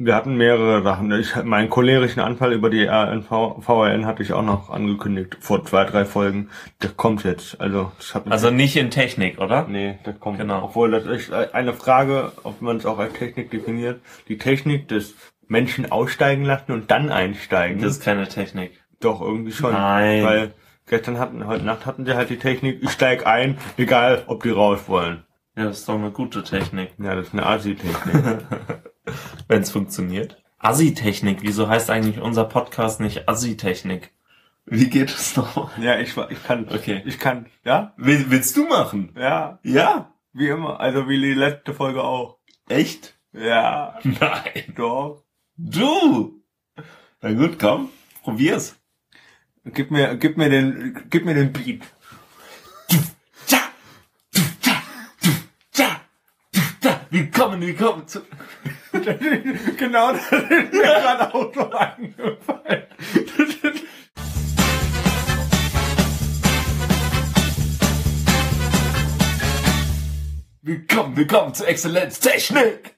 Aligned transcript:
Wir 0.00 0.14
hatten 0.14 0.36
mehrere 0.36 0.84
Sachen. 0.84 1.10
Ich, 1.10 1.34
meinen 1.42 1.70
cholerischen 1.70 2.20
Anfall 2.20 2.52
über 2.52 2.70
die 2.70 2.86
VRN 2.86 4.06
hatte 4.06 4.22
ich 4.22 4.32
auch 4.32 4.44
noch 4.44 4.70
angekündigt 4.70 5.36
vor 5.40 5.64
zwei, 5.64 5.84
drei 5.86 6.04
Folgen. 6.04 6.50
Der 6.80 6.90
kommt 6.90 7.24
jetzt. 7.24 7.60
Also, 7.60 7.90
das 7.96 8.14
hat 8.14 8.24
mich 8.24 8.32
Also 8.32 8.50
nicht 8.50 8.76
in 8.76 8.92
Technik, 8.92 9.40
oder? 9.40 9.66
Nee, 9.68 9.98
das 10.04 10.20
kommt. 10.20 10.38
Genau. 10.38 10.66
Obwohl, 10.66 10.92
das 10.92 11.04
ist 11.04 11.32
eine 11.32 11.72
Frage, 11.72 12.30
ob 12.44 12.62
man 12.62 12.76
es 12.76 12.86
auch 12.86 13.00
als 13.00 13.14
Technik 13.14 13.50
definiert. 13.50 14.00
Die 14.28 14.38
Technik 14.38 14.86
des 14.86 15.16
Menschen 15.48 15.90
aussteigen 15.90 16.44
lassen 16.44 16.70
und 16.70 16.92
dann 16.92 17.10
einsteigen. 17.10 17.82
Das 17.82 17.94
ist 17.96 18.04
keine 18.04 18.28
Technik. 18.28 18.80
Doch, 19.00 19.20
irgendwie 19.20 19.50
schon. 19.50 19.72
Nein. 19.72 20.24
Weil 20.24 20.54
gestern 20.86 21.18
hatten, 21.18 21.44
heute 21.44 21.64
Nacht 21.64 21.86
hatten 21.86 22.06
sie 22.06 22.14
halt 22.14 22.30
die 22.30 22.38
Technik, 22.38 22.84
ich 22.84 22.90
steig 22.90 23.26
ein, 23.26 23.58
egal 23.76 24.22
ob 24.28 24.44
die 24.44 24.50
raus 24.50 24.82
wollen. 24.86 25.24
Ja, 25.56 25.64
das 25.64 25.80
ist 25.80 25.88
doch 25.88 25.96
eine 25.96 26.12
gute 26.12 26.44
Technik. 26.44 26.92
Ja, 26.98 27.16
das 27.16 27.26
ist 27.26 27.32
eine 27.32 27.44
Asi-Technik. 27.46 28.14
Wenn 29.48 29.62
es 29.62 29.70
funktioniert. 29.70 30.42
Assi-Technik. 30.58 31.38
Wieso 31.42 31.68
heißt 31.68 31.90
eigentlich 31.90 32.20
unser 32.20 32.44
Podcast 32.44 33.00
nicht 33.00 33.28
Assi-Technik? 33.28 34.10
Wie 34.66 34.90
geht 34.90 35.08
es 35.10 35.36
noch? 35.36 35.76
ja, 35.78 35.98
ich, 35.98 36.16
ich 36.16 36.42
kann, 36.44 36.68
Okay. 36.68 37.02
ich 37.06 37.18
kann, 37.18 37.46
ja, 37.64 37.94
Will, 37.96 38.26
willst 38.28 38.56
du 38.56 38.66
machen? 38.66 39.14
ja, 39.18 39.58
Ja. 39.62 40.12
wie 40.32 40.48
immer, 40.48 40.78
also 40.80 41.08
wie 41.08 41.20
die 41.20 41.32
letzte 41.34 41.72
Folge 41.74 42.02
auch. 42.04 42.38
Echt? 42.68 43.14
Ja, 43.32 43.98
Nein. 44.02 44.74
doch. 44.76 45.24
Du! 45.56 46.42
Na 47.22 47.32
gut, 47.32 47.58
komm. 47.58 47.88
Probier's. 48.22 48.76
Gib 49.64 49.90
mir, 49.90 50.16
gib 50.16 50.36
mir 50.36 50.48
den, 50.50 51.02
gib 51.10 51.24
mir 51.24 51.34
den 51.34 51.52
Beat. 51.52 51.82
Willkommen, 57.10 57.62
willkommen 57.62 58.06
zu... 58.06 58.20
genau, 59.78 60.12
das 60.12 60.30
ist 60.30 60.50
mir 60.50 60.82
gerade 60.82 61.34
auch 61.34 61.54
so 61.54 61.70
eingefallen. 61.70 62.82
Willkommen, 70.60 71.16
willkommen 71.16 71.54
zu 71.54 71.64
Exzellenz 71.64 72.20
Technik! 72.20 72.94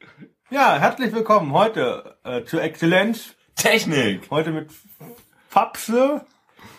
Ja, 0.50 0.76
herzlich 0.80 1.12
willkommen 1.12 1.52
heute 1.52 2.18
äh, 2.24 2.42
zu 2.42 2.58
Exzellenz. 2.58 3.36
Technik! 3.54 4.28
Heute 4.30 4.50
mit 4.50 4.72
Fapse. 5.48 6.26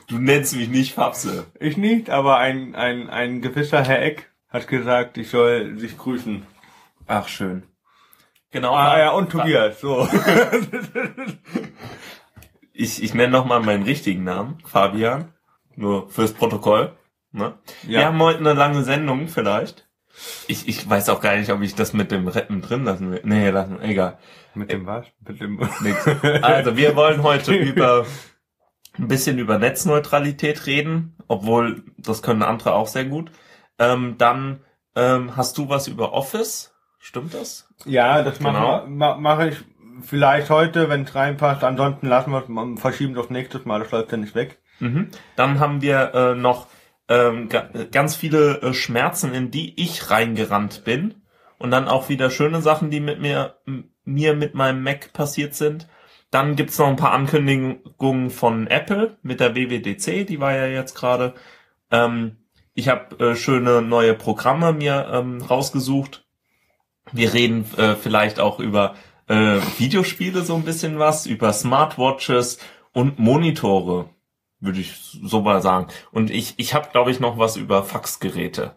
Du 0.07 0.17
nennst 0.17 0.53
mich 0.53 0.67
nicht 0.67 0.95
Fapse. 0.95 1.45
Ich 1.61 1.77
nicht, 1.77 2.09
aber 2.09 2.39
ein, 2.39 2.75
ein, 2.75 3.09
ein 3.09 3.41
gewisser 3.41 3.85
Herr 3.85 4.01
Eck 4.01 4.29
hat 4.49 4.67
gesagt, 4.67 5.17
ich 5.17 5.29
soll 5.29 5.79
sich 5.79 5.97
grüßen. 5.97 6.45
Ach, 7.11 7.27
schön. 7.27 7.63
Genau. 8.51 8.73
Ah 8.73 8.97
ja, 8.97 9.11
und 9.11 9.29
Tobias, 9.29 9.81
so. 9.81 10.07
Ich, 12.73 13.03
ich 13.03 13.13
nenne 13.13 13.33
nochmal 13.33 13.59
meinen 13.59 13.83
richtigen 13.83 14.23
Namen, 14.23 14.57
Fabian. 14.65 15.33
Nur 15.75 16.09
fürs 16.09 16.33
Protokoll. 16.33 16.95
Ne? 17.31 17.59
Ja. 17.83 17.99
Wir 17.99 18.05
haben 18.05 18.19
heute 18.19 18.39
eine 18.39 18.53
lange 18.53 18.83
Sendung 18.83 19.27
vielleicht. 19.27 19.87
Ich, 20.47 20.69
ich 20.69 20.89
weiß 20.89 21.09
auch 21.09 21.19
gar 21.19 21.35
nicht, 21.35 21.51
ob 21.51 21.61
ich 21.61 21.75
das 21.75 21.91
mit 21.91 22.11
dem 22.11 22.29
Retten 22.29 22.61
drin 22.61 22.85
lassen 22.85 23.11
will. 23.11 23.21
Nee, 23.23 23.49
lassen, 23.49 23.81
egal. 23.81 24.17
Mit 24.55 24.71
dem 24.71 24.85
was? 24.85 25.05
Mit 25.27 25.41
dem... 25.41 25.57
Nix. 25.81 26.07
Also 26.41 26.77
wir 26.77 26.95
wollen 26.95 27.23
heute 27.23 27.53
über 27.55 28.05
ein 28.97 29.09
bisschen 29.09 29.37
über 29.37 29.59
Netzneutralität 29.59 30.65
reden, 30.65 31.17
obwohl 31.27 31.83
das 31.97 32.23
können 32.23 32.41
andere 32.41 32.73
auch 32.73 32.87
sehr 32.87 33.05
gut. 33.05 33.31
Ähm, 33.77 34.15
dann 34.17 34.63
ähm, 34.95 35.35
hast 35.35 35.57
du 35.57 35.67
was 35.67 35.87
über 35.89 36.13
Office? 36.13 36.70
Stimmt 37.01 37.33
das? 37.33 37.67
Ja, 37.85 38.21
das 38.21 38.37
Genau. 38.37 38.51
mache 38.51 38.87
ma, 38.87 39.15
mache 39.17 39.49
ich 39.49 39.57
vielleicht 40.03 40.49
heute, 40.49 40.87
wenn 40.87 41.01
es 41.03 41.15
reinpasst. 41.15 41.63
Ansonsten 41.63 42.07
lassen 42.07 42.31
wir 42.31 42.43
es, 42.47 42.79
verschieben 42.79 43.17
auf 43.17 43.29
nächstes 43.31 43.65
Mal, 43.65 43.79
das 43.79 43.91
läuft 43.91 44.11
ja 44.11 44.17
nicht 44.17 44.35
weg. 44.35 44.59
Mhm. 44.79 45.09
Dann 45.35 45.59
haben 45.59 45.81
wir 45.81 46.13
äh, 46.13 46.35
noch 46.35 46.67
ähm, 47.09 47.49
ga 47.49 47.69
ganz 47.91 48.15
viele 48.15 48.61
äh, 48.61 48.73
Schmerzen, 48.73 49.33
in 49.33 49.51
die 49.51 49.81
ich 49.81 50.11
reingerannt 50.11 50.83
bin. 50.85 51.15
Und 51.57 51.71
dann 51.71 51.87
auch 51.87 52.07
wieder 52.09 52.29
schöne 52.29 52.61
Sachen, 52.61 52.89
die 52.89 52.99
mit 52.99 53.19
mir, 53.19 53.55
mir 54.05 54.33
mit 54.35 54.53
meinem 54.55 54.81
Mac 54.83 55.11
passiert 55.13 55.53
sind. 55.53 55.87
Dann 56.31 56.55
gibt's 56.55 56.79
noch 56.79 56.87
ein 56.87 56.95
paar 56.95 57.11
Ankündigungen 57.11 58.29
von 58.29 58.67
Apple 58.67 59.17
mit 59.21 59.39
der 59.39 59.55
WWDC, 59.55 60.25
die 60.25 60.39
war 60.39 60.55
ja 60.55 60.67
jetzt 60.67 60.95
gerade. 60.95 61.33
Ähm, 61.91 62.37
ich 62.73 62.87
habe 62.87 63.19
äh, 63.23 63.35
schöne 63.35 63.81
neue 63.81 64.13
Programme 64.13 64.71
mir 64.71 65.09
ähm, 65.11 65.41
rausgesucht. 65.41 66.25
Wir 67.11 67.33
reden 67.33 67.65
äh, 67.77 67.95
vielleicht 67.95 68.39
auch 68.39 68.59
über 68.59 68.95
äh, 69.27 69.59
Videospiele 69.77 70.41
so 70.41 70.55
ein 70.55 70.63
bisschen 70.63 70.99
was, 70.99 71.25
über 71.25 71.51
Smartwatches 71.53 72.59
und 72.93 73.19
Monitore 73.19 74.09
würde 74.61 74.79
ich 74.79 74.95
so 75.23 75.41
mal 75.41 75.61
sagen. 75.61 75.87
Und 76.11 76.29
ich, 76.29 76.53
ich 76.57 76.73
habe, 76.73 76.89
glaube 76.91 77.11
ich, 77.11 77.19
noch 77.19 77.37
was 77.37 77.57
über 77.57 77.83
Faxgeräte. 77.83 78.75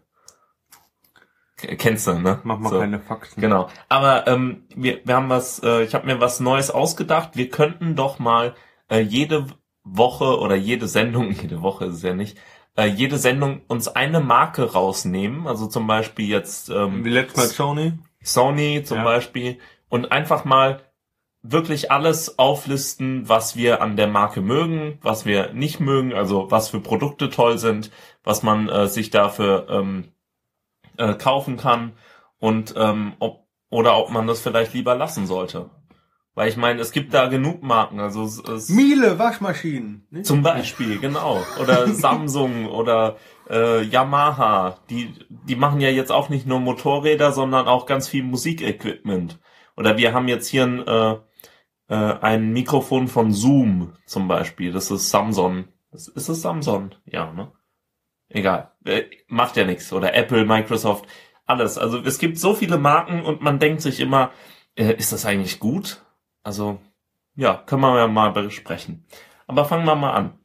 Kennst 1.57 2.07
du, 2.07 2.15
ne? 2.15 2.41
Mach 2.43 2.59
mal 2.59 2.71
So. 2.71 2.81
keine 2.81 3.01
Faxen. 3.01 3.41
Genau. 3.41 3.69
Aber 3.89 4.27
ähm, 4.27 4.65
wir, 4.75 5.01
wir 5.05 5.15
haben 5.15 5.29
was, 5.29 5.63
äh, 5.63 5.83
ich 5.85 5.95
habe 5.95 6.07
mir 6.07 6.21
was 6.21 6.41
Neues 6.41 6.71
ausgedacht. 6.71 7.37
Wir 7.37 7.49
könnten 7.49 7.95
doch 7.95 8.19
mal 8.19 8.55
äh, 8.91 9.01
jede 9.01 9.47
Woche 9.85 10.39
oder 10.41 10.57
jede 10.57 10.89
Sendung, 10.89 11.31
jede 11.43 11.63
Woche 11.63 11.87
ist 11.87 11.97
es 11.97 12.03
ja 12.03 12.15
nicht, 12.15 12.39
äh, 12.77 12.87
jede 12.87 13.19
Sendung 13.19 13.63
uns 13.69 13.89
eine 13.89 14.21
Marke 14.21 14.73
rausnehmen. 14.73 15.47
Also 15.47 15.67
zum 15.67 15.87
Beispiel 15.87 16.29
jetzt 16.29 16.71
ähm, 16.71 17.05
Wie 17.05 17.11
letztes 17.11 17.37
Mal 17.37 17.49
Sony. 17.49 17.93
Sony 18.25 18.83
zum 18.85 18.99
Ja. 18.99 19.05
Beispiel 19.05 19.59
und 19.89 20.11
einfach 20.11 20.45
mal 20.45 20.81
wirklich 21.43 21.93
alles 21.93 22.39
auflisten, 22.39 23.29
was 23.29 23.55
wir 23.55 23.83
an 23.83 23.97
der 23.97 24.09
Marke 24.09 24.41
mögen, 24.41 24.99
was 25.03 25.27
wir 25.27 25.53
nicht 25.53 25.79
mögen, 25.79 26.15
also 26.15 26.51
was 26.51 26.71
für 26.71 26.81
Produkte 26.81 27.29
toll 27.29 27.59
sind, 27.59 27.91
was 28.25 28.43
man 28.43 28.69
äh, 28.69 28.89
sich 28.89 29.11
dafür 29.11 29.67
ähm, 29.69 30.09
äh, 30.97 31.15
kaufen 31.15 31.59
kann 31.59 31.93
und 32.39 32.75
ähm, 32.77 33.13
ob 33.19 33.45
oder 33.71 33.99
ob 33.99 34.11
man 34.11 34.27
das 34.27 34.41
vielleicht 34.41 34.73
lieber 34.73 34.95
lassen 34.95 35.27
sollte. 35.27 35.69
Weil 36.35 36.49
ich 36.49 36.57
meine, 36.57 36.81
es 36.81 36.93
gibt 36.93 37.13
da 37.13 37.27
genug 37.27 37.63
Marken, 37.63 38.01
also 38.01 38.25
es, 38.25 38.39
es 38.39 38.69
Miele 38.69 39.19
Waschmaschinen. 39.19 40.07
nicht? 40.11 40.27
zum 40.27 40.43
Beispiel, 40.43 40.99
genau. 40.99 41.43
Oder 41.61 41.89
Samsung 41.95 42.67
oder 42.67 43.17
äh, 43.49 43.83
Yamaha. 43.83 44.79
Die, 44.91 45.15
die 45.29 45.57
machen 45.57 45.81
ja 45.81 45.91
jetzt 45.91 46.13
auch 46.13 46.29
nicht 46.29 46.47
nur 46.47 46.61
Motorräder, 46.61 47.33
sondern 47.33 47.67
auch 47.67 47.87
ganz 47.87 48.09
viel 48.09 48.23
Musikequipment. 48.23 49.39
Oder 49.77 49.97
wir 49.97 50.13
haben 50.13 50.29
jetzt 50.29 50.49
hier 50.49 50.65
ein, 50.65 50.87
äh, 50.87 51.17
äh, 51.89 52.19
ein 52.21 52.53
Mikrofon 52.53 53.09
von 53.09 53.33
Zoom 53.33 53.95
zum 54.07 54.29
Beispiel. 54.29 54.73
Das 54.73 54.91
ist 54.91 55.11
Samsung. 55.11 55.69
Das, 55.91 56.09
ist 56.09 56.29
es 56.29 56.43
Samsung? 56.43 56.95
Ja, 57.07 57.33
ne? 57.33 57.53
Egal. 58.29 58.73
Äh, 58.85 59.05
macht 59.29 59.57
ja 59.57 59.65
nichts. 59.65 59.93
Oder 59.93 60.15
Apple, 60.15 60.45
Microsoft, 60.45 61.07
alles. 61.47 61.79
Also 61.79 61.99
es 61.99 62.19
gibt 62.19 62.39
so 62.39 62.55
viele 62.55 62.79
Marken 62.79 63.23
und 63.23 63.43
man 63.43 63.59
denkt 63.59 63.81
sich 63.81 64.01
immer, 64.01 64.33
äh, 64.77 64.95
ist 64.95 65.13
das 65.13 65.27
eigentlich 65.27 65.61
gut? 65.61 66.05
Also, 66.43 66.81
ja, 67.37 67.57
können 67.57 67.83
wir 67.83 67.99
ja 67.99 68.07
mal 68.07 68.33
besprechen. 68.33 69.07
Aber 69.47 69.65
fangen 69.65 69.87
wir 69.87 69.95
mal 69.95 70.13
an. 70.13 70.39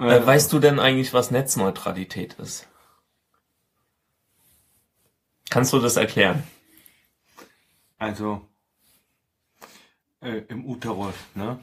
Äh, 0.00 0.26
weißt 0.26 0.52
du 0.52 0.58
denn 0.58 0.80
eigentlich, 0.80 1.12
was 1.12 1.30
Netzneutralität 1.30 2.34
ist? 2.34 2.66
Kannst 5.50 5.72
du 5.72 5.78
das 5.78 5.96
erklären? 5.96 6.42
Also, 7.98 8.40
äh, 10.22 10.42
im 10.48 10.64
Uterus, 10.64 11.14
ne? 11.34 11.60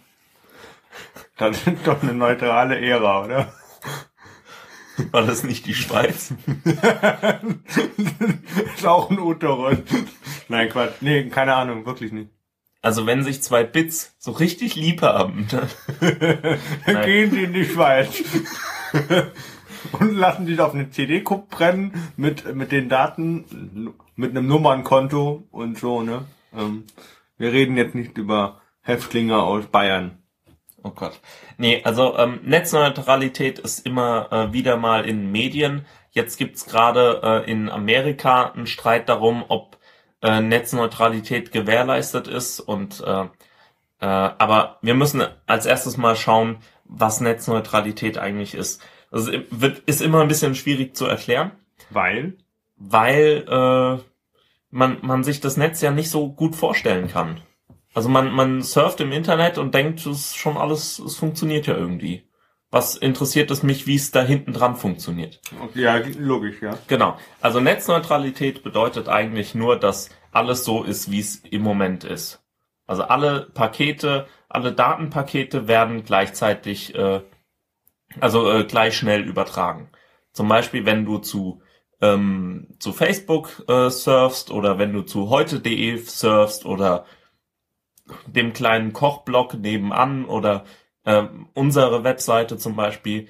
Das 1.37 1.65
ist 1.65 1.85
doch 1.85 2.01
eine 2.03 2.13
neutrale 2.13 2.79
Ära, 2.79 3.25
oder? 3.25 3.53
War 5.11 5.23
das 5.23 5.43
nicht 5.43 5.65
die 5.65 5.75
Schweiz? 5.75 6.33
ist 8.75 8.85
auch 8.85 9.09
ein 9.09 9.19
Uterus. 9.19 9.77
Nein, 10.47 10.69
Quatsch. 10.69 10.95
Nee, 11.01 11.29
keine 11.29 11.55
Ahnung, 11.55 11.85
wirklich 11.85 12.11
nicht. 12.11 12.31
Also 12.81 13.05
wenn 13.05 13.23
sich 13.23 13.41
zwei 13.41 13.63
Bits 13.63 14.15
so 14.19 14.31
richtig 14.31 14.75
lieb 14.75 15.01
haben, 15.01 15.47
dann 15.51 15.69
Nein. 16.85 17.05
Gehen 17.05 17.31
Sie 17.31 17.43
in 17.43 17.53
die 17.53 17.65
Schweiz. 17.65 18.23
Und 19.99 20.15
lassen 20.15 20.45
die 20.45 20.59
auf 20.59 20.73
eine 20.73 20.89
CD 20.89 21.21
brennen 21.21 22.11
mit, 22.17 22.53
mit 22.55 22.71
den 22.71 22.89
Daten, 22.89 23.93
mit 24.15 24.31
einem 24.31 24.47
Nummernkonto 24.47 25.47
und 25.51 25.77
so, 25.77 26.01
ne? 26.01 26.25
Ähm, 26.53 26.85
wir 27.37 27.51
reden 27.51 27.77
jetzt 27.77 27.95
nicht 27.95 28.17
über 28.17 28.61
Häftlinge 28.81 29.41
aus 29.41 29.65
Bayern. 29.67 30.23
Oh 30.83 30.91
Gott. 30.91 31.19
Nee, 31.57 31.81
also 31.83 32.17
ähm, 32.17 32.39
Netzneutralität 32.43 33.59
ist 33.59 33.85
immer 33.85 34.31
äh, 34.31 34.53
wieder 34.53 34.77
mal 34.77 35.05
in 35.05 35.31
Medien. 35.31 35.85
Jetzt 36.11 36.37
gibt's 36.37 36.65
gerade 36.65 37.21
äh, 37.23 37.51
in 37.51 37.69
Amerika 37.69 38.51
einen 38.51 38.67
Streit 38.67 39.09
darum, 39.09 39.43
ob 39.47 39.76
äh, 40.21 40.41
Netzneutralität 40.41 41.51
gewährleistet 41.51 42.27
ist. 42.27 42.59
Und 42.59 43.01
äh, 43.05 43.25
äh, 43.99 44.05
aber 44.05 44.77
wir 44.81 44.93
müssen 44.93 45.23
als 45.45 45.65
erstes 45.65 45.97
mal 45.97 46.15
schauen, 46.15 46.57
was 46.85 47.21
Netzneutralität 47.21 48.17
eigentlich 48.17 48.53
ist. 48.53 48.81
Das 49.11 49.27
ist, 49.27 49.45
wird, 49.49 49.79
ist 49.79 50.01
immer 50.01 50.21
ein 50.21 50.27
bisschen 50.27 50.55
schwierig 50.55 50.95
zu 50.95 51.05
erklären, 51.05 51.51
Weil? 51.89 52.37
weil 52.75 53.45
äh, 53.47 54.03
man, 54.69 54.97
man 55.01 55.23
sich 55.23 55.39
das 55.39 55.57
Netz 55.57 55.81
ja 55.81 55.91
nicht 55.91 56.09
so 56.09 56.29
gut 56.31 56.55
vorstellen 56.55 57.07
kann. 57.07 57.41
Also 57.93 58.09
man, 58.09 58.31
man 58.31 58.61
surft 58.61 59.01
im 59.01 59.11
Internet 59.11 59.57
und 59.57 59.73
denkt, 59.73 60.01
es 60.01 60.05
ist 60.05 60.37
schon 60.37 60.57
alles, 60.57 60.99
es 60.99 61.15
funktioniert 61.15 61.65
ja 61.65 61.75
irgendwie. 61.75 62.26
Was 62.69 62.97
interessiert 62.97 63.49
es 63.49 63.63
mich, 63.63 63.87
wie 63.87 63.95
es 63.95 64.11
da 64.11 64.23
hinten 64.23 64.51
dran 64.51 64.75
funktioniert? 64.75 65.39
Ja, 65.73 66.01
logisch, 66.19 66.61
ja. 66.61 66.77
Genau. 66.87 67.17
Also 67.39 67.61
Netzneutralität 67.61 68.61
bedeutet 68.63 69.07
eigentlich 69.07 69.55
nur, 69.55 69.79
dass 69.79 70.09
alles 70.31 70.65
so 70.65 70.83
ist, 70.83 71.09
wie 71.09 71.19
es 71.19 71.37
im 71.37 71.61
Moment 71.61 72.03
ist. 72.03 72.43
Also 72.85 73.03
alle 73.03 73.49
Pakete, 73.53 74.27
alle 74.49 74.73
Datenpakete 74.73 75.67
werden 75.67 76.03
gleichzeitig, 76.03 76.93
äh, 76.95 77.21
also 78.19 78.51
äh, 78.51 78.65
gleich 78.65 78.97
schnell 78.97 79.21
übertragen. 79.21 79.89
Zum 80.33 80.47
Beispiel, 80.49 80.85
wenn 80.85 81.05
du 81.05 81.19
zu 81.19 81.61
ähm, 82.01 82.67
zu 82.79 82.93
Facebook 82.93 83.63
äh, 83.67 83.89
surfst 83.89 84.51
oder 84.51 84.77
wenn 84.77 84.93
du 84.93 85.01
zu 85.01 85.29
heute.de 85.29 85.97
surfst 85.97 86.65
oder 86.65 87.05
dem 88.27 88.53
kleinen 88.53 88.93
Kochblog 88.93 89.55
nebenan 89.55 90.25
oder 90.25 90.65
äh, 91.07 91.23
unsere 91.53 92.03
Webseite 92.03 92.57
zum 92.57 92.75
Beispiel, 92.75 93.29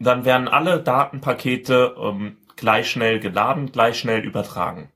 dann 0.00 0.24
werden 0.24 0.48
alle 0.48 0.82
Datenpakete 0.82 1.94
ähm, 1.96 2.38
gleich 2.56 2.90
schnell 2.90 3.20
geladen, 3.20 3.70
gleich 3.70 3.98
schnell 3.98 4.24
übertragen. 4.24 4.90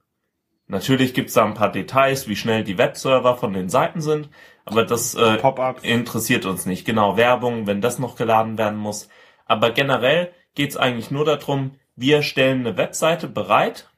Natürlich 0.67 1.14
gibt's 1.14 1.35
da 1.35 1.44
ein 1.44 1.55
paar 1.55 1.70
Details, 1.70 2.29
wie 2.29 2.37
schnell 2.37 2.64
die 2.64 2.79
Webserver 2.79 3.37
von 3.37 3.53
den 3.53 3.69
Seiten 3.69 4.00
sind, 4.00 4.29
aber 4.64 4.85
das 4.85 5.14
äh, 5.14 5.38
interessiert 5.82 6.47
uns 6.47 6.67
nicht. 6.67 6.85
Genau, 6.85 7.17
Werbung, 7.17 7.67
wenn 7.67 7.81
das 7.81 7.99
noch 7.99 8.17
geladen 8.17 8.59
werden 8.59 8.79
muss. 8.79 9.09
Aber 9.47 9.70
generell 9.70 10.32
geht's 10.55 10.76
eigentlich 10.76 11.11
nur 11.11 11.25
darum, 11.25 11.76
wir 11.94 12.23
stellen 12.23 12.61
eine 12.61 12.76
Webseite 12.76 13.29
bereit 13.29 13.88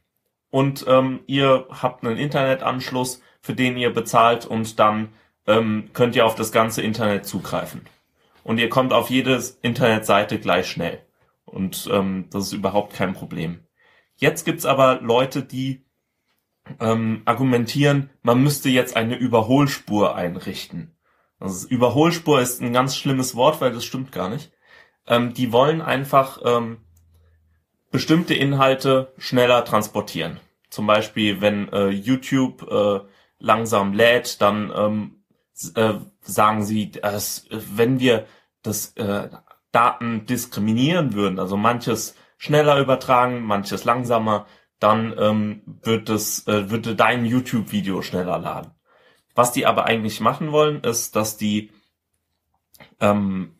und 0.51 0.85
ähm, 0.87 1.21
ihr 1.27 1.67
habt 1.71 2.05
einen 2.05 2.19
Internetanschluss, 2.19 3.23
für 3.41 3.55
den 3.55 3.77
ihr 3.77 3.93
bezahlt 3.93 4.45
und 4.47 4.79
dann 4.79 5.11
ähm, 5.47 5.91
könnt 5.93 6.17
ihr 6.17 6.27
auf 6.27 6.35
das 6.35 6.53
ganze 6.53 6.83
Internet 6.83 7.27
zugreifen. 7.27 7.83
Und 8.43 8.59
ihr 8.59 8.69
kommt 8.69 8.93
auf 8.93 9.11
jede 9.11 9.43
Internetseite 9.63 10.39
gleich 10.39 10.69
schnell. 10.69 11.01
Und 11.45 11.89
ähm, 11.93 12.27
das 12.31 12.47
ist 12.47 12.53
überhaupt 12.53 12.95
kein 12.95 13.15
Problem. 13.15 13.61
Jetzt 14.17 14.45
gibt's 14.45 14.67
aber 14.67 15.01
Leute, 15.01 15.43
die 15.43 15.85
ähm, 16.81 17.23
argumentieren, 17.25 18.11
man 18.23 18.43
müsste 18.43 18.71
jetzt 18.71 18.97
eine 18.97 19.17
Überholspur 19.17 20.15
einrichten. 20.15 20.97
Also 21.39 21.69
Überholspur 21.69 22.41
ist 22.41 22.63
ein 22.63 22.73
ganz 22.73 22.97
schlimmes 22.97 23.35
Wort, 23.35 23.61
weil 23.61 23.73
das 23.73 23.85
stimmt 23.85 24.13
gar 24.13 24.29
nicht. 24.29 24.53
Ähm, 25.07 25.35
die 25.35 25.53
wollen 25.53 25.83
einfach 25.83 26.41
ähm, 26.45 26.79
bestimmte 27.91 28.35
Inhalte 28.35 29.13
schneller 29.19 29.65
transportieren. 29.65 30.41
Zum 30.71 30.87
Beispiel, 30.87 31.41
wenn 31.41 31.69
äh, 31.73 31.89
YouTube 31.91 32.63
äh, 32.71 33.01
langsam 33.39 33.93
lädt, 33.93 34.41
dann 34.41 34.73
ähm, 34.75 35.24
äh, 35.75 35.95
sagen 36.21 36.65
sie, 36.65 36.91
dass 36.91 37.47
wenn 37.51 38.01
wir 38.01 38.27
das 38.63 38.93
äh, 38.97 39.29
Daten 39.73 40.27
diskriminieren 40.27 41.15
würden, 41.15 41.39
also 41.39 41.57
manches 41.57 42.15
schneller 42.39 42.81
übertragen, 42.81 43.43
manches 43.43 43.85
langsamer, 43.85 44.47
dann 44.79 45.15
ähm, 45.19 45.63
wird 45.83 46.09
es 46.09 46.47
äh, 46.47 46.71
würde 46.71 46.95
dein 46.95 47.25
YouTube-Video 47.25 48.03
schneller 48.03 48.39
laden. 48.39 48.73
Was 49.35 49.53
die 49.53 49.67
aber 49.67 49.87
eigentlich 49.87 50.21
machen 50.21 50.53
wollen, 50.53 50.83
ist, 50.83 51.17
dass 51.17 51.37
die 51.37 51.73
ähm, 53.01 53.59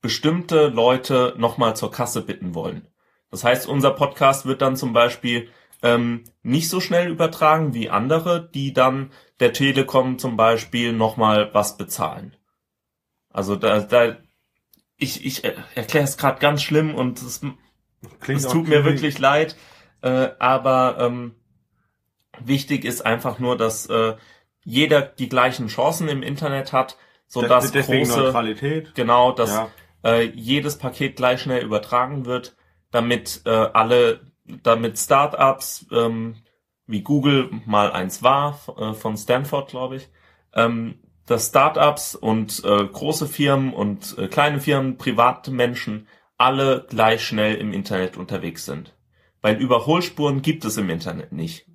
bestimmte 0.00 0.68
Leute 0.68 1.34
nochmal 1.36 1.76
zur 1.76 1.90
Kasse 1.90 2.22
bitten 2.22 2.54
wollen. 2.54 2.88
Das 3.30 3.44
heißt, 3.44 3.68
unser 3.68 3.90
Podcast 3.90 4.46
wird 4.46 4.62
dann 4.62 4.76
zum 4.76 4.92
Beispiel 4.92 5.50
ähm, 5.84 6.24
nicht 6.42 6.68
so 6.68 6.80
schnell 6.80 7.08
übertragen 7.08 7.74
wie 7.74 7.90
andere, 7.90 8.50
die 8.52 8.72
dann 8.72 9.12
der 9.38 9.52
Telekom 9.52 10.18
zum 10.18 10.36
Beispiel 10.36 10.92
nochmal 10.92 11.50
was 11.52 11.76
bezahlen. 11.76 12.34
Also 13.30 13.54
da, 13.54 13.80
da 13.80 14.16
ich, 14.96 15.24
ich 15.24 15.44
erkläre 15.44 16.04
es 16.04 16.16
gerade 16.16 16.40
ganz 16.40 16.62
schlimm 16.62 16.94
und 16.94 17.20
es, 17.20 17.42
es 18.26 18.48
tut 18.48 18.66
mir 18.68 18.84
wirklich 18.84 19.18
leid, 19.18 19.56
äh, 20.02 20.30
aber 20.38 20.96
ähm, 21.00 21.34
wichtig 22.40 22.84
ist 22.84 23.04
einfach 23.04 23.38
nur, 23.38 23.56
dass 23.56 23.86
äh, 23.86 24.14
jeder 24.64 25.02
die 25.02 25.28
gleichen 25.28 25.68
Chancen 25.68 26.08
im 26.08 26.22
Internet 26.22 26.72
hat, 26.72 26.96
so 27.26 27.42
dass 27.42 27.72
große 27.72 28.18
Neutralität. 28.18 28.94
genau, 28.94 29.32
dass 29.32 29.50
ja. 29.50 29.70
äh, 30.02 30.22
jedes 30.22 30.78
Paket 30.78 31.16
gleich 31.16 31.42
schnell 31.42 31.62
übertragen 31.62 32.24
wird 32.24 32.56
damit 32.94 33.42
äh, 33.44 33.50
alle, 33.50 34.20
damit 34.44 34.98
Startups 34.98 35.86
ähm, 35.92 36.36
wie 36.86 37.02
Google 37.02 37.50
mal 37.66 37.92
eins 37.92 38.22
war, 38.22 38.58
äh, 38.76 38.92
von 38.92 39.16
Stanford, 39.16 39.70
glaube 39.70 39.96
ich, 39.96 40.08
ähm, 40.54 41.00
dass 41.26 41.48
Startups 41.48 42.14
und 42.14 42.62
äh, 42.64 42.84
große 42.84 43.26
Firmen 43.26 43.72
und 43.72 44.18
äh, 44.18 44.28
kleine 44.28 44.60
Firmen, 44.60 44.98
private 44.98 45.50
Menschen 45.50 46.06
alle 46.36 46.86
gleich 46.88 47.24
schnell 47.24 47.54
im 47.54 47.72
Internet 47.72 48.16
unterwegs 48.16 48.66
sind. 48.66 48.94
Weil 49.40 49.56
Überholspuren 49.56 50.42
gibt 50.42 50.64
es 50.64 50.76
im 50.76 50.90
Internet 50.90 51.32
nicht. 51.32 51.66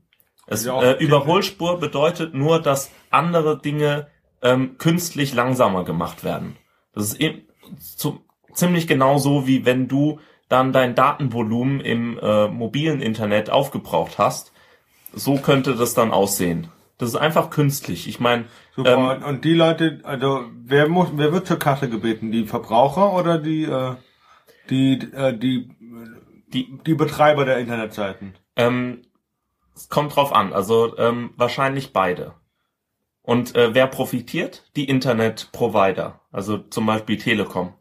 Es, 0.47 0.65
äh, 0.65 0.93
Überholspur 0.99 1.79
bedeutet 1.79 2.33
nur, 2.33 2.59
dass 2.59 2.91
andere 3.11 3.59
Dinge 3.59 4.07
ähm, 4.41 4.77
künstlich 4.77 5.33
langsamer 5.33 5.83
gemacht 5.83 6.23
werden. 6.23 6.57
Das 6.93 7.05
ist 7.05 7.19
eben 7.19 7.43
zu, 7.79 8.25
ziemlich 8.53 8.87
genau 8.87 9.19
so, 9.19 9.45
wie 9.45 9.65
wenn 9.65 9.87
du 9.87 10.19
dann 10.49 10.73
dein 10.73 10.95
Datenvolumen 10.95 11.79
im 11.79 12.19
äh, 12.19 12.47
mobilen 12.47 13.01
Internet 13.01 13.49
aufgebraucht 13.49 14.17
hast. 14.17 14.51
So 15.13 15.37
könnte 15.37 15.75
das 15.75 15.93
dann 15.93 16.11
aussehen. 16.11 16.69
Das 16.97 17.09
ist 17.09 17.15
einfach 17.15 17.49
künstlich. 17.49 18.07
Ich 18.07 18.19
meine. 18.19 18.45
Super. 18.75 19.17
Ähm, 19.17 19.23
und 19.23 19.45
die 19.45 19.53
Leute, 19.53 20.01
also 20.03 20.43
wer 20.53 20.89
muss, 20.89 21.09
wer 21.13 21.31
wird 21.31 21.47
zur 21.47 21.59
Kasse 21.59 21.89
gebeten? 21.89 22.31
Die 22.31 22.45
Verbraucher 22.45 23.13
oder 23.13 23.37
die, 23.37 23.63
äh, 23.63 23.95
die, 24.69 24.93
äh, 25.13 25.37
die, 25.37 25.69
die, 26.53 26.77
die 26.85 26.93
Betreiber 26.95 27.45
der 27.45 27.59
Internetseiten? 27.59 28.35
Ähm, 28.55 29.03
es 29.75 29.87
kommt 29.87 30.15
drauf 30.15 30.33
an. 30.33 30.51
Also 30.51 30.97
ähm, 30.97 31.31
wahrscheinlich 31.37 31.93
beide. 31.93 32.33
Und 33.21 33.55
äh, 33.55 33.73
wer 33.73 33.87
profitiert? 33.87 34.69
Die 34.75 34.85
Internetprovider. 34.85 36.19
Also 36.31 36.57
zum 36.57 36.85
Beispiel 36.87 37.17
Telekom 37.17 37.75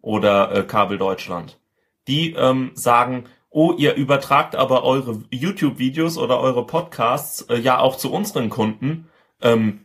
oder 0.00 0.54
äh, 0.54 0.62
Kabel 0.62 0.98
Deutschland 0.98 1.58
die 2.08 2.32
ähm, 2.32 2.72
sagen, 2.74 3.24
oh, 3.50 3.72
ihr 3.76 3.94
übertragt 3.94 4.56
aber 4.56 4.84
eure 4.84 5.22
YouTube-Videos 5.30 6.18
oder 6.18 6.40
eure 6.40 6.66
Podcasts 6.66 7.42
äh, 7.42 7.58
ja 7.58 7.78
auch 7.78 7.96
zu 7.96 8.12
unseren 8.12 8.48
Kunden. 8.48 9.08
Ähm, 9.40 9.80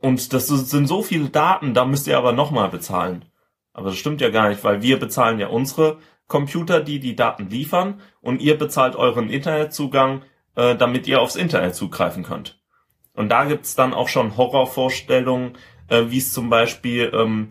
und 0.00 0.32
das 0.32 0.48
sind 0.48 0.86
so 0.86 1.02
viele 1.02 1.30
Daten, 1.30 1.72
da 1.72 1.84
müsst 1.84 2.06
ihr 2.06 2.18
aber 2.18 2.32
nochmal 2.32 2.68
bezahlen. 2.68 3.24
Aber 3.72 3.90
das 3.90 3.98
stimmt 3.98 4.20
ja 4.20 4.28
gar 4.28 4.48
nicht, 4.48 4.64
weil 4.64 4.82
wir 4.82 4.98
bezahlen 4.98 5.38
ja 5.38 5.48
unsere 5.48 5.98
Computer, 6.26 6.80
die 6.80 7.00
die 7.00 7.16
Daten 7.16 7.48
liefern, 7.48 8.00
und 8.20 8.40
ihr 8.40 8.58
bezahlt 8.58 8.96
euren 8.96 9.30
Internetzugang, 9.30 10.22
äh, 10.56 10.76
damit 10.76 11.06
ihr 11.06 11.20
aufs 11.20 11.36
Internet 11.36 11.74
zugreifen 11.74 12.22
könnt. 12.22 12.60
Und 13.14 13.28
da 13.28 13.44
gibt's 13.44 13.74
dann 13.74 13.94
auch 13.94 14.08
schon 14.08 14.36
Horrorvorstellungen, 14.36 15.52
äh, 15.88 16.04
wie 16.08 16.18
es 16.18 16.32
zum 16.32 16.50
Beispiel 16.50 17.10
ähm, 17.14 17.48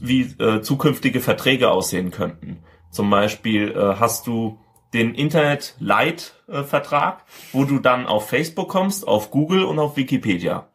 wie 0.00 0.22
äh, 0.22 0.62
zukünftige 0.62 1.20
Verträge 1.20 1.70
aussehen 1.70 2.10
könnten. 2.10 2.62
Zum 2.90 3.10
Beispiel 3.10 3.72
äh, 3.72 3.96
hast 3.98 4.26
du 4.26 4.58
den 4.94 5.14
Internet 5.14 5.76
äh, 5.80 6.62
Vertrag, 6.62 7.24
wo 7.52 7.64
du 7.64 7.78
dann 7.78 8.06
auf 8.06 8.28
Facebook 8.28 8.68
kommst, 8.68 9.06
auf 9.06 9.30
Google 9.30 9.64
und 9.64 9.78
auf 9.78 9.96
Wikipedia. 9.96 10.68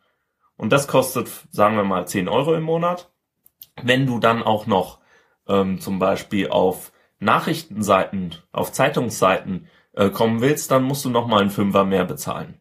Und 0.55 0.71
das 0.71 0.87
kostet, 0.87 1.29
sagen 1.51 1.75
wir 1.75 1.83
mal, 1.83 2.07
10 2.07 2.29
Euro 2.29 2.53
im 2.53 2.63
Monat. 2.63 3.11
Wenn 3.81 4.05
du 4.05 4.19
dann 4.19 4.43
auch 4.43 4.67
noch 4.67 4.99
ähm, 5.47 5.79
zum 5.79 5.97
Beispiel 5.99 6.49
auf 6.49 6.91
Nachrichtenseiten, 7.19 8.35
auf 8.51 8.71
Zeitungsseiten 8.71 9.67
äh, 9.93 10.09
kommen 10.09 10.41
willst, 10.41 10.69
dann 10.71 10.83
musst 10.83 11.05
du 11.05 11.09
noch 11.09 11.27
mal 11.27 11.41
einen 11.41 11.49
Fünfer 11.49 11.83
mehr 11.85 12.05
bezahlen. 12.05 12.59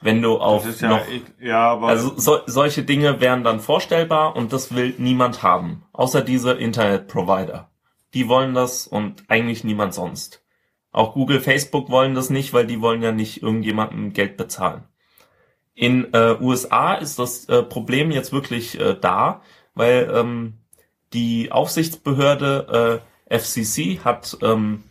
Wenn 0.00 0.20
du 0.20 0.38
auf 0.38 0.80
ja, 0.80 0.88
noch, 0.88 1.00
ja, 1.40 1.72
aber 1.72 1.88
also 1.88 2.12
so, 2.16 2.38
solche 2.46 2.82
Dinge 2.82 3.20
wären 3.20 3.42
dann 3.42 3.60
vorstellbar 3.60 4.36
und 4.36 4.52
das 4.52 4.74
will 4.74 4.94
niemand 4.98 5.42
haben, 5.42 5.84
außer 5.92 6.20
diese 6.20 6.52
Internet-Provider 6.52 7.70
die 8.14 8.28
wollen 8.28 8.54
das 8.54 8.86
und 8.86 9.24
eigentlich 9.28 9.64
niemand 9.64 9.94
sonst. 9.94 10.42
Auch 10.92 11.14
Google, 11.14 11.40
Facebook 11.40 11.90
wollen 11.90 12.14
das 12.14 12.30
nicht, 12.30 12.52
weil 12.52 12.66
die 12.66 12.80
wollen 12.80 13.02
ja 13.02 13.12
nicht 13.12 13.42
irgendjemandem 13.42 14.12
Geld 14.12 14.36
bezahlen. 14.36 14.84
In 15.74 16.14
äh, 16.14 16.36
USA 16.40 16.94
ist 16.94 17.18
das 17.18 17.48
äh, 17.48 17.64
Problem 17.64 18.12
jetzt 18.12 18.32
wirklich 18.32 18.78
äh, 18.78 18.96
da, 18.98 19.42
weil 19.74 20.08
ähm, 20.14 20.60
die 21.12 21.50
Aufsichtsbehörde 21.50 23.02
äh, 23.28 23.38
FCC 23.38 24.04
hat 24.04 24.38
ähm, 24.40 24.84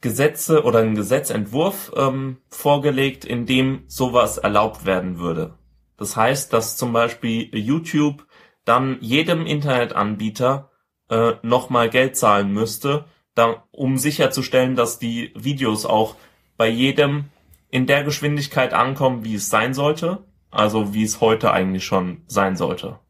Gesetze 0.00 0.64
oder 0.64 0.80
einen 0.80 0.96
Gesetzentwurf 0.96 1.92
ähm, 1.96 2.38
vorgelegt, 2.48 3.24
in 3.24 3.46
dem 3.46 3.84
sowas 3.86 4.38
erlaubt 4.38 4.84
werden 4.84 5.18
würde. 5.18 5.54
Das 5.96 6.16
heißt, 6.16 6.52
dass 6.52 6.76
zum 6.76 6.92
Beispiel 6.92 7.56
YouTube 7.56 8.26
dann 8.64 8.98
jedem 9.00 9.46
Internetanbieter 9.46 10.70
äh, 11.10 11.32
nochmal 11.42 11.90
Geld 11.90 12.16
zahlen 12.16 12.52
müsste, 12.52 13.04
da, 13.34 13.64
um 13.70 13.98
sicherzustellen, 13.98 14.76
dass 14.76 14.98
die 14.98 15.32
Videos 15.34 15.86
auch 15.86 16.16
bei 16.56 16.68
jedem 16.68 17.26
in 17.70 17.86
der 17.86 18.04
Geschwindigkeit 18.04 18.72
ankommen, 18.72 19.24
wie 19.24 19.34
es 19.34 19.48
sein 19.48 19.74
sollte. 19.74 20.24
Also 20.54 20.94
wie 20.94 21.02
es 21.02 21.20
heute 21.20 21.52
eigentlich 21.52 21.84
schon 21.84 22.22
sein 22.28 22.56
sollte. 22.56 23.00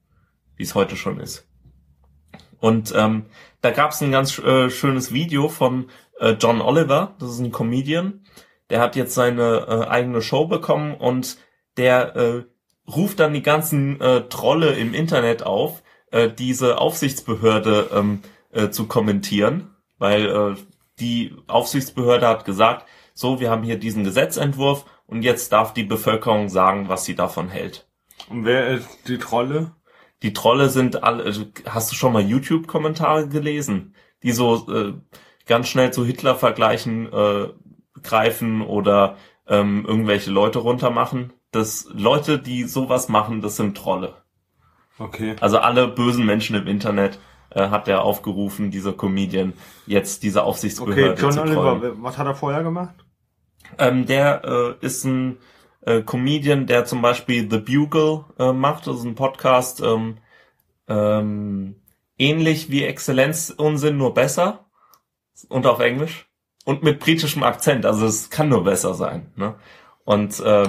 Wie 0.56 0.62
es 0.62 0.74
heute 0.74 0.96
schon 0.96 1.20
ist. 1.20 1.46
Und 2.58 2.94
ähm, 2.96 3.26
da 3.60 3.70
gab 3.70 3.90
es 3.90 4.00
ein 4.00 4.12
ganz 4.12 4.38
äh, 4.38 4.70
schönes 4.70 5.12
Video 5.12 5.50
von 5.50 5.90
äh, 6.18 6.30
John 6.40 6.62
Oliver, 6.62 7.14
das 7.18 7.32
ist 7.32 7.40
ein 7.40 7.52
Comedian. 7.52 8.24
Der 8.70 8.80
hat 8.80 8.96
jetzt 8.96 9.14
seine 9.14 9.66
äh, 9.68 9.88
eigene 9.88 10.22
Show 10.22 10.46
bekommen 10.46 10.94
und 10.94 11.36
der 11.76 12.16
äh, 12.16 12.44
ruft 12.90 13.20
dann 13.20 13.34
die 13.34 13.42
ganzen 13.42 14.00
äh, 14.00 14.22
Trolle 14.28 14.72
im 14.72 14.94
Internet 14.94 15.42
auf, 15.42 15.82
äh, 16.14 16.32
diese 16.32 16.78
Aufsichtsbehörde 16.78 17.90
ähm, 17.92 18.22
äh, 18.52 18.70
zu 18.70 18.86
kommentieren, 18.86 19.74
weil 19.98 20.26
äh, 20.26 20.54
die 21.00 21.34
Aufsichtsbehörde 21.48 22.28
hat 22.28 22.44
gesagt, 22.44 22.86
so, 23.14 23.40
wir 23.40 23.50
haben 23.50 23.64
hier 23.64 23.78
diesen 23.78 24.04
Gesetzentwurf 24.04 24.84
und 25.06 25.22
jetzt 25.22 25.52
darf 25.52 25.74
die 25.74 25.82
Bevölkerung 25.82 26.48
sagen, 26.48 26.88
was 26.88 27.04
sie 27.04 27.16
davon 27.16 27.48
hält. 27.48 27.88
Und 28.28 28.44
wer 28.44 28.68
ist 28.68 29.08
die 29.08 29.18
Trolle? 29.18 29.72
Die 30.22 30.32
Trolle 30.32 30.68
sind 30.68 31.02
alle, 31.02 31.24
also, 31.24 31.46
hast 31.66 31.90
du 31.90 31.96
schon 31.96 32.12
mal 32.12 32.22
YouTube-Kommentare 32.22 33.28
gelesen, 33.28 33.94
die 34.22 34.32
so 34.32 34.72
äh, 34.72 34.94
ganz 35.46 35.68
schnell 35.68 35.92
zu 35.92 36.04
Hitler-Vergleichen 36.04 37.12
äh, 37.12 37.48
greifen 38.02 38.62
oder 38.62 39.16
ähm, 39.48 39.84
irgendwelche 39.84 40.30
Leute 40.30 40.60
runtermachen? 40.60 41.32
Das 41.50 41.88
Leute, 41.92 42.38
die 42.38 42.64
sowas 42.64 43.08
machen, 43.08 43.42
das 43.42 43.56
sind 43.56 43.76
Trolle. 43.76 44.23
Okay. 44.98 45.36
Also 45.40 45.58
alle 45.58 45.88
bösen 45.88 46.24
Menschen 46.24 46.56
im 46.56 46.66
Internet 46.66 47.18
äh, 47.50 47.68
hat 47.68 47.88
er 47.88 48.02
aufgerufen, 48.02 48.70
dieser 48.70 48.92
Comedian, 48.92 49.54
jetzt 49.86 50.22
diese 50.22 50.42
Aufsichtsbehörde 50.44 51.12
Okay, 51.12 51.20
John 51.20 51.32
zu 51.32 51.38
trollen. 51.38 51.82
Oliver, 51.82 52.02
was 52.02 52.18
hat 52.18 52.26
er 52.26 52.34
vorher 52.34 52.62
gemacht? 52.62 52.94
Ähm, 53.78 54.06
der 54.06 54.42
äh, 54.44 54.84
ist 54.84 55.04
ein 55.04 55.38
äh, 55.82 56.02
Comedian, 56.02 56.66
der 56.66 56.84
zum 56.84 57.02
Beispiel 57.02 57.50
The 57.50 57.58
Bugle 57.58 58.24
äh, 58.38 58.52
macht. 58.52 58.86
Das 58.86 58.98
ist 58.98 59.04
ein 59.04 59.14
Podcast, 59.14 59.80
ähm, 59.80 60.18
ähm, 60.88 61.76
ähnlich 62.18 62.70
wie 62.70 62.84
Exzellenz 62.84 63.50
Unsinn, 63.50 63.96
nur 63.96 64.14
besser. 64.14 64.66
Und 65.48 65.66
auf 65.66 65.80
Englisch. 65.80 66.28
Und 66.64 66.82
mit 66.82 67.00
britischem 67.00 67.42
Akzent. 67.42 67.84
Also 67.84 68.06
es 68.06 68.30
kann 68.30 68.48
nur 68.48 68.64
besser 68.64 68.94
sein. 68.94 69.32
Ne? 69.36 69.56
Und 70.04 70.38
äh, 70.40 70.68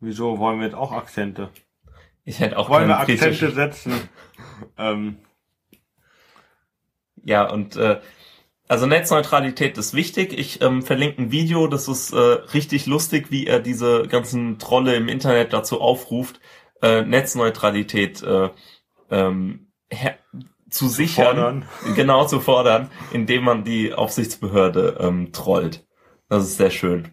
Wieso 0.00 0.38
wollen 0.38 0.58
wir 0.58 0.66
jetzt 0.66 0.76
auch 0.76 0.92
Akzente? 0.92 1.50
Ich 2.28 2.40
hätte 2.40 2.58
auch 2.58 2.68
Wollen 2.68 2.88
wir 2.88 2.98
Akzente 2.98 3.50
setzen? 3.50 4.08
ähm, 4.76 5.18
Ja, 7.24 7.50
und 7.50 7.76
äh, 7.76 8.00
also 8.68 8.84
Netzneutralität 8.86 9.78
ist 9.78 9.94
wichtig. 9.94 10.38
Ich 10.38 10.60
ähm, 10.60 10.82
verlinke 10.82 11.22
ein 11.22 11.32
Video, 11.32 11.66
das 11.68 11.88
ist 11.88 12.12
äh, 12.12 12.18
richtig 12.18 12.86
lustig, 12.86 13.30
wie 13.30 13.46
er 13.46 13.60
diese 13.60 14.06
ganzen 14.06 14.58
Trolle 14.58 14.94
im 14.94 15.08
Internet 15.08 15.54
dazu 15.54 15.80
aufruft, 15.80 16.38
äh, 16.82 17.02
Netzneutralität 17.02 18.22
äh, 18.22 18.50
ähm, 19.10 19.72
zu 20.68 20.88
sichern, 20.88 21.36
fordern. 21.36 21.68
genau 21.96 22.26
zu 22.26 22.40
fordern, 22.40 22.90
indem 23.12 23.44
man 23.44 23.64
die 23.64 23.94
Aufsichtsbehörde 23.94 24.98
ähm, 25.00 25.32
trollt. 25.32 25.86
Das 26.28 26.44
ist 26.44 26.58
sehr 26.58 26.70
schön. 26.70 27.08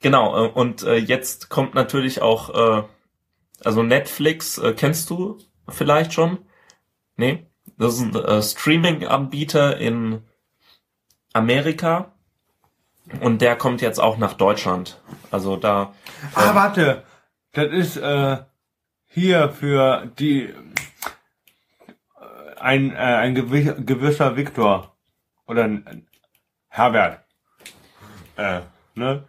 Genau, 0.00 0.46
äh, 0.46 0.48
und 0.48 0.82
äh, 0.84 0.96
jetzt 0.96 1.50
kommt 1.50 1.74
natürlich 1.74 2.22
auch, 2.22 2.78
äh, 2.78 2.82
also 3.64 3.82
Netflix, 3.82 4.58
äh, 4.58 4.72
kennst 4.72 5.10
du 5.10 5.38
vielleicht 5.68 6.12
schon? 6.12 6.38
Nee? 7.16 7.46
Das 7.76 7.94
ist 7.94 8.02
ein 8.02 8.14
äh, 8.14 8.42
Streaming-Anbieter 8.42 9.76
in 9.78 10.22
Amerika 11.32 12.12
und 13.20 13.40
der 13.42 13.56
kommt 13.56 13.80
jetzt 13.82 13.98
auch 14.00 14.18
nach 14.18 14.34
Deutschland. 14.34 15.00
Also 15.30 15.56
da, 15.56 15.94
Ah, 16.34 16.54
warte. 16.54 17.02
Das 17.52 17.72
ist 17.72 17.96
äh, 17.96 18.38
hier 19.06 19.50
für 19.50 20.06
die 20.18 20.42
äh, 20.44 20.54
ein, 22.60 22.90
äh, 22.92 22.96
ein 22.96 23.36
gewi- 23.36 23.84
gewisser 23.84 24.36
Viktor. 24.36 24.94
Oder 25.46 25.64
ein 25.64 26.06
Herbert. 26.68 27.24
Äh, 28.36 28.60
ne? 28.94 29.24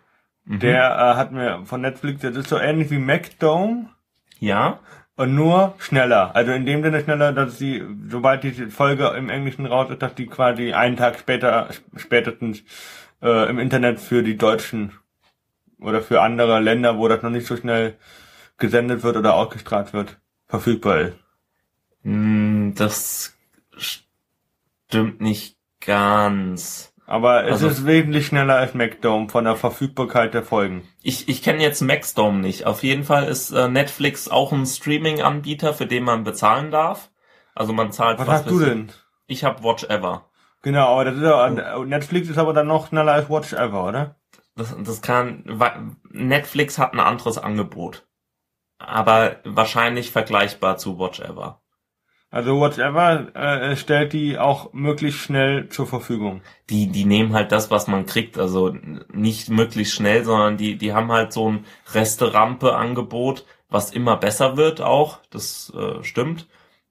Der 0.45 0.83
äh, 0.83 1.15
hat 1.15 1.31
mir 1.31 1.65
von 1.65 1.81
Netflix, 1.81 2.21
das 2.21 2.35
ist 2.35 2.49
so 2.49 2.57
ähnlich 2.57 2.89
wie 2.89 2.97
MacDome 2.97 3.89
ja, 4.39 4.79
und 5.15 5.35
nur 5.35 5.75
schneller. 5.79 6.35
Also 6.35 6.51
in 6.53 6.65
dem 6.65 6.81
Sinne 6.81 7.03
schneller, 7.03 7.33
dass 7.33 7.57
sie, 7.57 7.83
sobald 8.07 8.43
die 8.43 8.53
Folge 8.71 9.07
im 9.17 9.29
Englischen 9.29 9.65
raus 9.65 9.89
ist, 9.91 10.01
dass 10.01 10.15
die 10.15 10.27
quasi 10.27 10.73
einen 10.73 10.95
Tag 10.95 11.19
später, 11.19 11.69
spätestens 11.97 12.63
äh, 13.21 13.49
im 13.49 13.59
Internet 13.59 13.99
für 13.99 14.23
die 14.23 14.37
Deutschen 14.37 14.93
oder 15.79 16.01
für 16.01 16.21
andere 16.21 16.59
Länder, 16.59 16.97
wo 16.97 17.07
das 17.07 17.21
noch 17.21 17.29
nicht 17.31 17.47
so 17.47 17.57
schnell 17.57 17.97
gesendet 18.57 19.03
wird 19.03 19.17
oder 19.17 19.35
ausgestrahlt 19.35 19.93
wird, 19.93 20.17
verfügbar 20.47 20.99
ist. 21.01 21.17
mh, 22.03 22.73
das 22.75 23.37
stimmt 23.77 25.21
nicht 25.21 25.57
ganz. 25.81 26.88
Aber 27.09 27.45
es 27.45 27.53
Also- 27.53 27.69
ist 27.69 27.85
wesentlich 27.87 28.27
schneller 28.27 28.57
als 28.57 28.75
MacDome 28.75 29.29
von 29.29 29.43
der 29.43 29.55
Verfügbarkeit 29.55 30.35
der 30.35 30.43
Folgen. 30.43 30.87
Ich, 31.01 31.27
ich 31.27 31.41
kenne 31.41 31.63
jetzt 31.63 31.81
Maxdome 31.81 32.37
nicht. 32.37 32.67
Auf 32.67 32.83
jeden 32.83 33.03
Fall 33.03 33.27
ist 33.27 33.49
äh, 33.49 33.67
Netflix 33.67 34.29
auch 34.29 34.51
ein 34.51 34.67
Streaming-Anbieter, 34.67 35.73
für 35.73 35.87
den 35.87 36.03
man 36.03 36.23
bezahlen 36.23 36.69
darf. 36.69 37.09
Also 37.55 37.73
man 37.73 37.91
zahlt 37.91 38.19
Was 38.19 38.27
hast 38.27 38.45
weiß 38.45 38.51
du 38.53 38.59
denn? 38.59 38.91
Ich 39.25 39.43
habe 39.43 39.63
Watch 39.63 39.85
Ever. 39.85 40.29
Genau, 40.61 40.85
aber 40.85 41.05
das 41.05 41.15
ist 41.15 41.23
ja, 41.23 41.49
Netflix 41.83 42.29
ist 42.29 42.37
aber 42.37 42.53
dann 42.53 42.67
noch 42.67 42.89
schneller 42.89 43.13
als 43.13 43.27
Watch 43.27 43.53
Ever, 43.53 43.87
oder? 43.87 44.15
Das, 44.55 44.75
das 44.77 45.01
kann 45.01 45.45
Netflix 46.11 46.77
hat 46.77 46.93
ein 46.93 46.99
anderes 46.99 47.39
Angebot. 47.39 48.05
Aber 48.77 49.37
wahrscheinlich 49.45 50.11
vergleichbar 50.11 50.77
zu 50.77 50.99
Watch 50.99 51.21
Ever. 51.21 51.58
Also 52.31 52.61
Watch 52.61 52.77
Ever 52.77 53.35
äh, 53.35 53.75
stellt 53.75 54.13
die 54.13 54.37
auch 54.37 54.71
möglichst 54.71 55.19
schnell 55.19 55.67
zur 55.69 55.87
Verfügung. 55.87 56.41
Die, 56.69 56.87
die 56.87 57.05
nehmen 57.05 57.33
halt 57.33 57.51
das, 57.51 57.71
was 57.71 57.87
man 57.87 58.05
kriegt, 58.05 58.37
also 58.37 58.75
nicht 59.11 59.49
möglichst 59.49 59.95
schnell, 59.95 60.23
sondern 60.23 60.57
die, 60.57 60.77
die 60.77 60.93
haben 60.93 61.11
halt 61.11 61.33
so 61.33 61.51
ein 61.51 61.65
Resterampe-Angebot, 61.91 63.45
was 63.69 63.91
immer 63.91 64.15
besser 64.15 64.57
wird 64.57 64.79
auch, 64.79 65.19
das 65.31 65.73
äh, 65.75 66.03
stimmt. 66.03 66.47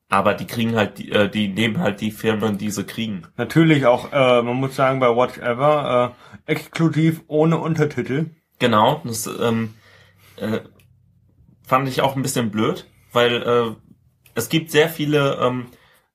Aber 0.09 0.35
die 0.35 0.47
kriegen 0.47 0.75
halt, 0.75 0.99
die, 0.99 1.13
äh, 1.13 1.29
die 1.29 1.49
nehmen 1.49 1.79
halt 1.79 2.01
die 2.01 2.11
Firmen, 2.11 2.59
die 2.59 2.71
sie 2.71 2.85
kriegen. 2.85 3.23
Natürlich 3.37 3.87
auch, 3.87 4.11
äh, 4.13 4.43
man 4.43 4.57
muss 4.57 4.75
sagen, 4.75 4.99
bei 4.99 5.15
Watch 5.15 5.39
Ever 5.39 6.17
äh, 6.47 6.51
exklusiv 6.51 7.23
ohne 7.29 7.59
Untertitel. 7.59 8.31
Genau, 8.59 9.03
das 9.05 9.27
ähm, 9.27 9.75
äh, 10.37 10.61
fand 11.63 11.89
ich 11.89 12.01
auch 12.01 12.17
ein 12.17 12.23
bisschen 12.23 12.51
blöd, 12.51 12.87
weil 13.13 13.43
äh, 13.43 13.88
es 14.39 14.49
gibt 14.49 14.71
sehr 14.71 14.89
viele 14.89 15.35
ähm, 15.41 15.67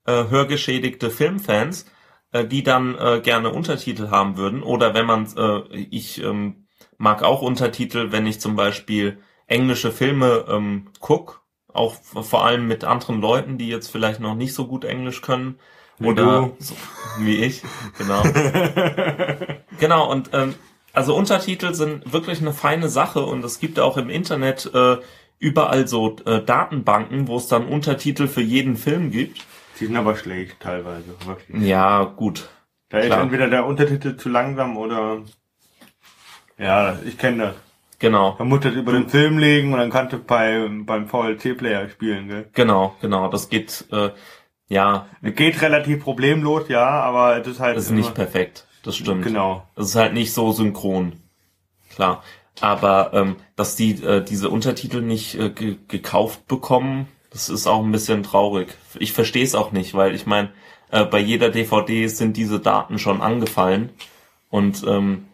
äh, 0.06 0.30
hörgeschädigte 0.30 1.12
Filmfans, 1.12 1.86
äh, 2.32 2.46
die 2.46 2.64
dann 2.64 2.98
äh, 2.98 3.20
gerne 3.22 3.52
Untertitel 3.52 4.10
haben 4.10 4.38
würden. 4.38 4.64
Oder 4.64 4.94
wenn 4.94 5.06
man, 5.06 5.28
äh, 5.36 5.76
ich 5.76 6.24
ähm, 6.24 6.68
mag 6.98 7.22
auch 7.22 7.42
Untertitel, 7.42 8.12
wenn 8.12 8.26
ich 8.26 8.40
zum 8.40 8.56
Beispiel 8.56 9.20
englische 9.48 9.92
Filme 9.92 10.46
ähm, 10.48 10.88
guck, 11.02 11.44
auch 11.74 11.96
vor 11.96 12.46
allem 12.46 12.66
mit 12.68 12.86
anderen 12.86 13.20
Leuten, 13.20 13.58
die 13.58 13.68
jetzt 13.68 13.92
vielleicht 13.92 14.22
noch 14.22 14.36
nicht 14.36 14.54
so 14.54 14.68
gut 14.68 14.86
Englisch 14.86 15.22
können. 15.22 15.60
Wie 16.00 16.08
oder 16.08 16.24
du. 16.24 16.56
so, 16.60 16.76
wie 17.20 17.44
ich, 17.44 17.62
genau. 17.98 18.24
Genau, 19.80 20.10
und 20.10 20.30
ähm, 20.34 20.54
also 20.94 21.16
Untertitel 21.16 21.74
sind 21.74 22.14
wirklich 22.14 22.40
eine 22.40 22.54
feine 22.54 22.88
Sache 22.88 23.26
und 23.26 23.44
es 23.44 23.60
gibt 23.60 23.80
auch 23.80 23.98
im 23.98 24.10
Internet 24.10 24.70
äh, 24.74 24.98
überall 25.40 25.88
so 25.88 26.16
äh, 26.26 26.42
Datenbanken, 26.42 27.28
wo 27.28 27.38
es 27.38 27.48
dann 27.48 27.66
Untertitel 27.68 28.28
für 28.28 28.42
jeden 28.42 28.76
Film 28.78 29.12
gibt. 29.12 29.42
Die 29.80 29.86
sind 29.86 29.98
aber 29.98 30.16
schlecht 30.16 30.60
teilweise, 30.60 31.16
wirklich. 31.26 31.62
Ja, 31.64 32.04
gut. 32.04 32.50
Da 32.90 33.00
ist 33.00 33.08
Klar. 33.08 33.22
entweder 33.22 33.50
der 33.50 33.66
Untertitel 33.66 34.16
zu 34.18 34.30
langsam 34.30 34.78
oder... 34.78 35.22
Ja, 36.58 36.98
ich 37.06 37.18
kenne 37.18 37.44
das. 37.44 37.56
Genau, 38.00 38.36
Man 38.38 38.50
muss 38.50 38.60
das 38.60 38.74
über 38.74 38.92
den 38.92 39.08
Film 39.10 39.38
legen 39.38 39.72
und 39.72 39.80
dann 39.80 39.90
kannst 39.90 40.14
du 40.14 40.20
bei, 40.20 40.68
beim 40.70 41.08
VLC-Player 41.08 41.90
spielen, 41.90 42.28
gell? 42.28 42.50
genau, 42.54 42.96
genau. 43.00 43.30
Das 43.30 43.48
geht, 43.50 43.86
äh, 43.92 44.10
ja, 44.68 45.08
Es 45.22 45.36
geht 45.36 45.62
relativ 45.62 46.04
problemlos, 46.04 46.68
ja, 46.68 46.86
aber 46.86 47.40
es 47.40 47.48
ist 47.48 47.60
halt... 47.62 47.78
das 47.78 47.86
ist 47.86 47.92
nicht 47.92 48.14
perfekt. 48.14 48.68
Das 48.84 48.98
stimmt. 48.98 49.24
Genau. 49.24 49.66
Das 49.76 49.88
ist 49.88 49.96
halt 49.96 50.14
nicht 50.14 50.34
so 50.34 50.52
synchron. 50.52 51.14
Klar. 51.96 52.24
Aber 52.62 53.12
ähm, 53.14 53.38
dass 53.56 53.76
die 53.76 53.92
äh, 54.04 54.24
diese 54.24 54.50
Untertitel 54.50 55.02
nicht 55.02 55.36
äh, 55.36 55.50
ge 55.50 55.78
gekauft 55.88 56.48
bekommen, 56.48 57.08
das 57.32 57.50
ist 57.50 57.68
auch 57.68 57.84
ein 57.84 57.92
bisschen 57.92 58.24
traurig. 58.24 58.76
Ich 59.00 59.12
verstehe 59.14 59.44
es 59.44 59.56
auch 59.56 59.72
nicht, 59.72 59.94
weil 59.96 60.14
ich 60.16 60.26
meine, 60.28 60.52
äh, 60.92 61.04
bei 61.06 61.20
jeder 61.20 61.50
DVD 61.50 62.08
sind 62.08 62.38
diese 62.38 62.60
Daten 62.60 63.00
schon 63.00 63.22
angefallen 63.22 63.90
und 64.50 64.84
ähm, 64.88 65.26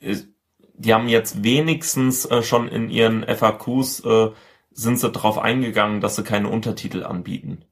ist- 0.00 0.28
die 0.76 0.92
haben 0.92 1.08
jetzt 1.08 1.44
wenigstens 1.44 2.26
äh, 2.26 2.42
schon 2.42 2.68
in 2.68 2.90
ihren 2.90 3.22
FAQs 3.24 4.00
äh, 4.00 4.30
sind 4.72 4.98
sie 4.98 5.10
darauf 5.10 5.38
eingegangen, 5.38 6.00
dass 6.00 6.16
sie 6.16 6.24
keine 6.24 6.48
Untertitel 6.48 7.04
anbieten. 7.04 7.64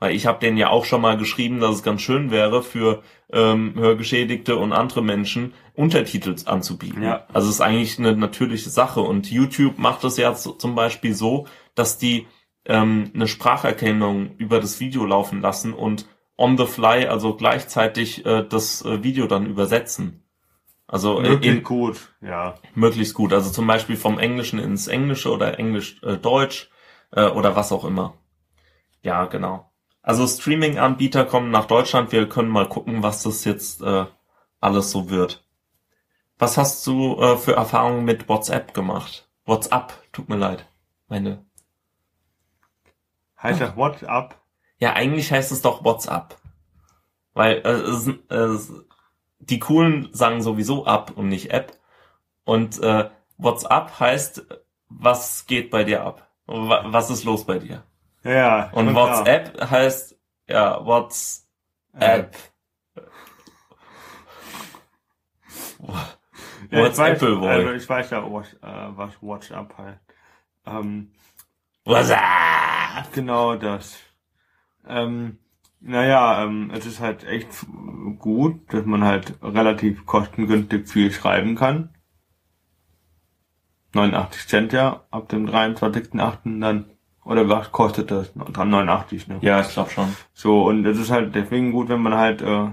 Weil 0.00 0.14
ich 0.14 0.26
habe 0.26 0.40
denen 0.40 0.56
ja 0.56 0.70
auch 0.70 0.86
schon 0.86 1.02
mal 1.02 1.16
geschrieben, 1.16 1.60
dass 1.60 1.76
es 1.76 1.82
ganz 1.82 2.00
schön 2.00 2.30
wäre, 2.30 2.62
für 2.62 3.02
ähm, 3.32 3.74
Hörgeschädigte 3.76 4.56
und 4.56 4.72
andere 4.72 5.02
Menschen 5.02 5.52
Untertitel 5.74 6.34
anzubieten. 6.46 7.02
Ja. 7.02 7.26
Also 7.32 7.48
es 7.48 7.56
ist 7.56 7.60
eigentlich 7.60 7.98
eine 7.98 8.16
natürliche 8.16 8.70
Sache. 8.70 9.02
Und 9.02 9.30
YouTube 9.30 9.78
macht 9.78 10.02
es 10.04 10.16
ja 10.16 10.34
zum 10.34 10.74
Beispiel 10.74 11.14
so, 11.14 11.46
dass 11.74 11.98
die 11.98 12.26
ähm, 12.64 13.10
eine 13.14 13.28
Spracherkennung 13.28 14.36
über 14.38 14.58
das 14.58 14.80
Video 14.80 15.04
laufen 15.04 15.40
lassen 15.42 15.74
und 15.74 16.06
on 16.36 16.56
the 16.56 16.66
fly, 16.66 17.06
also 17.06 17.34
gleichzeitig 17.36 18.24
äh, 18.24 18.42
das 18.48 18.82
äh, 18.84 19.02
Video 19.04 19.26
dann 19.26 19.46
übersetzen. 19.46 20.24
Also 20.86 21.20
äh, 21.20 21.28
Wirklich 21.28 21.56
in, 21.56 21.62
gut, 21.62 22.14
ja. 22.20 22.54
möglichst 22.74 23.14
gut. 23.14 23.32
Also 23.32 23.50
zum 23.50 23.66
Beispiel 23.66 23.96
vom 23.96 24.18
Englischen 24.18 24.58
ins 24.58 24.88
Englische 24.88 25.30
oder 25.30 25.58
Englisch 25.58 26.02
äh, 26.02 26.16
Deutsch 26.16 26.70
äh, 27.12 27.26
oder 27.26 27.54
was 27.54 27.70
auch 27.70 27.84
immer. 27.84 28.14
Ja, 29.02 29.26
genau. 29.26 29.69
Also 30.02 30.26
Streaming-Anbieter 30.26 31.24
kommen 31.24 31.50
nach 31.50 31.66
Deutschland. 31.66 32.12
Wir 32.12 32.28
können 32.28 32.48
mal 32.48 32.68
gucken, 32.68 33.02
was 33.02 33.22
das 33.22 33.44
jetzt 33.44 33.82
äh, 33.82 34.06
alles 34.60 34.90
so 34.90 35.10
wird. 35.10 35.44
Was 36.38 36.56
hast 36.56 36.86
du 36.86 37.16
äh, 37.20 37.36
für 37.36 37.52
Erfahrungen 37.54 38.04
mit 38.04 38.28
WhatsApp 38.28 38.72
gemacht? 38.72 39.28
WhatsApp, 39.44 39.92
tut 40.12 40.28
mir 40.28 40.36
leid. 40.36 40.66
Meine. 41.08 41.44
Heißt 43.42 43.60
das 43.60 43.76
WhatsApp? 43.76 44.36
Ja, 44.78 44.94
eigentlich 44.94 45.30
heißt 45.30 45.52
es 45.52 45.60
doch 45.62 45.84
WhatsApp. 45.84 46.38
Weil 47.34 47.58
äh, 47.58 48.34
es, 48.34 48.72
die 49.38 49.58
coolen 49.58 50.08
sagen 50.12 50.42
sowieso 50.42 50.86
ab 50.86 51.12
und 51.16 51.28
nicht 51.28 51.50
App. 51.52 51.78
Und 52.44 52.82
äh, 52.82 53.10
WhatsApp 53.36 54.00
heißt, 54.00 54.46
was 54.88 55.46
geht 55.46 55.70
bei 55.70 55.84
dir 55.84 56.04
ab? 56.04 56.30
Wa- 56.46 56.84
Was 56.86 57.10
ist 57.10 57.24
los 57.24 57.44
bei 57.44 57.58
dir? 57.58 57.84
Ja, 58.22 58.30
ja. 58.32 58.70
Und 58.72 58.86
schon 58.86 58.94
klar. 58.94 59.18
WhatsApp 59.18 59.70
heißt, 59.70 60.18
ja, 60.48 60.84
WhatsApp. 60.84 61.46
App. 61.98 62.36
Ja, 66.70 66.86
ich 66.86 66.98
weiß, 66.98 67.18
WhatsApp 67.18 67.40
wohl. 67.40 67.48
also 67.48 67.72
ich 67.72 67.88
weiß 67.88 68.10
ja, 68.10 68.32
was, 68.32 68.52
äh, 68.54 68.96
was 68.96 69.22
WhatsApp 69.22 69.76
heißt. 69.76 70.00
Ähm, 70.66 71.12
WhatsApp. 71.84 73.12
genau 73.12 73.56
das. 73.56 73.98
Ähm, 74.86 75.38
naja, 75.80 76.44
ähm, 76.44 76.70
es 76.74 76.86
ist 76.86 77.00
halt 77.00 77.24
echt 77.24 77.66
gut, 78.18 78.72
dass 78.72 78.84
man 78.84 79.04
halt 79.04 79.38
relativ 79.42 80.04
kostengünstig 80.04 80.88
viel 80.88 81.10
schreiben 81.10 81.56
kann. 81.56 81.94
89 83.94 84.46
Cent 84.46 84.72
ja, 84.72 85.04
ab 85.10 85.28
dem 85.30 85.48
23.8. 85.48 86.60
dann, 86.60 86.90
oder 87.24 87.48
was 87.48 87.70
kostet 87.72 88.10
das? 88.10 88.32
89, 88.34 89.28
ne? 89.28 89.38
Ja, 89.42 89.60
ich 89.60 89.68
glaube 89.68 89.90
schon. 89.90 90.14
So, 90.32 90.64
und 90.64 90.84
es 90.86 90.98
ist 90.98 91.10
halt 91.10 91.34
deswegen 91.34 91.72
gut, 91.72 91.88
wenn 91.88 92.02
man 92.02 92.14
halt, 92.14 92.42
äh, 92.42 92.68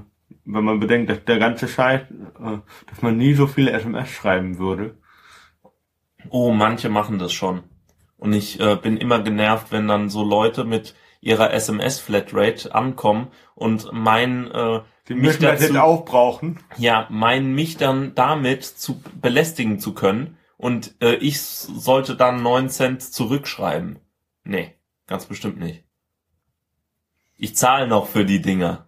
wenn 0.45 0.63
man 0.63 0.79
bedenkt, 0.79 1.09
dass 1.09 1.23
der 1.25 1.39
ganze 1.39 1.67
Scheiß, 1.67 2.01
äh, 2.01 2.57
dass 2.89 3.01
man 3.01 3.17
nie 3.17 3.33
so 3.33 3.47
viele 3.47 3.71
SMS 3.71 4.09
schreiben 4.09 4.57
würde. 4.57 4.97
Oh, 6.29 6.51
manche 6.51 6.89
machen 6.89 7.19
das 7.19 7.33
schon. 7.33 7.63
Und 8.17 8.33
ich 8.33 8.59
äh, 8.59 8.75
bin 8.75 8.97
immer 8.97 9.19
genervt, 9.19 9.71
wenn 9.71 9.87
dann 9.87 10.09
so 10.09 10.23
Leute 10.23 10.63
mit 10.63 10.95
ihrer 11.21 11.53
SMS-Flatrate 11.53 12.73
ankommen 12.73 13.27
und 13.55 13.91
meinen, 13.91 14.49
äh, 14.51 14.81
Die 15.07 15.15
mich 15.15 15.39
das 15.39 15.59
dazu, 15.59 15.63
jetzt 15.63 15.77
auch 15.77 16.05
brauchen. 16.05 16.59
ja, 16.77 17.07
meinen 17.09 17.53
mich 17.53 17.77
dann 17.77 18.13
damit 18.15 18.63
zu 18.63 19.01
belästigen 19.21 19.79
zu 19.79 19.93
können 19.93 20.37
und 20.57 20.95
äh, 21.01 21.15
ich 21.15 21.41
sollte 21.41 22.15
dann 22.15 22.41
9 22.43 22.69
Cent 22.69 23.01
zurückschreiben. 23.03 23.99
Nee, 24.47 24.75
ganz 25.07 25.25
bestimmt 25.25 25.59
nicht. 25.59 25.83
Ich 27.35 27.55
zahle 27.55 27.87
noch 27.87 28.07
für 28.07 28.25
die 28.25 28.41
Dinger. 28.41 28.87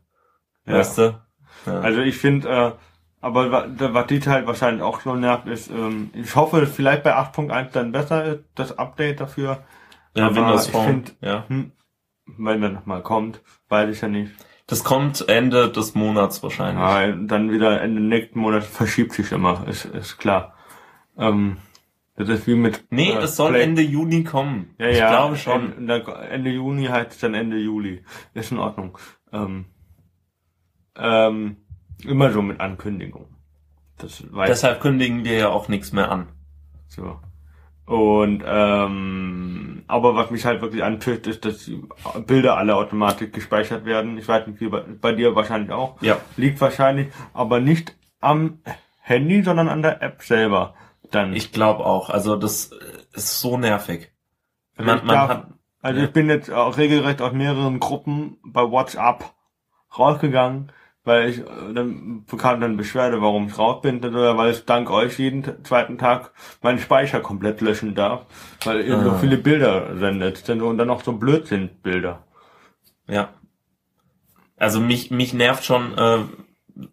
Ja. 0.66 0.76
Weißt 0.76 0.98
du? 0.98 1.22
Ja. 1.66 1.80
Also 1.82 2.00
ich 2.02 2.18
finde, 2.18 2.48
äh, 2.50 2.72
aber 3.22 3.52
was 3.78 4.08
die 4.08 4.22
halt 4.22 4.48
wahrscheinlich 4.48 4.82
auch 4.82 5.02
so 5.02 5.16
nervt, 5.16 5.48
ist, 5.48 5.70
ähm, 5.70 6.10
ich 6.14 6.36
hoffe, 6.36 6.66
vielleicht 6.66 7.04
bei 7.04 7.16
8.1 7.16 7.72
dann 7.74 7.92
besser 7.92 8.24
ist, 8.24 8.44
das 8.56 8.78
Update 8.78 9.20
dafür. 9.20 9.64
ja, 10.16 10.28
aber 10.28 10.36
Windows 10.38 10.68
Phone. 10.68 10.86
find- 10.86 11.16
ja. 11.22 11.44
Hm, 11.50 11.74
wenn 12.38 12.62
das 12.62 12.72
nochmal 12.72 13.04
kommt, 13.04 13.42
weiß 13.68 13.90
ich 13.94 14.02
ja 14.02 14.08
nicht. 14.08 14.32
Das 14.68 14.84
kommt 14.84 15.28
Ende 15.28 15.70
des 15.70 15.96
Monats 15.96 16.42
wahrscheinlich. 16.44 16.80
Ja, 16.82 17.12
dann 17.12 17.52
wieder 17.52 17.82
Ende 17.82 18.02
nächsten 18.02 18.40
Monat 18.40 18.64
verschiebt 18.64 19.14
sich 19.14 19.32
immer, 19.32 19.68
ist, 19.68 19.86
ist 19.86 20.18
klar. 20.18 20.56
Ähm, 21.18 21.58
das 22.20 22.30
ist 22.40 22.48
wie 22.48 22.56
mit. 22.56 22.86
Nee, 22.92 23.12
äh, 23.12 23.18
es 23.24 23.36
soll 23.36 23.52
Play- 23.54 23.64
Ende 23.64 23.82
Juni 23.82 24.24
kommen. 24.24 24.76
Ja, 24.78 24.88
ich 24.88 24.98
ja, 24.98 25.10
glaube 25.10 25.38
schon. 25.38 25.74
Ende, 25.78 26.04
Ende 26.30 26.50
Juni 26.52 26.86
heißt 26.86 27.12
es 27.12 27.20
dann 27.20 27.34
Ende 27.34 27.58
Juli. 27.58 28.04
Ist 28.34 28.52
in 28.52 28.60
Ordnung. 28.60 28.98
Ähm, 29.32 29.66
ähm, 30.98 31.58
immer 32.04 32.32
so 32.32 32.42
mit 32.42 32.60
Ankündigung. 32.60 33.28
Das 33.98 34.24
weiß 34.32 34.50
Deshalb 34.50 34.82
kündigen 34.82 35.24
wir 35.26 35.38
ja 35.38 35.50
auch 35.50 35.68
nichts 35.68 35.92
mehr 35.92 36.12
an. 36.12 36.28
so. 36.88 37.20
Und 37.86 38.44
ähm, 38.46 39.84
aber 39.88 40.16
was 40.16 40.30
mich 40.30 40.46
halt 40.46 40.62
wirklich 40.62 40.84
antönt, 40.84 41.26
ist, 41.26 41.44
dass 41.44 41.66
die 41.66 41.82
Bilder 42.28 42.56
alle 42.56 42.76
automatisch 42.76 43.32
gespeichert 43.32 43.84
werden. 43.86 44.18
Ich 44.20 44.28
weiß 44.28 44.46
nicht, 44.46 44.62
wie 44.62 44.68
bei, 44.70 44.82
bei 44.82 45.12
dir 45.14 45.36
wahrscheinlich 45.36 45.72
auch. 45.72 46.00
Ja. 46.02 46.18
Liegt 46.38 46.62
wahrscheinlich, 46.62 47.08
aber 47.34 47.60
nicht 47.60 47.96
am 48.20 48.60
Handy, 49.02 49.42
sondern 49.42 49.70
an 49.70 49.82
der 49.82 50.04
App 50.04 50.22
selber. 50.22 50.76
Dann. 51.12 51.34
Ich 51.34 51.52
glaube 51.52 51.86
auch. 51.86 52.10
Also 52.10 52.36
das 52.36 52.72
äh, 52.72 52.76
ist 53.14 53.40
so 53.40 53.58
nervig. 53.58 54.12
Also 54.78 54.88
Man, 54.90 54.98
ich 55.00 55.04
man 55.06 55.16
darf- 55.16 55.30
hat, 55.30 55.48
Also 55.82 56.00
Ja. 56.00 56.06
ich 56.08 56.12
bin 56.14 56.30
jetzt 56.30 56.52
auch 56.52 56.78
regelrecht 56.78 57.22
aus 57.22 57.32
mehreren 57.34 57.80
Gruppen 57.80 58.38
bei 58.44 58.62
WhatsApp 58.70 59.24
rausgegangen, 59.98 60.72
weil 61.04 61.30
ich 61.30 61.40
äh, 61.40 61.74
dann 61.74 62.26
bekam 62.26 62.60
dann 62.62 62.78
Beschwerde, 62.78 63.22
warum 63.22 63.48
ich 63.48 63.58
raus 63.58 63.82
bin, 63.82 64.04
oder 64.04 64.38
weil 64.38 64.52
ich 64.52 64.66
dank 64.66 64.90
euch 64.92 65.18
jeden 65.18 65.64
zweiten 65.64 65.98
Tag 65.98 66.32
meinen 66.62 66.80
Speicher 66.80 67.22
komplett 67.22 67.62
löschen 67.62 67.96
darf, 67.96 68.26
weil 68.66 68.82
ihr 68.82 69.00
so 69.02 69.12
Ah. 69.12 69.18
viele 69.20 69.38
Bilder 69.38 69.98
sendet 69.98 70.48
und 70.50 70.78
dann 70.78 70.88
noch 70.88 71.04
so 71.04 71.14
Blödsinn-Bilder. 71.14 72.24
ja. 73.08 73.30
Also 74.58 74.82
mich, 74.82 75.10
mich 75.10 75.34
nervt 75.34 75.64
schon, 75.64 75.98
äh, 75.98 76.18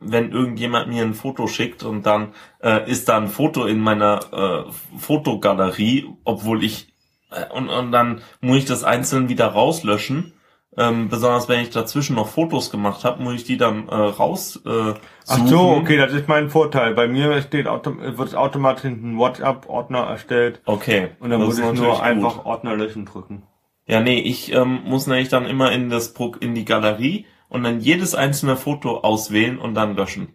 wenn 0.01 0.33
irgendjemand 0.33 0.89
mir 0.89 1.03
ein 1.03 1.15
Foto 1.15 1.47
schickt 1.47 1.83
und 1.83 2.07
dann 2.07 2.35
äh, 2.63 2.91
ist 2.91 3.09
da 3.09 3.17
ein 3.17 3.29
Foto 3.29 3.65
in 3.65 3.81
meiner 3.81 4.67
äh, 4.69 4.99
Fotogalerie, 4.99 6.09
obwohl 6.25 6.65
ich 6.65 6.93
äh, 7.31 7.53
und, 7.53 7.69
und 7.69 7.93
dann 7.93 8.23
muss 8.41 8.59
ich 8.59 8.65
das 8.65 8.85
einzeln 8.85 9.29
wieder 9.29 9.47
rauslöschen. 9.47 10.33
Ähm, 10.79 11.09
besonders 11.09 11.49
wenn 11.49 11.61
ich 11.61 11.71
dazwischen 11.71 12.17
noch 12.17 12.29
Fotos 12.29 12.71
gemacht 12.71 13.03
habe, 13.05 13.23
muss 13.23 13.35
ich 13.35 13.45
die 13.45 13.57
dann 13.57 13.89
äh, 13.89 13.95
raus 13.95 14.61
äh, 14.67 14.93
Ach 15.27 15.47
so, 15.47 15.71
okay, 15.71 15.97
das 15.97 16.13
ist 16.13 16.29
mein 16.29 16.51
Vorteil. 16.51 16.93
Bei 16.95 17.09
mir 17.09 17.41
steht 17.41 17.67
autom 17.67 17.99
wird 18.01 18.35
automatisch 18.35 18.85
ein 18.85 19.17
WhatsApp-Ordner 19.17 20.01
erstellt 20.01 20.61
Okay. 20.67 21.09
und 21.19 21.31
dann 21.31 21.41
muss 21.41 21.59
ich 21.59 21.65
nur 21.65 21.95
gut. 21.95 22.03
einfach 22.03 22.45
Ordner 22.45 22.77
löschen 22.77 23.07
drücken. 23.07 23.45
Ja, 23.87 24.01
nee, 24.01 24.19
ich 24.19 24.53
ähm, 24.53 24.81
muss 24.85 25.07
nämlich 25.07 25.29
dann 25.29 25.47
immer 25.47 25.73
in 25.73 25.89
das 25.89 26.13
Pro 26.13 26.35
in 26.41 26.55
die 26.55 26.65
Galerie 26.67 27.25
und 27.49 27.65
dann 27.65 27.81
jedes 27.81 28.15
einzelne 28.15 28.57
Foto 28.57 28.99
auswählen 28.99 29.59
und 29.59 29.75
dann 29.75 29.97
löschen. 29.97 30.29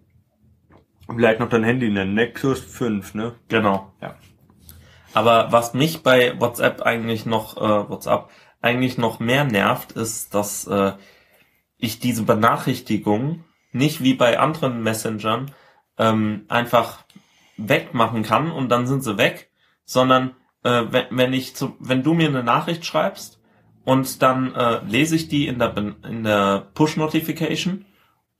Vielleicht 1.07 1.39
noch 1.39 1.49
dein 1.49 1.63
Handy 1.63 1.89
nennen, 1.89 2.13
Nexus 2.13 2.61
5, 2.61 3.15
ne? 3.15 3.35
Genau. 3.49 3.91
Ja. 4.01 4.15
Aber 5.13 5.51
was 5.51 5.73
mich 5.73 6.03
bei 6.03 6.39
WhatsApp 6.39 6.81
eigentlich 6.83 7.25
noch 7.25 7.57
äh, 7.57 7.89
WhatsApp 7.89 8.29
eigentlich 8.61 8.97
noch 8.97 9.19
mehr 9.19 9.43
nervt, 9.43 9.91
ist, 9.91 10.33
dass 10.33 10.67
äh, 10.67 10.93
ich 11.77 11.99
diese 11.99 12.23
Benachrichtigung 12.23 13.43
nicht 13.71 14.03
wie 14.03 14.13
bei 14.13 14.39
anderen 14.39 14.83
Messengern 14.83 15.51
ähm, 15.97 16.45
einfach 16.47 17.03
wegmachen 17.57 18.23
kann 18.23 18.51
und 18.51 18.69
dann 18.69 18.87
sind 18.87 19.03
sie 19.03 19.17
weg, 19.17 19.49
sondern 19.83 20.35
äh, 20.63 20.83
wenn, 20.89 21.05
wenn 21.11 21.33
ich 21.33 21.55
zu, 21.55 21.75
wenn 21.79 22.03
du 22.03 22.13
mir 22.13 22.27
eine 22.27 22.43
Nachricht 22.43 22.85
schreibst 22.85 23.40
und 23.83 24.21
dann 24.21 24.53
äh, 24.55 24.83
lese 24.85 25.15
ich 25.15 25.27
die 25.27 25.47
in 25.47 25.59
der 25.59 25.75
in 25.77 26.23
der 26.23 26.67
Push 26.73 26.97
Notification 26.97 27.85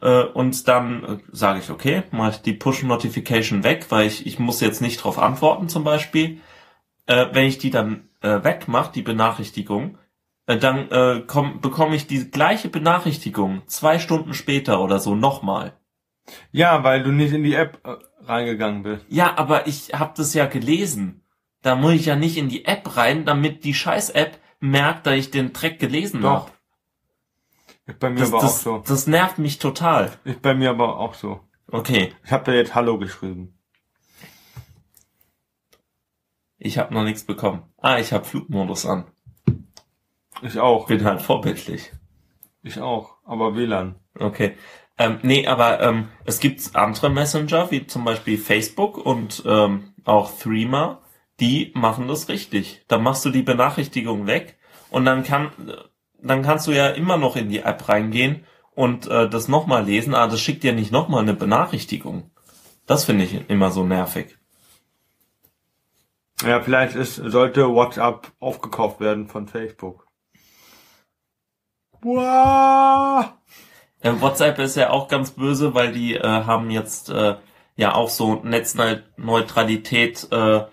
äh, 0.01 0.23
und 0.23 0.67
dann 0.67 1.04
äh, 1.04 1.17
sage 1.32 1.60
ich 1.60 1.69
okay, 1.69 2.04
mache 2.12 2.32
ich 2.32 2.38
die 2.38 2.54
Push 2.54 2.84
Notification 2.84 3.63
weg, 3.63 3.88
weil 3.89 4.08
ich 4.08 4.25
ich 4.25 4.39
muss 4.39 4.62
jetzt 4.62 4.82
nicht 4.82 4.99
darauf 4.99 5.19
antworten 5.19 5.69
zum 5.69 5.84
Beispiel. 5.84 6.39
Äh, 7.08 7.27
wenn 7.34 7.47
ich 7.47 7.58
die 7.58 7.71
dann 7.71 8.10
äh, 8.21 8.43
wegmache, 8.43 8.91
die 8.93 9.01
Benachrichtigung, 9.01 9.97
äh, 10.45 10.58
dann 10.58 10.89
äh, 10.89 11.23
komm, 11.25 11.62
bekomme 11.62 11.95
ich 11.95 12.08
die 12.08 12.30
gleiche 12.30 12.69
Benachrichtigung 12.69 13.63
zwei 13.67 13.99
Stunden 13.99 14.34
später 14.34 14.82
oder 14.82 14.99
so 14.99 15.15
nochmal. 15.15 15.73
Ja, 16.51 16.84
weil 16.84 17.04
du 17.04 17.12
nicht 17.12 17.34
in 17.34 17.43
die 17.43 17.56
App 17.56 17.80
äh, 17.84 17.95
reingegangen 18.25 18.84
bist. 18.84 19.06
Ja, 19.10 19.38
aber 19.38 19.67
ich 19.67 19.93
habe 19.93 20.13
das 20.15 20.34
ja 20.34 20.45
gelesen. 20.45 21.23
Da 21.62 21.75
muss 21.75 21.93
ich 21.93 22.06
ja 22.06 22.15
nicht 22.15 22.38
in 22.38 22.49
die 22.49 22.65
App 22.65 22.97
rein, 22.97 23.25
damit 23.25 23.63
die 23.63 23.73
Scheiß-App 23.73 24.39
merkt, 24.62 25.06
dass 25.08 25.15
ich 25.15 25.32
den 25.32 25.52
Dreck 25.54 25.80
gelesen 25.80 26.24
habe. 26.24 26.50
Bei 28.00 28.10
mir 28.10 28.19
Das, 28.21 28.32
auch 28.34 28.41
das, 28.41 28.63
so. 28.63 28.84
das 28.88 29.08
nervt 29.08 29.38
mich 29.38 29.60
total. 29.60 30.12
Ist 30.24 30.41
bei 30.41 30.54
mir 30.54 30.69
aber 30.69 30.97
auch 30.97 31.13
so. 31.13 31.41
Okay, 31.69 32.13
Ich 32.24 32.32
habe 32.32 32.43
da 32.45 32.54
jetzt 32.54 32.74
Hallo 32.76 32.97
geschrieben. 32.97 33.58
ich 36.58 36.78
habe 36.78 36.93
noch 36.93 37.04
nichts 37.04 37.24
bekommen. 37.24 37.63
Ah, 37.78 37.97
ich 37.97 38.13
habe 38.13 38.24
Flugmodus 38.24 38.86
an. 38.86 39.06
Ich 40.41 40.60
auch. 40.60 40.88
Bin 40.88 41.04
halt 41.04 41.21
vorbildlich. 41.21 41.91
Ich 42.63 42.80
auch, 42.80 43.15
aber 43.26 43.56
WLAN. 43.56 43.95
Okay. 44.19 44.56
Ähm, 44.97 45.17
nee, 45.24 45.47
aber 45.47 45.82
ähm, 45.82 46.10
es 46.26 46.39
gibt 46.39 46.76
andere 46.76 47.10
Messenger, 47.10 47.71
wie 47.71 47.88
zum 47.88 48.06
Beispiel 48.06 48.38
Facebook 48.38 48.97
und 48.97 49.41
ähm, 49.45 49.93
auch 50.06 50.32
Threema, 50.38 51.02
die 51.41 51.71
machen 51.75 52.08
das 52.08 52.30
richtig. 52.30 52.86
Da 52.88 52.97
machst 52.97 53.25
du 53.25 53.30
die 53.30 53.41
Benachrichtigung 53.41 54.27
weg 54.27 54.58
und 54.89 55.04
dann 55.06 55.23
kann 55.23 55.51
dann 56.23 56.43
kannst 56.43 56.67
du 56.67 56.71
ja 56.71 56.88
immer 56.89 57.17
noch 57.17 57.36
in 57.36 57.49
die 57.49 57.60
App 57.60 57.89
reingehen 57.89 58.45
und 58.75 59.08
äh, 59.08 59.27
das 59.27 59.47
nochmal 59.47 59.86
lesen, 59.86 60.13
aber 60.13 60.32
das 60.32 60.41
schickt 60.41 60.63
dir 60.63 60.73
nicht 60.73 60.91
nochmal 60.91 61.21
eine 61.21 61.34
Benachrichtigung. 61.34 62.32
Das 62.86 63.06
finde 63.06 63.25
ich 63.25 63.49
immer 63.49 63.71
so 63.71 63.84
nervig. 63.84 64.38
Ja, 66.43 66.62
vielleicht 66.62 66.95
ist, 66.95 67.15
sollte 67.15 67.69
WhatsApp 67.69 68.32
aufgekauft 68.39 68.99
werden 68.99 69.27
von 69.27 69.47
Facebook. 69.47 70.08
Wow. 72.01 73.34
Äh, 74.01 74.13
WhatsApp 74.19 74.58
ist 74.60 74.75
ja 74.75 74.89
auch 74.89 75.08
ganz 75.08 75.32
böse, 75.32 75.75
weil 75.75 75.91
die 75.91 76.15
äh, 76.15 76.23
haben 76.23 76.71
jetzt 76.71 77.10
äh, 77.10 77.36
ja 77.75 77.93
auch 77.93 78.10
so 78.10 78.36
Netzneutralität 78.43 80.27
äh, 80.32 80.65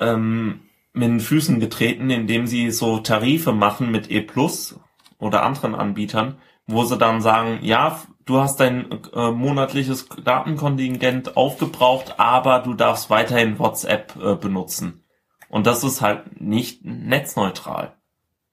ähm, 0.00 0.60
mit 0.92 1.08
den 1.08 1.20
Füßen 1.20 1.60
getreten, 1.60 2.10
indem 2.10 2.46
sie 2.46 2.70
so 2.70 2.98
Tarife 2.98 3.52
machen 3.52 3.90
mit 3.90 4.10
E 4.10 4.20
Plus 4.20 4.78
oder 5.18 5.42
anderen 5.42 5.74
Anbietern, 5.74 6.36
wo 6.66 6.84
sie 6.84 6.96
dann 6.96 7.20
sagen, 7.20 7.58
ja, 7.62 8.00
du 8.24 8.38
hast 8.38 8.60
dein 8.60 8.90
äh, 9.12 9.30
monatliches 9.30 10.08
Datenkontingent 10.24 11.36
aufgebraucht, 11.36 12.18
aber 12.18 12.60
du 12.60 12.74
darfst 12.74 13.10
weiterhin 13.10 13.58
WhatsApp 13.58 14.14
äh, 14.22 14.34
benutzen. 14.36 15.04
Und 15.48 15.66
das 15.66 15.84
ist 15.84 16.00
halt 16.00 16.40
nicht 16.40 16.84
netzneutral. 16.84 17.94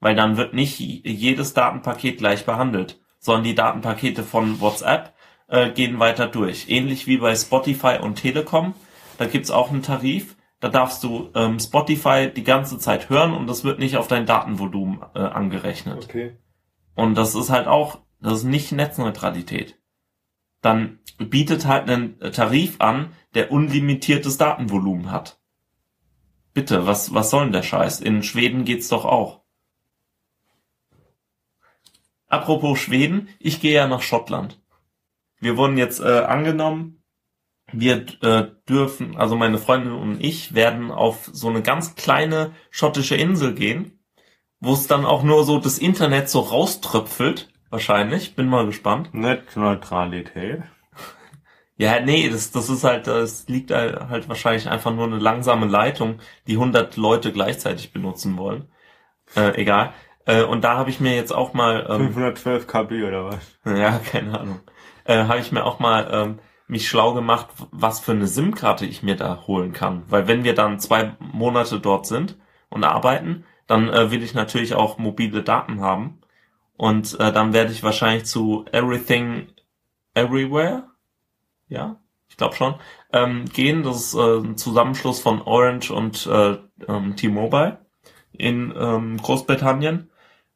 Weil 0.00 0.14
dann 0.16 0.36
wird 0.36 0.52
nicht 0.52 0.78
jedes 0.80 1.54
Datenpaket 1.54 2.18
gleich 2.18 2.44
behandelt, 2.44 3.00
sondern 3.18 3.44
die 3.44 3.54
Datenpakete 3.54 4.24
von 4.24 4.60
WhatsApp 4.60 5.14
äh, 5.46 5.70
gehen 5.70 6.00
weiter 6.00 6.26
durch. 6.26 6.68
Ähnlich 6.68 7.06
wie 7.06 7.18
bei 7.18 7.34
Spotify 7.34 7.98
und 8.00 8.16
Telekom. 8.16 8.74
Da 9.18 9.26
gibt's 9.26 9.50
auch 9.50 9.70
einen 9.70 9.82
Tarif. 9.82 10.36
Da 10.62 10.68
darfst 10.68 11.02
du 11.02 11.28
ähm, 11.34 11.58
Spotify 11.58 12.30
die 12.32 12.44
ganze 12.44 12.78
Zeit 12.78 13.10
hören 13.10 13.34
und 13.34 13.48
das 13.48 13.64
wird 13.64 13.80
nicht 13.80 13.96
auf 13.96 14.06
dein 14.06 14.26
Datenvolumen 14.26 15.02
äh, 15.12 15.18
angerechnet. 15.18 16.04
Okay. 16.04 16.36
Und 16.94 17.16
das 17.16 17.34
ist 17.34 17.50
halt 17.50 17.66
auch, 17.66 17.98
das 18.20 18.34
ist 18.34 18.44
nicht 18.44 18.70
Netzneutralität. 18.70 19.76
Dann 20.60 21.00
bietet 21.18 21.66
halt 21.66 21.90
einen 21.90 22.20
Tarif 22.20 22.76
an, 22.78 23.12
der 23.34 23.50
unlimitiertes 23.50 24.38
Datenvolumen 24.38 25.10
hat. 25.10 25.40
Bitte, 26.54 26.86
was, 26.86 27.12
was 27.12 27.30
soll 27.30 27.42
denn 27.46 27.52
der 27.52 27.64
Scheiß? 27.64 28.00
In 28.00 28.22
Schweden 28.22 28.64
geht's 28.64 28.86
doch 28.86 29.04
auch. 29.04 29.40
Apropos 32.28 32.78
Schweden, 32.78 33.30
ich 33.40 33.60
gehe 33.60 33.74
ja 33.74 33.88
nach 33.88 34.02
Schottland. 34.02 34.62
Wir 35.40 35.56
wurden 35.56 35.76
jetzt 35.76 35.98
äh, 35.98 36.20
angenommen, 36.20 37.01
wir 37.72 38.04
äh, 38.22 38.48
dürfen, 38.68 39.16
also 39.16 39.36
meine 39.36 39.58
Freundin 39.58 39.92
und 39.92 40.22
ich 40.22 40.54
werden 40.54 40.90
auf 40.90 41.28
so 41.32 41.48
eine 41.48 41.62
ganz 41.62 41.94
kleine 41.94 42.52
schottische 42.70 43.16
Insel 43.16 43.54
gehen, 43.54 43.98
wo 44.60 44.74
es 44.74 44.86
dann 44.86 45.04
auch 45.04 45.22
nur 45.22 45.44
so 45.44 45.58
das 45.58 45.78
Internet 45.78 46.28
so 46.28 46.40
rauströpfelt, 46.40 47.48
wahrscheinlich. 47.70 48.36
Bin 48.36 48.48
mal 48.48 48.66
gespannt. 48.66 49.12
Netzneutralität. 49.12 50.62
Ja, 51.76 51.98
nee, 52.00 52.28
das, 52.28 52.52
das 52.52 52.68
ist 52.68 52.84
halt, 52.84 53.06
das 53.06 53.48
liegt 53.48 53.72
halt 53.72 54.28
wahrscheinlich 54.28 54.68
einfach 54.68 54.94
nur 54.94 55.06
eine 55.06 55.18
langsame 55.18 55.66
Leitung, 55.66 56.20
die 56.46 56.52
100 56.52 56.96
Leute 56.96 57.32
gleichzeitig 57.32 57.92
benutzen 57.92 58.36
wollen. 58.36 58.68
Äh, 59.34 59.60
egal. 59.60 59.92
Äh, 60.26 60.42
und 60.44 60.62
da 60.62 60.76
habe 60.76 60.90
ich 60.90 61.00
mir 61.00 61.16
jetzt 61.16 61.32
auch 61.32 61.54
mal... 61.54 61.86
Ähm, 61.88 62.12
512 62.12 62.66
KB 62.66 63.02
oder 63.02 63.24
was? 63.24 63.58
Ja, 63.64 63.98
keine 63.98 64.38
Ahnung. 64.38 64.60
Äh, 65.04 65.24
habe 65.24 65.40
ich 65.40 65.50
mir 65.50 65.64
auch 65.64 65.80
mal 65.80 66.08
ähm, 66.12 66.38
mich 66.72 66.88
schlau 66.88 67.12
gemacht, 67.12 67.48
was 67.70 68.00
für 68.00 68.12
eine 68.12 68.26
SIM-Karte 68.26 68.86
ich 68.86 69.02
mir 69.02 69.14
da 69.14 69.44
holen 69.46 69.72
kann. 69.72 70.04
Weil 70.08 70.26
wenn 70.26 70.42
wir 70.42 70.54
dann 70.54 70.80
zwei 70.80 71.14
Monate 71.20 71.78
dort 71.78 72.06
sind 72.06 72.38
und 72.70 72.82
arbeiten, 72.82 73.44
dann 73.66 73.90
äh, 73.90 74.10
will 74.10 74.22
ich 74.22 74.32
natürlich 74.32 74.74
auch 74.74 74.96
mobile 74.96 75.42
Daten 75.42 75.82
haben. 75.82 76.18
Und 76.78 77.20
äh, 77.20 77.30
dann 77.30 77.52
werde 77.52 77.72
ich 77.72 77.82
wahrscheinlich 77.82 78.24
zu 78.24 78.64
Everything 78.72 79.48
Everywhere, 80.14 80.84
ja, 81.68 82.00
ich 82.28 82.38
glaube 82.38 82.56
schon, 82.56 82.76
ähm, 83.12 83.44
gehen. 83.52 83.82
Das 83.82 83.96
ist 83.96 84.14
äh, 84.14 84.38
ein 84.38 84.56
Zusammenschluss 84.56 85.20
von 85.20 85.42
Orange 85.42 85.90
und 85.90 86.26
äh, 86.26 86.56
ähm, 86.88 87.16
T-Mobile 87.16 87.84
in 88.32 88.72
ähm, 88.74 89.18
Großbritannien. 89.18 90.10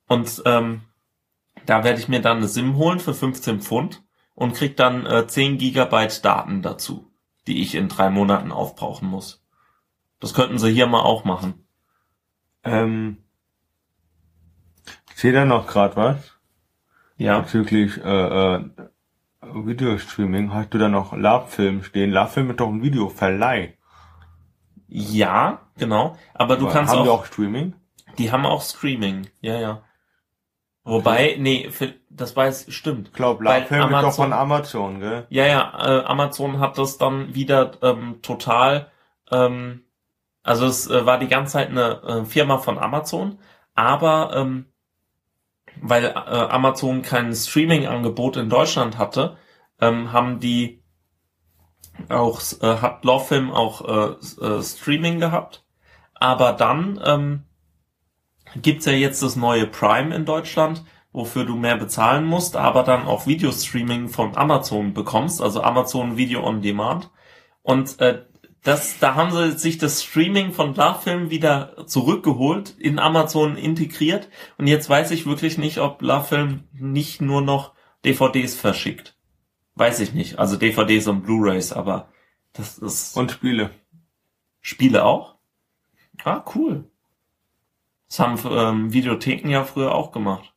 Und 0.09 0.43
ähm, 0.47 0.81
da 1.67 1.85
werde 1.85 2.01
ich 2.01 2.09
mir 2.09 2.23
dann 2.23 2.39
eine 2.39 2.49
SIM 2.49 2.77
holen 2.77 3.01
für 3.01 3.13
15 3.13 3.61
Pfund 3.61 4.06
und 4.37 4.55
krieg 4.55 4.77
dann 4.77 5.05
äh, 5.07 5.27
10 5.27 5.59
Gigabyte 5.59 6.25
Daten 6.25 6.63
dazu, 6.63 7.11
die 7.49 7.63
ich 7.63 7.75
in 7.75 7.89
drei 7.89 8.11
Monaten 8.11 8.53
aufbrauchen 8.53 9.09
muss. 9.09 9.45
Das 10.21 10.35
könnten 10.35 10.59
sie 10.59 10.73
hier 10.73 10.87
mal 10.87 11.01
auch 11.01 11.25
machen. 11.25 11.67
Ähm, 12.63 13.19
ich 15.13 15.21
sehe 15.21 15.33
da 15.33 15.45
noch 15.45 15.67
gerade 15.67 15.97
was. 15.97 16.39
Ja. 17.17 17.41
Bezüglich 17.41 17.97
äh, 18.05 18.57
äh, 18.57 18.65
Videostreaming. 19.41 20.53
Hast 20.53 20.75
du 20.75 20.79
da 20.79 20.89
noch 20.89 21.17
Labfilm 21.17 21.83
stehen? 21.83 22.11
Labfilm 22.11 22.51
ist 22.51 22.61
doch 22.61 22.69
ein 22.69 22.83
Videoverleih. 22.83 23.77
Ja, 24.89 25.63
genau. 25.79 26.17
Aber 26.35 26.57
du 26.57 26.65
Aber 26.65 26.73
kannst 26.75 26.93
haben 26.93 27.01
auch, 27.01 27.05
die 27.05 27.11
auch 27.11 27.25
Streaming? 27.25 27.75
Die 28.19 28.33
haben 28.33 28.45
auch 28.45 28.63
Streaming. 28.63 29.29
Ja, 29.41 29.59
ja. 29.59 29.83
Wobei, 30.87 31.35
nee, 31.41 31.69
für, 31.71 31.95
das 32.11 32.37
weiß, 32.37 32.67
stimmt. 32.69 33.09
Ich 33.09 33.15
glaube, 33.15 33.45
Weil 33.45 33.63
Labfilm 33.63 33.93
ist 33.93 34.03
doch 34.03 34.15
von 34.15 34.33
Amazon, 34.33 35.01
gell? 35.01 35.27
Ja, 35.31 35.45
ja, 35.45 35.73
äh, 35.85 36.05
Amazon 36.05 36.61
hat 36.61 36.79
das 36.79 36.97
dann 36.97 37.35
wieder 37.35 37.73
ähm, 37.83 38.21
total, 38.23 38.93
ähm, 39.33 39.83
also 40.45 40.67
es 40.67 40.89
äh, 40.89 41.05
war 41.05 41.19
die 41.19 41.27
ganze 41.27 41.55
Zeit 41.55 41.71
eine 41.71 42.03
äh, 42.05 42.25
Firma 42.25 42.59
von 42.59 42.79
Amazon, 42.79 43.41
aber 43.75 44.31
ähm, 44.37 44.67
weil 45.83 46.05
äh, 46.05 46.11
Amazon 46.15 47.03
kein 47.03 47.35
Streaming-Angebot 47.35 48.37
in 48.37 48.49
Deutschland 48.49 48.97
hatte, 48.97 49.37
ähm, 49.81 50.13
haben 50.13 50.39
die 50.39 50.85
auch, 52.09 52.41
äh, 52.61 52.77
hat 52.77 53.05
Lawfilm 53.05 53.51
auch 53.51 53.81
äh, 53.83 54.45
äh, 54.45 54.63
Streaming 54.63 55.19
gehabt, 55.19 55.65
aber 56.15 56.53
dann 56.53 57.01
ähm, 57.05 57.46
gibt's 58.63 58.87
ja 58.87 58.93
jetzt 58.93 59.23
das 59.23 59.37
neue 59.37 59.67
Prime 59.67 60.15
in 60.15 60.25
Deutschland, 60.25 60.85
wofür 61.13 61.45
du 61.45 61.57
mehr 61.57 61.77
bezahlen 61.77 62.25
musst, 62.25 62.57
aber 62.57 62.83
dann 62.83 63.07
auch 63.07 63.27
Videostreaming 63.27 64.09
von 64.09 64.37
Amazon 64.37 64.95
bekommst, 64.95 65.41
also 65.41 65.63
Amazon 65.63 66.17
Video 66.17 66.45
on 66.45 66.63
Demand. 66.63 67.11
Und 67.63 68.01
äh, 68.01 68.25
das, 68.63 68.99
da 68.99 69.15
haben 69.15 69.31
sie 69.31 69.53
sich 69.53 69.79
das 69.79 70.03
Streaming 70.03 70.53
von 70.53 70.75
LaFilm 70.75 71.31
wieder 71.31 71.87
zurückgeholt, 71.87 72.75
in 72.79 72.99
Amazon 72.99 73.57
integriert. 73.57 74.29
Und 74.59 74.67
jetzt 74.67 74.91
weiß 74.91 75.13
ich 75.13 75.25
wirklich 75.25 75.57
nicht, 75.57 75.79
ob 75.79 76.03
LaFilm 76.03 76.65
nicht 76.73 77.21
nur 77.21 77.43
noch 77.43 77.75
DVDs 78.05 78.57
verschickt. 78.57 79.17
Weiß 79.77 80.01
ich 80.01 80.15
nicht. 80.15 80.39
Also 80.41 80.57
DVDs 80.57 81.07
und 81.07 81.23
Blu-rays, 81.23 81.73
aber 81.73 82.09
das 82.53 82.79
ist 82.79 83.17
Und 83.17 83.31
Spiele. 83.31 83.71
Spiele 84.61 85.05
auch? 85.05 85.37
Ah, 86.25 86.45
cool. 86.55 86.91
Das 88.09 88.21
haben 88.21 88.39
ähm, 88.51 88.93
Videotheken 88.93 89.49
ja 89.49 89.65
früher 89.65 89.95
auch 89.95 90.13
gemacht. 90.13 90.55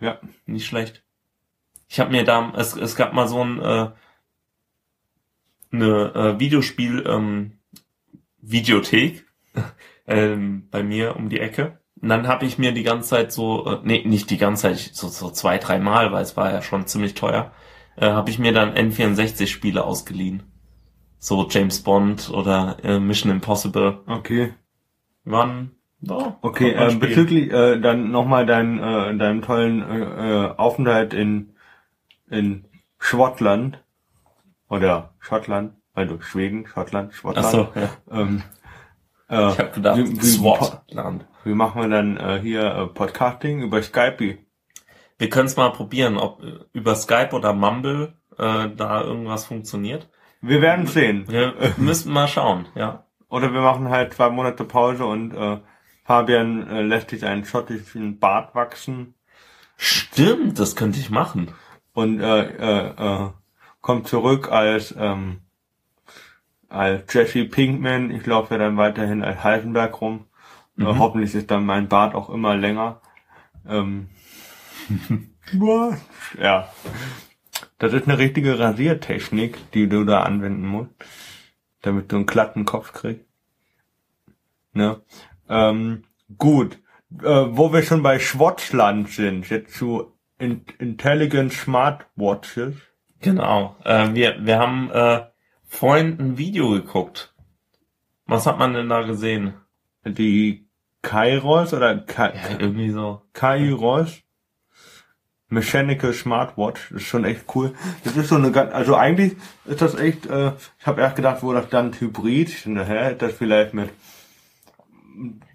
Ja. 0.00 0.18
Nicht 0.46 0.66
schlecht. 0.66 1.04
Ich 1.88 2.00
habe 2.00 2.10
mir 2.10 2.24
da, 2.24 2.52
es, 2.56 2.74
es 2.74 2.96
gab 2.96 3.12
mal 3.12 3.28
so 3.28 3.42
ein 3.42 3.60
äh, 3.60 3.90
eine 5.72 6.14
äh, 6.14 6.40
Videospiel 6.40 7.04
ähm, 7.06 7.58
Videothek 8.40 9.26
ähm, 10.06 10.68
bei 10.70 10.82
mir 10.82 11.16
um 11.16 11.28
die 11.28 11.40
Ecke. 11.40 11.78
Und 12.00 12.08
dann 12.08 12.26
habe 12.26 12.46
ich 12.46 12.58
mir 12.58 12.72
die 12.72 12.82
ganze 12.82 13.10
Zeit 13.10 13.32
so, 13.32 13.66
äh, 13.66 13.78
nee, 13.84 14.04
nicht 14.04 14.30
die 14.30 14.38
ganze 14.38 14.62
Zeit, 14.62 14.78
so, 14.78 15.08
so 15.08 15.30
zwei, 15.30 15.58
drei 15.58 15.78
Mal, 15.78 16.12
weil 16.12 16.22
es 16.22 16.36
war 16.36 16.50
ja 16.50 16.62
schon 16.62 16.86
ziemlich 16.86 17.14
teuer, 17.14 17.52
äh, 17.96 18.06
habe 18.06 18.30
ich 18.30 18.38
mir 18.38 18.52
dann 18.52 18.74
N64-Spiele 18.74 19.84
ausgeliehen. 19.84 20.42
So 21.18 21.46
James 21.48 21.82
Bond 21.82 22.30
oder 22.30 22.78
äh, 22.82 22.98
Mission 22.98 23.30
Impossible. 23.30 24.00
Okay. 24.06 24.54
Waren, 25.24 25.72
ja, 26.02 26.38
Okay, 26.40 26.70
äh, 26.72 26.94
bezüglich 26.94 27.52
äh, 27.52 27.78
dann 27.80 28.10
nochmal 28.10 28.46
dein, 28.46 28.78
äh, 28.78 29.16
deinem 29.16 29.42
tollen 29.42 29.82
äh, 29.82 30.44
äh, 30.46 30.54
Aufenthalt 30.56 31.12
in, 31.14 31.54
in 32.30 32.64
Schottland 32.98 33.82
oder 34.68 35.14
Schottland, 35.18 35.74
also 35.94 36.20
Schweden, 36.20 36.66
Schottland, 36.66 37.12
Schottland. 37.14 37.46
Ach 37.46 37.50
so, 37.50 37.68
ja. 37.74 37.90
Ähm, 38.10 38.42
äh, 39.28 39.48
Ich 39.50 39.58
habe 39.58 39.70
gedacht, 39.70 39.98
wie, 39.98 40.20
wie, 40.20 40.24
Swatland. 40.24 41.26
wie 41.44 41.54
machen 41.54 41.82
wir 41.82 41.88
dann 41.88 42.16
äh, 42.16 42.40
hier 42.40 42.62
äh, 42.64 42.86
Podcasting 42.86 43.62
über 43.62 43.82
Skype? 43.82 44.38
Wir 45.18 45.28
können 45.28 45.46
es 45.46 45.56
mal 45.56 45.70
probieren, 45.70 46.16
ob 46.16 46.42
über 46.72 46.94
Skype 46.94 47.32
oder 47.32 47.52
Mumble 47.52 48.14
äh, 48.38 48.68
da 48.74 49.02
irgendwas 49.02 49.44
funktioniert. 49.44 50.08
Wir 50.40 50.62
werden 50.62 50.86
sehen. 50.86 51.26
Wir 51.28 51.52
müssen 51.76 52.12
mal 52.12 52.26
schauen, 52.26 52.66
ja. 52.74 53.04
Oder 53.28 53.52
wir 53.52 53.60
machen 53.60 53.90
halt 53.90 54.14
zwei 54.14 54.30
Monate 54.30 54.64
Pause 54.64 55.04
und 55.04 55.34
äh, 55.34 55.58
Fabian 56.10 56.68
äh, 56.68 56.82
lässt 56.82 57.10
sich 57.10 57.24
einen 57.24 57.44
schottischen 57.44 58.18
Bart 58.18 58.56
wachsen 58.56 59.14
Stimmt, 59.76 60.58
das 60.58 60.74
könnte 60.74 60.98
ich 60.98 61.08
machen. 61.08 61.52
Und 61.92 62.18
äh, 62.20 62.46
äh, 62.46 62.88
äh, 62.88 63.30
kommt 63.80 64.08
zurück 64.08 64.50
als 64.50 64.92
ähm, 64.98 65.42
als 66.68 67.14
Jesse 67.14 67.44
Pinkman. 67.44 68.10
Ich 68.10 68.26
laufe 68.26 68.54
ja 68.54 68.58
dann 68.58 68.76
weiterhin 68.76 69.22
als 69.22 69.44
Heisenberg 69.44 70.00
rum. 70.00 70.26
Äh, 70.76 70.82
Mhm. 70.82 70.98
hoffentlich 70.98 71.32
ist 71.36 71.48
dann 71.52 71.64
mein 71.64 71.86
Bart 71.86 72.16
auch 72.16 72.28
immer 72.28 72.56
länger. 72.56 73.00
Ähm, 73.68 74.08
ja. 76.42 76.72
Das 77.78 77.92
ist 77.92 78.08
eine 78.08 78.18
richtige 78.18 78.58
Rasiertechnik, 78.58 79.70
die 79.70 79.88
du 79.88 80.04
da 80.04 80.24
anwenden 80.24 80.66
musst, 80.66 80.90
damit 81.82 82.10
du 82.10 82.16
einen 82.16 82.26
glatten 82.26 82.64
Kopf 82.64 82.92
kriegst. 82.92 83.24
Ne? 84.72 85.00
Ähm, 85.50 86.04
gut. 86.38 86.78
Äh, 87.18 87.24
wo 87.24 87.72
wir 87.72 87.82
schon 87.82 88.02
bei 88.02 88.18
Schwarzland 88.20 89.10
sind, 89.10 89.50
jetzt 89.50 89.74
zu 89.74 90.12
in 90.38 90.64
Intelligent 90.78 91.52
Smartwatches. 91.52 92.76
Genau. 93.20 93.76
Äh, 93.84 94.14
wir, 94.14 94.36
wir 94.40 94.58
haben 94.58 94.90
äh, 94.90 95.26
vorhin 95.66 96.18
ein 96.18 96.38
Video 96.38 96.70
geguckt. 96.70 97.34
Was 98.26 98.46
hat 98.46 98.58
man 98.58 98.72
denn 98.74 98.88
da 98.88 99.02
gesehen? 99.02 99.54
Die 100.04 100.68
Kairos 101.02 101.74
oder 101.74 101.98
Ka 101.98 102.28
Ja, 102.28 102.58
irgendwie 102.58 102.90
so. 102.90 103.22
Kairos 103.32 104.22
Mechanical 105.50 106.12
Smartwatch, 106.12 106.90
das 106.90 107.02
ist 107.02 107.08
schon 107.08 107.24
echt 107.24 107.44
cool. 107.54 107.74
Das 108.04 108.16
ist 108.16 108.28
so 108.28 108.36
eine 108.36 108.52
ganz, 108.52 108.72
also 108.72 108.94
eigentlich 108.94 109.36
ist 109.64 109.82
das 109.82 109.96
echt, 109.96 110.26
äh, 110.26 110.52
ich 110.78 110.86
habe 110.86 111.00
erst 111.00 111.16
gedacht, 111.16 111.42
wo 111.42 111.52
das 111.52 111.68
dann 111.68 111.92
Hybrid, 111.92 112.50
hä, 112.50 113.12
ist 113.12 113.20
das 113.20 113.32
vielleicht 113.32 113.74
mit 113.74 113.90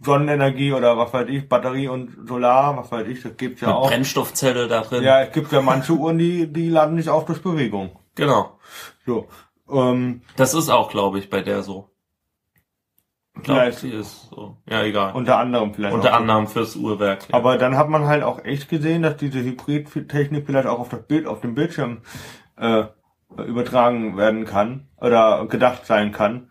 Sonnenenergie 0.02 0.74
oder 0.74 0.98
was 0.98 1.14
weiß 1.14 1.28
ich, 1.30 1.48
Batterie 1.50 1.88
und 1.88 2.28
Solar, 2.28 2.78
was 2.78 2.92
weiß 2.92 3.08
ich, 3.08 3.22
das 3.24 3.36
gibt's 3.38 3.62
ja 3.62 3.68
Mit 3.68 3.76
auch. 3.78 3.90
Brennstoffzelle 3.90 4.68
da 4.68 4.82
drin. 4.82 5.04
Ja, 5.04 5.22
es 5.22 5.32
gibt 5.32 5.52
ja 5.52 5.62
manche 5.62 5.94
Uhren, 5.94 6.18
die, 6.18 6.52
die 6.52 6.70
laden 6.70 6.96
nicht 6.96 7.10
auf 7.10 7.26
durch 7.26 7.42
Bewegung. 7.42 7.98
Genau. 8.16 8.60
So. 9.06 9.28
Ähm, 9.70 10.22
Das 10.36 10.54
ist 10.54 10.70
auch, 10.70 10.90
glaube 10.90 11.20
ich, 11.20 11.30
bei 11.30 11.42
der 11.42 11.64
so. 11.64 11.90
Ich 13.38 13.44
Vielleicht. 13.44 13.80
sie 13.80 13.90
ist 13.90 14.30
so. 14.30 14.58
Ja, 14.70 14.84
egal. 14.84 15.14
unter 15.14 15.38
anderem 15.38 15.74
vielleicht. 15.74 15.94
Unter 15.94 16.14
anderem 16.14 16.48
fürs 16.48 16.76
Uhrwerk. 16.78 17.28
Ja. 17.30 17.36
Aber 17.36 17.58
dann 17.58 17.78
hat 17.78 17.90
man 17.90 18.06
halt 18.06 18.24
auch 18.24 18.44
echt 18.46 18.70
gesehen, 18.70 19.02
dass 19.02 19.18
diese 19.18 19.40
Hybridtechnik 19.40 20.46
vielleicht 20.46 20.68
auch 20.68 20.80
auf 20.80 20.90
das 20.90 21.04
Bild, 21.04 21.28
auf 21.28 21.42
dem 21.42 21.54
Bildschirm 21.54 22.02
äh, 22.58 22.86
übertragen 23.38 24.16
werden 24.16 24.46
kann 24.46 24.88
oder 25.02 25.46
gedacht 25.48 25.86
sein 25.86 26.14
kann. 26.14 26.50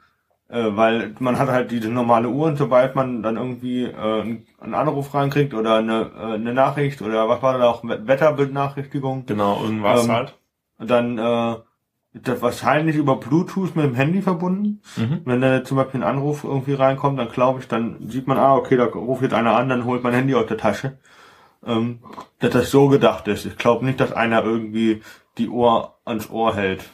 Äh, 0.48 0.76
weil 0.76 1.14
man 1.20 1.38
hat 1.38 1.48
halt 1.48 1.70
diese 1.70 1.88
normale 1.88 2.28
Uhr 2.28 2.46
und 2.46 2.56
sobald 2.56 2.94
man 2.94 3.22
dann 3.22 3.36
irgendwie 3.36 3.84
äh, 3.84 4.20
einen 4.60 4.74
Anruf 4.74 5.14
reinkriegt 5.14 5.54
oder 5.54 5.76
eine, 5.76 6.10
äh, 6.16 6.34
eine 6.34 6.52
Nachricht 6.52 7.00
oder 7.00 7.28
was 7.28 7.42
war 7.42 7.58
da 7.58 7.68
auch, 7.68 7.82
Wetterbildnachrichtigung, 7.82 9.24
genau, 9.26 9.62
irgendwas 9.62 10.04
Ähm, 10.04 10.12
halt. 10.12 10.38
dann 10.78 11.18
äh, 11.18 11.54
ist 12.12 12.28
das 12.28 12.42
wahrscheinlich 12.42 12.96
über 12.96 13.16
Bluetooth 13.16 13.74
mit 13.74 13.86
dem 13.86 13.94
Handy 13.94 14.20
verbunden. 14.22 14.82
Mhm. 14.96 15.22
Wenn 15.24 15.40
da 15.40 15.64
zum 15.64 15.78
Beispiel 15.78 16.00
ein 16.02 16.08
Anruf 16.08 16.44
irgendwie 16.44 16.74
reinkommt, 16.74 17.18
dann 17.18 17.30
glaube 17.30 17.60
ich, 17.60 17.66
dann 17.66 18.08
sieht 18.08 18.26
man, 18.26 18.38
ah, 18.38 18.54
okay, 18.54 18.76
da 18.76 18.84
ruft 18.84 19.22
jetzt 19.22 19.34
einer 19.34 19.56
an, 19.56 19.68
dann 19.68 19.84
holt 19.84 20.02
mein 20.02 20.14
Handy 20.14 20.34
aus 20.34 20.46
der 20.46 20.58
Tasche. 20.58 20.98
Ähm, 21.66 22.00
dass 22.40 22.50
das 22.50 22.70
so 22.70 22.88
gedacht 22.88 23.26
ist. 23.26 23.46
Ich 23.46 23.56
glaube 23.56 23.86
nicht, 23.86 23.98
dass 23.98 24.12
einer 24.12 24.44
irgendwie 24.44 25.02
die 25.38 25.48
Ohr 25.48 25.98
ans 26.04 26.28
Ohr 26.28 26.54
hält. 26.54 26.84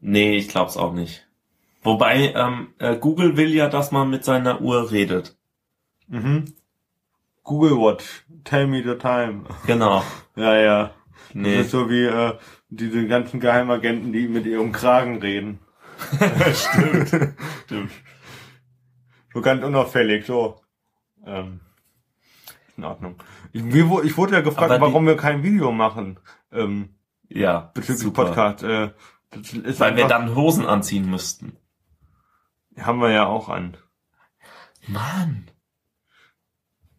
Nee, 0.00 0.36
ich 0.36 0.48
glaub's 0.48 0.76
auch 0.76 0.92
nicht. 0.92 1.24
Wobei, 1.82 2.32
ähm, 2.34 2.68
äh, 2.78 2.96
Google 2.96 3.36
will 3.36 3.52
ja, 3.52 3.68
dass 3.68 3.90
man 3.92 4.08
mit 4.10 4.24
seiner 4.24 4.60
Uhr 4.60 4.90
redet. 4.92 5.36
Mhm. 6.08 6.54
Google 7.42 7.72
Watch, 7.78 8.24
tell 8.44 8.66
me 8.68 8.82
the 8.82 8.96
time. 8.96 9.44
Genau. 9.66 10.02
Ja, 10.36 10.56
ja. 10.56 10.90
Nee. 11.34 11.56
Das 11.56 11.66
ist 11.66 11.72
so 11.72 11.90
wie 11.90 12.04
äh, 12.04 12.38
diese 12.70 13.06
ganzen 13.06 13.38
Geheimagenten, 13.40 14.12
die 14.14 14.28
mit 14.28 14.46
ihrem 14.46 14.72
Kragen 14.72 15.18
reden. 15.18 15.58
Stimmt. 16.54 17.08
Stimmt. 17.66 17.90
So 19.34 19.40
ganz 19.42 19.62
unauffällig, 19.62 20.24
so. 20.24 20.60
Ähm, 21.26 21.60
in 22.78 22.84
Ordnung. 22.84 23.16
Ich, 23.52 23.62
wu- 23.88 24.00
ich 24.02 24.16
wurde 24.16 24.32
ja 24.34 24.40
gefragt, 24.40 24.74
die- 24.74 24.80
warum 24.80 25.06
wir 25.06 25.16
kein 25.16 25.42
Video 25.42 25.70
machen. 25.72 26.18
Ähm, 26.50 26.90
Ja, 27.28 27.70
bezüglich 27.74 27.98
super. 28.02 28.24
Podcast. 28.26 28.62
Äh, 28.62 28.90
Weil 29.78 29.96
wir 29.96 30.04
einfach- 30.04 30.08
dann 30.08 30.34
Hosen 30.34 30.64
anziehen 30.66 31.10
müssten. 31.10 31.56
Haben 32.78 33.00
wir 33.00 33.10
ja 33.10 33.26
auch 33.26 33.48
an. 33.48 33.76
Mann. 34.86 35.50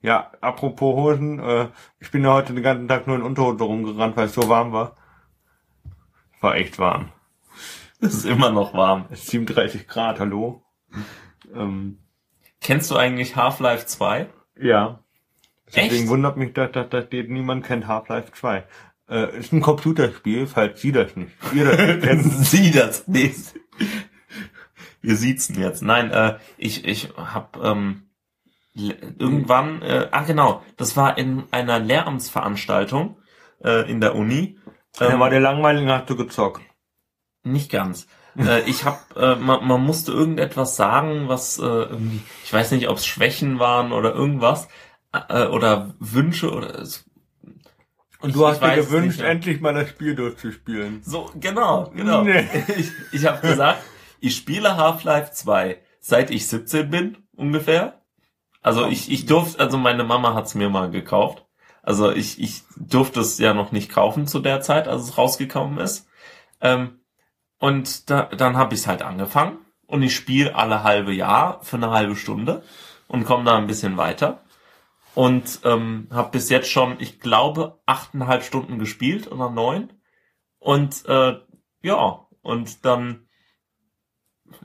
Ja, 0.02 0.32
apropos 0.42 0.96
Hosen, 0.96 1.40
äh, 1.40 1.70
ich 2.00 2.12
bin 2.12 2.24
ja 2.24 2.34
heute 2.34 2.54
den 2.54 2.64
ganzen 2.64 2.88
Tag 2.88 3.08
nur 3.08 3.16
in 3.16 3.22
Unterhose 3.22 3.64
rumgerannt, 3.64 4.18
weil 4.18 4.26
es 4.26 4.34
so 4.34 4.50
warm 4.50 4.74
war. 4.74 4.96
War 6.42 6.56
echt 6.56 6.78
warm. 6.78 7.10
Es 8.02 8.14
ist 8.14 8.26
immer 8.26 8.52
noch 8.52 8.74
warm. 8.74 9.06
Es 9.12 9.24
ist 9.24 9.30
37 9.32 9.88
Grad, 9.88 10.20
hallo? 10.20 10.62
Ähm, 11.56 12.00
Kennst 12.60 12.92
du 12.92 12.98
eigentlich 12.98 13.36
Half-Life 13.36 13.86
2? 13.86 14.28
ja. 14.60 15.00
Deswegen 15.76 15.96
Echt? 16.04 16.08
wundert 16.10 16.38
mich, 16.38 16.54
dass, 16.54 16.72
dass, 16.72 16.90
dass 16.90 17.06
niemand 17.10 17.66
kennt 17.66 17.88
Half-Life 17.88 18.32
2. 18.34 18.64
Äh, 19.10 19.40
ist 19.40 19.54
ein 19.54 19.62
Computerspiel, 19.62 20.46
falls 20.46 20.80
Sie 20.82 20.92
das 20.92 21.16
nicht. 21.16 21.32
Ihr 21.52 21.66
das 21.66 21.78
nicht 21.80 22.02
kennt. 22.04 22.24
Sie 22.46 22.72
das 22.72 23.08
nicht. 23.08 23.56
Wir 25.04 25.16
siezen 25.18 25.60
jetzt. 25.60 25.82
Nein, 25.84 26.10
äh, 26.12 26.38
ich, 26.58 26.86
ich 26.86 27.10
hab 27.18 27.58
ähm, 27.62 28.04
irgendwann, 28.74 29.82
äh, 29.82 30.08
ah 30.12 30.24
genau, 30.24 30.64
das 30.78 30.96
war 30.98 31.18
in 31.18 31.44
einer 31.52 31.78
Lehramtsveranstaltung 31.80 33.18
äh, 33.64 33.90
in 33.92 34.02
der 34.02 34.16
Uni. 34.16 34.58
Ähm, 35.00 35.20
war 35.20 35.30
der 35.30 35.40
langweilig 35.42 35.88
hast 35.90 36.10
du 36.10 36.16
gezockt. 36.16 36.62
Nicht 37.44 37.70
ganz. 37.72 38.08
äh, 38.38 38.62
ich 38.62 38.86
hab, 38.86 39.16
äh, 39.18 39.36
man, 39.36 39.68
man 39.68 39.82
musste 39.84 40.12
irgendetwas 40.12 40.76
sagen, 40.76 41.28
was 41.28 41.60
äh, 41.60 41.64
irgendwie, 41.64 42.22
ich 42.44 42.52
weiß 42.54 42.72
nicht, 42.72 42.88
ob 42.90 42.98
es 42.98 43.06
Schwächen 43.06 43.60
waren 43.60 43.92
oder 43.92 44.14
irgendwas 44.14 44.68
äh, 45.12 45.46
oder 45.48 45.94
Wünsche 46.00 46.52
oder 46.52 46.80
es- 46.80 47.06
Und 48.22 48.30
ich- 48.30 48.36
du 48.36 48.42
ich 48.44 48.48
hast 48.52 48.62
dir 48.62 48.68
weiß 48.68 48.86
gewünscht, 48.88 49.18
nicht, 49.18 49.20
ja. 49.20 49.26
endlich 49.28 49.60
mal 49.62 49.74
das 49.74 49.90
Spiel 49.90 50.16
durchzuspielen. 50.16 51.02
so 51.04 51.30
genau, 51.40 51.92
genau. 51.96 52.24
Nee. 52.24 52.48
Ich, 52.78 52.90
ich 53.12 53.26
habe 53.26 53.46
gesagt, 53.46 53.84
ich 54.24 54.38
spiele 54.38 54.78
Half-Life 54.78 55.32
2, 55.32 55.80
seit 56.00 56.32
ich 56.32 56.48
17 56.48 56.90
bin 56.90 57.18
ungefähr. 57.36 58.02
Also 58.62 58.88
ich, 58.88 59.12
ich 59.12 59.26
durfte, 59.26 59.60
also 59.60 59.78
meine 59.78 60.06
Mama 60.06 60.34
hat's 60.34 60.56
mir 60.56 60.70
mal 60.70 60.90
gekauft. 60.90 61.46
Also 61.82 62.12
ich, 62.12 62.40
ich 62.40 62.64
durfte 62.78 63.20
es 63.20 63.38
ja 63.38 63.54
noch 63.54 63.74
nicht 63.74 63.92
kaufen 63.92 64.26
zu 64.26 64.40
der 64.40 64.62
Zeit, 64.62 64.88
als 64.88 65.04
es 65.04 65.18
rausgekommen 65.18 65.78
ist. 65.80 66.08
Ähm, 66.62 67.02
und 67.60 68.10
da, 68.10 68.24
dann 68.24 68.56
habe 68.56 68.74
ich 68.74 68.82
es 68.82 68.88
halt 68.88 69.02
angefangen 69.02 69.58
und 69.88 70.02
ich 70.02 70.16
spiele 70.16 70.56
alle 70.56 70.84
halbe 70.84 71.12
Jahr 71.12 71.62
für 71.62 71.76
eine 71.76 71.92
halbe 71.92 72.16
Stunde 72.16 72.64
und 73.08 73.26
komme 73.26 73.44
da 73.44 73.58
ein 73.58 73.68
bisschen 73.68 73.98
weiter. 73.98 74.44
Und 75.16 75.60
ähm, 75.66 76.08
habe 76.12 76.32
bis 76.32 76.50
jetzt 76.50 76.70
schon, 76.70 76.96
ich 77.00 77.20
glaube, 77.20 77.82
achteinhalb 77.86 78.44
Stunden 78.44 78.80
gespielt 78.80 79.30
oder 79.30 79.50
neun. 79.50 79.92
Und 80.60 81.06
äh, 81.08 81.40
ja, 81.82 82.26
und 82.42 82.86
dann, 82.86 83.28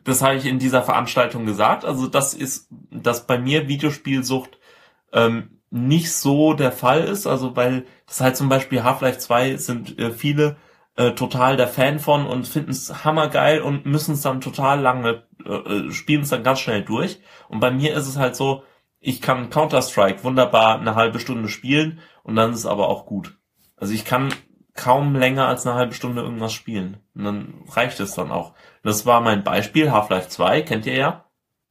das 0.04 0.22
habe 0.22 0.36
ich 0.36 0.46
in 0.46 0.58
dieser 0.58 0.82
Veranstaltung 0.82 1.46
gesagt. 1.46 1.84
Also 1.84 2.06
das 2.06 2.34
ist, 2.34 2.68
dass 2.90 3.26
bei 3.26 3.38
mir 3.38 3.68
Videospielsucht 3.68 4.58
ähm, 5.12 5.60
nicht 5.70 6.12
so 6.12 6.54
der 6.54 6.72
Fall 6.72 7.04
ist. 7.04 7.26
Also 7.26 7.56
weil 7.56 7.86
das 8.06 8.20
halt 8.20 8.36
zum 8.36 8.48
Beispiel 8.48 8.82
Half-Life 8.82 9.18
2 9.18 9.56
sind 9.56 9.98
äh, 9.98 10.10
viele 10.10 10.56
äh, 10.96 11.12
total 11.12 11.56
der 11.56 11.68
Fan 11.68 11.98
von 11.98 12.26
und 12.26 12.48
finden 12.48 12.70
es 12.70 13.04
hammergeil 13.04 13.60
und 13.60 13.86
müssen 13.86 14.14
es 14.14 14.22
dann 14.22 14.40
total 14.40 14.80
lange, 14.80 15.22
äh, 15.44 15.52
äh, 15.52 15.92
spielen 15.92 16.22
es 16.22 16.30
dann 16.30 16.42
ganz 16.42 16.60
schnell 16.60 16.82
durch. 16.82 17.20
Und 17.48 17.60
bei 17.60 17.70
mir 17.70 17.94
ist 17.94 18.08
es 18.08 18.16
halt 18.16 18.34
so, 18.36 18.64
ich 19.00 19.22
kann 19.22 19.50
Counter-Strike 19.50 20.24
wunderbar 20.24 20.80
eine 20.80 20.96
halbe 20.96 21.20
Stunde 21.20 21.48
spielen 21.48 22.00
und 22.24 22.36
dann 22.36 22.50
ist 22.50 22.58
es 22.58 22.66
aber 22.66 22.88
auch 22.88 23.06
gut. 23.06 23.38
Also 23.76 23.94
ich 23.94 24.04
kann 24.04 24.34
kaum 24.78 25.14
länger 25.16 25.46
als 25.48 25.66
eine 25.66 25.74
halbe 25.76 25.92
Stunde 25.94 26.22
irgendwas 26.22 26.52
spielen. 26.52 26.98
Und 27.14 27.24
dann 27.24 27.54
reicht 27.68 27.98
es 28.00 28.14
dann 28.14 28.30
auch. 28.30 28.54
Das 28.82 29.04
war 29.06 29.20
mein 29.20 29.42
Beispiel, 29.44 29.90
Half-Life 29.90 30.28
2, 30.28 30.62
kennt 30.62 30.86
ihr 30.86 30.94
ja? 30.96 31.24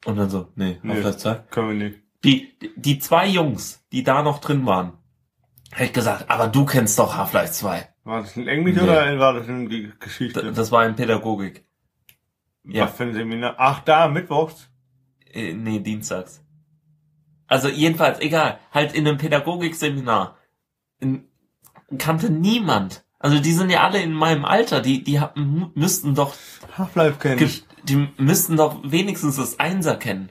Und 0.05 0.17
dann 0.17 0.29
so, 0.29 0.49
nee, 0.55 0.77
Nee. 0.83 0.93
Half-Life 0.95 1.17
2. 1.17 1.33
Können 1.49 1.69
wir 1.79 1.87
nicht. 1.89 1.99
Die, 2.23 2.53
die 2.75 2.99
zwei 2.99 3.27
Jungs, 3.27 3.85
die 3.91 4.03
da 4.03 4.21
noch 4.23 4.39
drin 4.39 4.65
waren, 4.65 4.93
hab 5.71 5.81
ich 5.81 5.93
gesagt, 5.93 6.29
aber 6.29 6.47
du 6.47 6.65
kennst 6.65 6.97
doch 6.99 7.15
Half-Life 7.15 7.53
2. 7.53 7.87
War 8.03 8.21
das 8.21 8.35
in 8.37 8.47
Englisch 8.47 8.75
Nee. 8.75 8.81
oder 8.83 9.19
war 9.19 9.33
das 9.33 9.47
in 9.47 9.69
Ge- 9.69 9.87
D 9.87 9.93
Geschichte? 9.99 10.51
das 10.51 10.71
war 10.71 10.85
in 10.85 10.95
Pädagogik. 10.95 11.65
ja. 12.63 12.85
Was 12.85 12.95
für 12.97 13.03
ein 13.03 13.13
Seminar? 13.13 13.55
Ach, 13.57 13.79
da, 13.81 14.07
mittwochs. 14.07 14.69
Äh, 15.31 15.53
nee, 15.53 15.79
dienstags. 15.79 16.43
Also 17.47 17.69
jedenfalls, 17.69 18.19
egal, 18.19 18.59
halt 18.71 18.93
in 18.93 19.07
einem 19.07 19.17
Pädagogikseminar 19.17 20.37
in, 20.99 21.27
kannte 21.97 22.29
niemand. 22.31 23.03
Also 23.19 23.39
die 23.39 23.53
sind 23.53 23.69
ja 23.69 23.83
alle 23.83 24.01
in 24.01 24.13
meinem 24.13 24.45
Alter, 24.45 24.81
die, 24.81 25.03
die 25.03 25.19
haben, 25.19 25.71
müssten 25.73 26.13
doch, 26.15 26.33
Half-Life 26.77 27.17
kennen. 27.19 27.49
die 27.83 28.07
müssten 28.17 28.57
doch 28.57 28.79
wenigstens 28.83 29.37
das 29.37 29.59
Einser 29.59 29.95
kennen. 29.95 30.29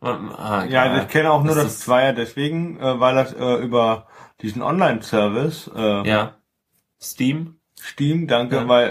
Ah, 0.00 0.64
Ja, 0.68 1.00
ich 1.00 1.08
kenne 1.08 1.30
auch 1.30 1.44
nur 1.44 1.54
Das 1.54 1.64
das, 1.64 1.78
Zweier 1.80 2.12
deswegen, 2.12 2.78
äh, 2.80 2.98
weil 2.98 3.14
das 3.14 3.32
äh, 3.34 3.54
über 3.62 4.06
diesen 4.40 4.60
Online-Service, 4.62 5.70
äh, 5.74 6.08
Ja. 6.08 6.34
Steam? 7.00 7.60
Steam, 7.80 8.26
danke, 8.26 8.56
Ja. 8.56 8.68
weil, 8.68 8.88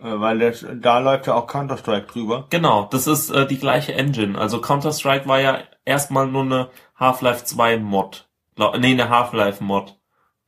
äh, 0.00 0.06
äh, 0.06 0.20
weil 0.20 0.38
das, 0.38 0.64
da 0.74 0.98
läuft 0.98 1.26
ja 1.26 1.34
auch 1.34 1.46
Counter-Strike 1.46 2.06
drüber. 2.12 2.46
Genau, 2.50 2.84
das 2.90 3.06
ist 3.06 3.30
äh, 3.30 3.46
die 3.46 3.58
gleiche 3.58 3.94
Engine. 3.94 4.38
Also 4.38 4.60
Counter-Strike 4.60 5.26
war 5.26 5.40
ja 5.40 5.58
erstmal 5.86 6.26
nur 6.26 6.42
eine 6.42 6.68
Half-Life 6.96 7.44
2 7.46 7.78
Mod. 7.78 8.28
Nee, 8.58 8.92
eine 8.92 9.08
Half-Life 9.08 9.64
Mod. 9.64 9.96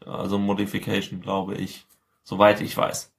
Also 0.06 0.38
Modification, 0.38 1.20
glaube 1.20 1.54
ich. 1.54 1.86
Soweit 2.24 2.60
ich 2.60 2.76
weiß. 2.76 3.12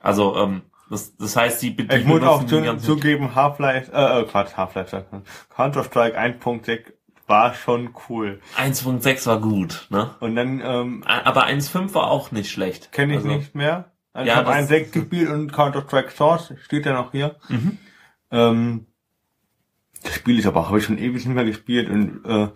Also, 0.00 0.36
ähm, 0.36 0.62
das, 0.90 1.16
das 1.16 1.36
heißt, 1.36 1.60
die 1.62 1.76
Ich 1.90 2.04
muss 2.04 2.22
auch 2.22 2.44
zu, 2.46 2.76
zugeben, 2.78 3.34
Half-Life, 3.34 3.92
äh, 3.92 4.20
äh, 4.20 4.24
Quatsch, 4.24 4.56
Half-Life. 4.56 5.06
Counter-Strike 5.54 6.18
1.6 6.18 6.92
war 7.26 7.52
schon 7.54 7.94
cool. 8.08 8.40
1.6 8.56 9.26
war 9.26 9.38
gut, 9.40 9.86
ne? 9.90 10.14
Und 10.20 10.34
dann, 10.34 10.60
ähm, 10.64 11.04
Aber 11.06 11.44
1.5 11.46 11.92
war 11.94 12.10
auch 12.10 12.30
nicht 12.30 12.50
schlecht. 12.50 12.90
kenne 12.90 13.12
ich 13.14 13.18
Also, 13.18 13.28
nicht 13.28 13.54
mehr. 13.54 13.92
Also 14.14 14.26
Ja, 14.28 14.32
ich 14.34 14.38
habe 14.38 14.46
das- 14.48 14.70
1.6 14.70 14.92
gespielt 14.92 15.28
und 15.28 15.52
Counter-Strike 15.52 16.10
Source, 16.12 16.54
steht 16.62 16.86
ja 16.86 16.94
noch 16.94 17.12
hier. 17.12 17.36
Mhm. 17.48 17.78
Ähm, 18.30 18.86
das 20.02 20.14
Spiel 20.14 20.38
ist 20.38 20.46
aber, 20.46 20.68
habe 20.68 20.78
ich 20.78 20.84
schon 20.84 20.96
ewig 20.98 21.24
nicht 21.26 21.34
mehr 21.34 21.44
gespielt 21.44 21.90
und 21.90 22.24
äh, 22.24 22.48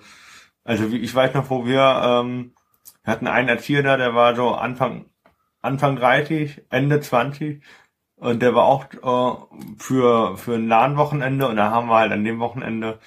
also 0.64 0.90
wie 0.92 0.98
ich 0.98 1.14
weiß 1.14 1.34
noch, 1.34 1.50
wo 1.50 1.66
wir, 1.66 1.80
ähm, 2.04 2.54
wir 3.04 3.12
hatten 3.12 3.26
einen 3.26 3.48
Erzieher 3.48 3.82
da, 3.82 3.96
der 3.96 4.14
war 4.14 4.34
so 4.36 4.50
Anfang 4.50 5.06
Anfang 5.60 5.96
30, 5.96 6.62
Ende 6.70 7.00
20 7.00 7.62
und 8.16 8.42
der 8.42 8.54
war 8.54 8.64
auch 8.64 8.84
äh, 8.92 9.36
für 9.78 10.36
für 10.36 10.54
ein 10.54 10.68
LAN-Wochenende 10.68 11.46
und 11.48 11.56
da 11.56 11.70
haben 11.70 11.88
wir 11.88 11.96
halt 11.96 12.12
an 12.12 12.24
dem 12.24 12.40
Wochenende 12.40 12.98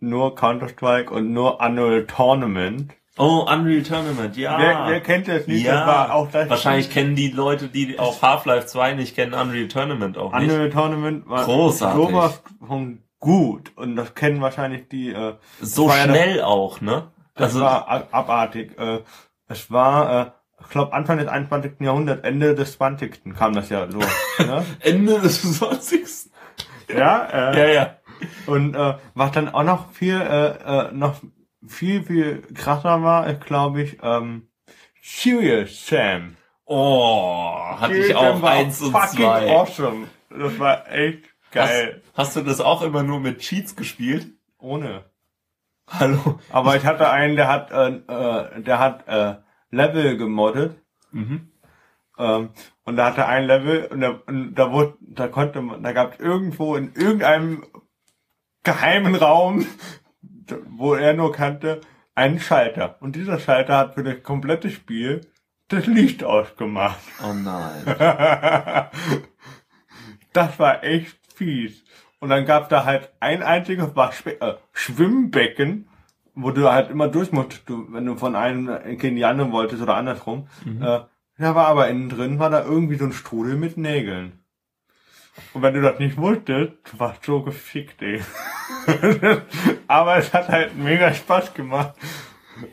nur 0.00 0.34
Counter-Strike 0.34 1.12
und 1.12 1.32
nur 1.32 1.60
Annual 1.60 2.06
Tournament. 2.06 2.94
Oh, 3.20 3.44
Unreal 3.50 3.82
Tournament, 3.82 4.36
ja. 4.36 4.56
Wer, 4.60 4.86
wer 4.86 5.00
kennt 5.00 5.26
das 5.26 5.48
nicht? 5.48 5.64
ja, 5.64 5.74
Das 5.78 5.86
war 5.88 6.14
auch 6.14 6.30
das 6.30 6.48
wahrscheinlich 6.48 6.88
kennen 6.88 7.16
die 7.16 7.30
Leute, 7.32 7.66
die 7.66 7.98
auf 7.98 8.22
Half-Life 8.22 8.66
2 8.68 8.94
nicht 8.94 9.16
kennen, 9.16 9.34
Unreal 9.34 9.66
Tournament 9.66 10.16
auch 10.16 10.32
nicht. 10.38 10.50
Annual 10.52 10.70
Tournament 10.70 11.28
war 11.28 11.44
Großartig. 11.44 12.08
sowas 12.08 12.42
von 12.64 13.02
gut 13.18 13.72
und 13.76 13.96
das 13.96 14.14
kennen 14.14 14.40
wahrscheinlich 14.40 14.88
die 14.88 15.10
äh, 15.10 15.34
so 15.60 15.90
schnell 15.90 16.42
auch, 16.42 16.80
ne? 16.80 17.10
Das 17.38 17.54
Also, 17.54 17.60
war 17.60 18.08
abartig. 18.12 18.78
Äh, 18.78 19.00
es 19.48 19.70
war, 19.70 20.26
äh, 20.26 20.30
ich 20.62 20.68
glaube, 20.70 20.92
Anfang 20.92 21.18
des 21.18 21.28
21. 21.28 21.80
Jahrhunderts, 21.80 22.22
Ende 22.24 22.54
des 22.54 22.72
20. 22.74 23.34
kam 23.36 23.54
das 23.54 23.68
ja 23.70 23.90
so. 23.90 23.98
ne? 24.38 24.64
Ende 24.80 25.20
des 25.20 25.58
20. 25.58 26.30
Ja, 26.90 27.24
äh, 27.52 27.58
Ja, 27.58 27.66
ja. 27.82 27.96
und 28.46 28.74
äh, 28.74 28.94
was 29.14 29.32
dann 29.32 29.48
auch 29.48 29.62
noch 29.62 29.92
viel, 29.92 30.20
äh, 30.20 30.88
äh, 30.88 30.92
noch 30.92 31.16
viel, 31.66 32.02
viel 32.02 32.42
krasser 32.54 33.02
war, 33.02 33.26
ist, 33.28 33.44
glaube 33.44 33.82
ich, 33.82 33.98
ähm, 34.02 34.48
Serious 35.02 35.86
Sam. 35.86 36.36
Oh, 36.64 37.54
hatte 37.78 37.94
ich 37.96 38.06
Serious 38.06 38.16
auch 38.18 38.32
Sam 38.32 38.42
war 38.42 38.50
eins 38.52 38.80
und 38.82 38.92
fucking 38.92 39.16
zwei. 39.24 39.50
awesome. 39.56 40.06
Das 40.30 40.58
war 40.58 40.90
echt 40.92 41.24
geil. 41.52 42.02
Hast, 42.14 42.28
hast 42.28 42.36
du 42.36 42.40
das 42.42 42.60
auch 42.60 42.82
immer 42.82 43.02
nur 43.02 43.20
mit 43.20 43.38
Cheats 43.38 43.74
gespielt? 43.76 44.26
Ohne. 44.58 45.04
Hallo. 45.90 46.38
Aber 46.50 46.76
ich 46.76 46.84
hatte 46.84 47.10
einen, 47.10 47.36
der 47.36 47.48
hat, 47.48 47.70
äh, 47.70 47.88
äh, 47.88 48.62
der 48.62 48.78
hat 48.78 49.08
äh, 49.08 49.36
Level 49.70 50.16
gemoddet. 50.16 50.76
Mhm. 51.12 51.50
Ähm, 52.18 52.50
und 52.84 52.96
da 52.96 53.06
hatte 53.06 53.26
ein 53.26 53.44
Level 53.44 53.86
und 53.86 54.00
da, 54.00 54.20
und 54.26 54.54
da 54.54 54.72
wurde, 54.72 54.96
da 55.00 55.28
konnte 55.28 55.62
man, 55.62 55.82
da 55.82 55.92
gab 55.92 56.14
es 56.14 56.20
irgendwo 56.20 56.76
in 56.76 56.92
irgendeinem 56.94 57.64
geheimen 58.64 59.14
Raum, 59.14 59.66
wo 60.66 60.94
er 60.94 61.14
nur 61.14 61.32
kannte, 61.32 61.80
einen 62.14 62.40
Schalter. 62.40 62.96
Und 63.00 63.14
dieser 63.16 63.38
Schalter 63.38 63.76
hat 63.76 63.94
für 63.94 64.02
das 64.02 64.22
komplette 64.22 64.70
Spiel 64.70 65.20
das 65.68 65.86
Licht 65.86 66.24
ausgemacht. 66.24 66.98
Oh 67.22 67.32
nein. 67.32 67.84
das 70.32 70.58
war 70.58 70.82
echt 70.82 71.18
fies. 71.34 71.84
Und 72.20 72.30
dann 72.30 72.46
gab 72.46 72.68
da 72.68 72.84
halt 72.84 73.12
ein 73.20 73.42
einziges 73.42 73.94
war 73.94 74.12
Schw 74.12 74.30
äh, 74.40 74.54
Schwimmbecken, 74.72 75.88
wo 76.34 76.50
du 76.50 76.70
halt 76.70 76.90
immer 76.90 77.08
durch 77.08 77.32
musstest, 77.32 77.68
du, 77.68 77.86
wenn 77.92 78.06
du 78.06 78.16
von 78.16 78.34
einem 78.34 78.68
in 78.68 79.16
die 79.16 79.24
andere 79.24 79.52
wolltest 79.52 79.82
oder 79.82 79.96
andersrum. 79.96 80.48
Äh, 80.80 81.00
da 81.38 81.54
war 81.54 81.68
aber 81.68 81.88
innen 81.88 82.08
drin, 82.08 82.38
war 82.38 82.50
da 82.50 82.64
irgendwie 82.64 82.96
so 82.96 83.04
ein 83.04 83.12
Strudel 83.12 83.56
mit 83.56 83.76
Nägeln. 83.76 84.40
Und 85.52 85.62
wenn 85.62 85.74
du 85.74 85.80
das 85.80 86.00
nicht 86.00 86.16
wusstest, 86.16 86.72
du 86.92 86.98
warst 86.98 87.24
so 87.24 87.42
gefickt, 87.42 88.02
ey. 88.02 88.20
aber 89.86 90.16
es 90.16 90.34
hat 90.34 90.48
halt 90.48 90.76
mega 90.76 91.14
Spaß 91.14 91.54
gemacht, 91.54 91.94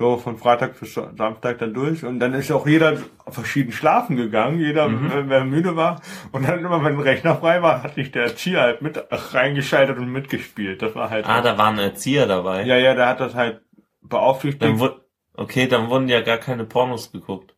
so 0.00 0.16
von 0.16 0.38
Freitag 0.38 0.80
bis 0.80 0.94
Samstag 0.94 1.58
dann 1.58 1.74
durch 1.74 2.04
und 2.06 2.20
dann 2.20 2.32
ist 2.32 2.50
auch 2.50 2.66
jeder 2.66 2.96
verschieden 3.28 3.70
schlafen 3.70 4.16
gegangen, 4.16 4.58
jeder, 4.58 4.88
Mhm. 4.88 5.10
äh, 5.10 5.28
wer 5.28 5.44
müde 5.44 5.76
war. 5.76 6.00
Und 6.32 6.48
dann 6.48 6.58
immer, 6.64 6.82
wenn 6.82 6.94
ein 6.94 7.00
Rechner 7.00 7.36
frei 7.36 7.60
war, 7.62 7.82
hat 7.82 7.94
sich 7.96 8.10
der 8.10 8.22
Erzieher 8.24 8.62
halt 8.62 8.80
mit 8.80 8.98
reingeschaltet 9.10 9.98
und 9.98 10.10
mitgespielt. 10.10 10.80
Das 10.80 10.94
war 10.94 11.10
halt. 11.10 11.26
Ah, 11.26 11.42
da 11.42 11.58
war 11.58 11.68
ein 11.68 11.78
Erzieher 11.78 12.26
dabei. 12.26 12.64
ja, 12.64 12.78
ja, 12.78 12.94
der 12.94 13.06
hat 13.08 13.20
das 13.20 13.34
halt 13.34 13.60
beaufsichtigt. 14.00 14.62
Dann 14.62 14.78
wurde, 14.78 15.04
okay, 15.34 15.68
dann 15.68 15.90
wurden 15.90 16.08
ja 16.08 16.22
gar 16.22 16.38
keine 16.38 16.64
Pornos 16.64 17.12
geguckt. 17.12 17.54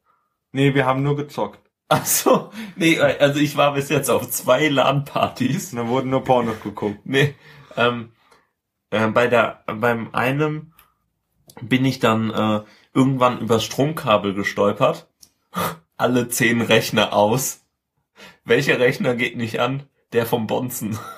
nee, 0.51 0.75
wir 0.75 0.85
haben 0.85 1.03
nur 1.05 1.17
gezockt. 1.17 1.61
Ach 1.89 2.05
so, 2.05 2.51
nee, 2.75 2.99
also 2.99 3.39
ich 3.39 3.57
war 3.57 3.75
bis 3.75 3.89
jetzt 3.89 4.11
auf 4.11 4.29
zwei 4.31 4.67
LAN-Partys. 4.69 5.71
Dann 5.77 5.87
wurden 5.89 6.11
nur 6.11 6.25
Pornos 6.25 6.61
geguckt. 6.61 6.99
Nee, 7.05 7.37
ähm, 7.77 8.13
äh, 8.91 9.07
bei 9.09 9.29
der, 9.29 9.63
beim 9.67 10.09
einem 10.13 10.72
bin 11.63 11.85
ich 11.85 11.99
dann 11.99 12.31
äh, 12.31 12.63
irgendwann 12.93 13.39
übers 13.41 13.65
Stromkabel 13.65 14.35
gestolpert. 14.35 15.09
Alle 15.97 16.29
zehn 16.29 16.61
Rechner 16.61 17.13
aus. 17.13 17.65
Welcher 18.45 18.79
Rechner 18.79 19.15
geht 19.15 19.37
nicht 19.37 19.61
an? 19.61 19.85
Der 20.13 20.27
vom 20.27 20.47
Bonzen. 20.47 20.99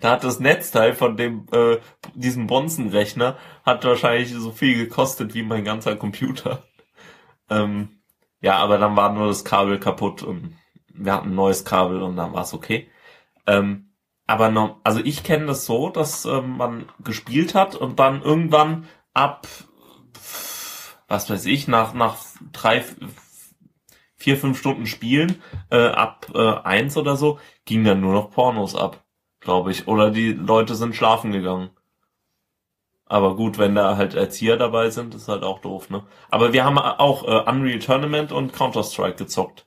Da 0.00 0.12
hat 0.12 0.24
das 0.24 0.38
Netzteil 0.38 0.94
von 0.94 1.16
dem 1.16 1.46
äh, 1.52 1.78
diesem 2.14 2.46
Bonzen-Rechner 2.46 3.36
hat 3.64 3.84
wahrscheinlich 3.84 4.32
so 4.32 4.52
viel 4.52 4.76
gekostet 4.76 5.34
wie 5.34 5.42
mein 5.42 5.64
ganzer 5.64 5.96
Computer. 5.96 6.64
Ähm, 7.50 8.00
ja, 8.40 8.56
aber 8.56 8.78
dann 8.78 8.96
war 8.96 9.12
nur 9.12 9.28
das 9.28 9.44
Kabel 9.44 9.78
kaputt 9.78 10.22
und 10.22 10.56
wir 10.88 11.14
hatten 11.14 11.30
ein 11.30 11.34
neues 11.34 11.64
Kabel 11.64 12.02
und 12.02 12.16
dann 12.16 12.32
war 12.32 12.42
es 12.42 12.54
okay. 12.54 12.88
Ähm, 13.46 13.91
aber 14.32 14.48
no, 14.48 14.80
also 14.82 15.00
ich 15.04 15.24
kenne 15.24 15.44
das 15.44 15.66
so, 15.66 15.90
dass 15.90 16.24
ähm, 16.24 16.56
man 16.56 16.86
gespielt 17.04 17.54
hat 17.54 17.74
und 17.74 17.98
dann 17.98 18.22
irgendwann 18.22 18.88
ab, 19.12 19.46
was 21.06 21.28
weiß 21.28 21.44
ich, 21.44 21.68
nach, 21.68 21.92
nach 21.92 22.16
drei, 22.50 22.82
vier, 24.16 24.38
fünf 24.38 24.58
Stunden 24.58 24.86
Spielen, 24.86 25.42
äh, 25.70 25.86
ab 25.88 26.28
äh, 26.34 26.54
eins 26.64 26.96
oder 26.96 27.16
so, 27.16 27.40
ging 27.66 27.84
dann 27.84 28.00
nur 28.00 28.14
noch 28.14 28.30
Pornos 28.30 28.74
ab, 28.74 29.04
glaube 29.40 29.70
ich. 29.70 29.86
Oder 29.86 30.10
die 30.10 30.32
Leute 30.32 30.76
sind 30.76 30.96
schlafen 30.96 31.32
gegangen. 31.32 31.68
Aber 33.04 33.36
gut, 33.36 33.58
wenn 33.58 33.74
da 33.74 33.98
halt 33.98 34.14
Erzieher 34.14 34.56
dabei 34.56 34.88
sind, 34.88 35.14
ist 35.14 35.28
halt 35.28 35.42
auch 35.42 35.58
doof, 35.58 35.90
ne? 35.90 36.06
Aber 36.30 36.54
wir 36.54 36.64
haben 36.64 36.78
auch 36.78 37.24
äh, 37.24 37.50
Unreal 37.50 37.80
Tournament 37.80 38.32
und 38.32 38.54
Counter-Strike 38.54 39.16
gezockt. 39.16 39.66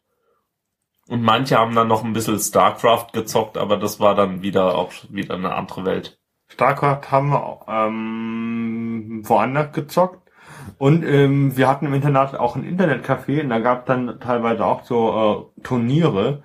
Und 1.08 1.22
manche 1.22 1.58
haben 1.58 1.76
dann 1.76 1.88
noch 1.88 2.04
ein 2.04 2.14
bisschen 2.14 2.40
StarCraft 2.40 3.08
gezockt, 3.14 3.58
aber 3.58 3.78
das 3.78 4.00
war 4.00 4.16
dann 4.16 4.42
wieder 4.42 4.76
auch 4.76 4.92
wieder 5.10 5.36
eine 5.36 5.54
andere 5.54 5.86
Welt. 5.86 6.20
StarCraft 6.48 7.12
haben 7.12 7.30
wir 7.30 7.60
ähm, 7.68 9.22
woanders 9.24 9.72
gezockt. 9.72 10.32
Und 10.78 11.04
ähm, 11.04 11.56
wir 11.56 11.68
hatten 11.68 11.86
im 11.86 11.94
Internat 11.94 12.36
auch 12.36 12.56
ein 12.56 12.64
Internetcafé 12.64 13.44
und 13.44 13.50
da 13.50 13.60
gab 13.60 13.82
es 13.82 13.86
dann 13.86 14.20
teilweise 14.20 14.66
auch 14.66 14.84
so 14.84 15.52
äh, 15.58 15.62
Turniere. 15.62 16.44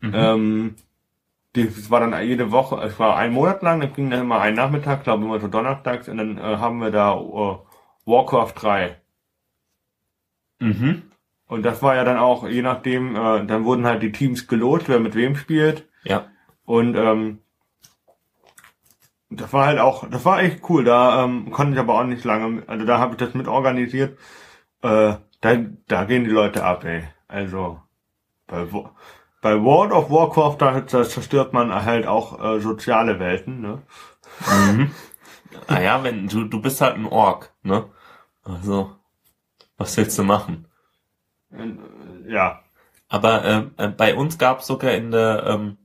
Mhm. 0.00 0.12
Ähm, 0.14 0.76
das 1.52 1.90
war 1.90 2.00
dann 2.00 2.14
jede 2.24 2.52
Woche, 2.52 2.76
es 2.76 2.98
war 3.00 3.16
ein 3.16 3.32
Monat 3.32 3.62
lang, 3.62 3.80
dann 3.80 3.92
ging 3.92 4.08
dann 4.08 4.20
immer 4.20 4.40
ein 4.40 4.54
Nachmittag, 4.54 5.02
glaube 5.02 5.24
ich 5.24 5.28
immer 5.28 5.40
so 5.40 5.48
donnerstags, 5.48 6.08
und 6.08 6.18
dann 6.18 6.38
äh, 6.38 6.42
haben 6.42 6.78
wir 6.78 6.92
da 6.92 7.14
äh, 7.14 7.58
Warcraft 8.06 8.52
3. 8.54 8.96
Mhm. 10.60 11.09
Und 11.50 11.64
das 11.64 11.82
war 11.82 11.96
ja 11.96 12.04
dann 12.04 12.16
auch, 12.16 12.46
je 12.46 12.62
nachdem, 12.62 13.16
äh, 13.16 13.44
dann 13.44 13.64
wurden 13.64 13.84
halt 13.84 14.04
die 14.04 14.12
Teams 14.12 14.46
gelost, 14.46 14.88
wer 14.88 15.00
mit 15.00 15.16
wem 15.16 15.34
spielt. 15.34 15.88
Ja. 16.04 16.28
Und 16.64 16.94
ähm, 16.94 17.40
das 19.30 19.52
war 19.52 19.66
halt 19.66 19.80
auch, 19.80 20.08
das 20.08 20.24
war 20.24 20.40
echt 20.40 20.60
cool. 20.70 20.84
Da 20.84 21.24
ähm, 21.24 21.50
konnte 21.50 21.72
ich 21.72 21.80
aber 21.80 21.98
auch 21.98 22.04
nicht 22.04 22.22
lange, 22.22 22.62
also 22.68 22.86
da 22.86 22.98
habe 22.98 23.14
ich 23.14 23.18
das 23.18 23.34
mit 23.34 23.48
organisiert. 23.48 24.16
Äh, 24.82 25.14
da, 25.40 25.56
da 25.88 26.04
gehen 26.04 26.22
die 26.22 26.30
Leute 26.30 26.62
ab, 26.62 26.84
ey. 26.84 27.02
Also 27.26 27.80
bei, 28.46 28.64
bei 29.42 29.60
World 29.60 29.90
of 29.90 30.08
Warcraft, 30.08 30.56
da, 30.58 30.80
da 30.80 31.02
zerstört 31.02 31.52
man 31.52 31.74
halt 31.84 32.06
auch 32.06 32.40
äh, 32.40 32.60
soziale 32.60 33.18
Welten, 33.18 33.60
ne? 33.60 33.82
Mhm. 34.48 34.92
naja, 35.68 36.04
wenn 36.04 36.28
du, 36.28 36.44
du 36.44 36.62
bist 36.62 36.80
halt 36.80 36.94
ein 36.94 37.06
Ork, 37.06 37.52
ne? 37.64 37.86
Also, 38.44 38.92
was 39.76 39.96
willst 39.96 40.16
du 40.16 40.22
machen? 40.22 40.69
Äh, 41.52 42.32
ja. 42.32 42.62
Aber 43.08 43.44
äh, 43.44 43.84
äh, 43.84 43.88
bei 43.88 44.14
uns 44.14 44.38
gab 44.38 44.60
es 44.60 44.66
sogar 44.66 44.92
in 44.92 45.10
der 45.10 45.44
ähm, 45.46 45.76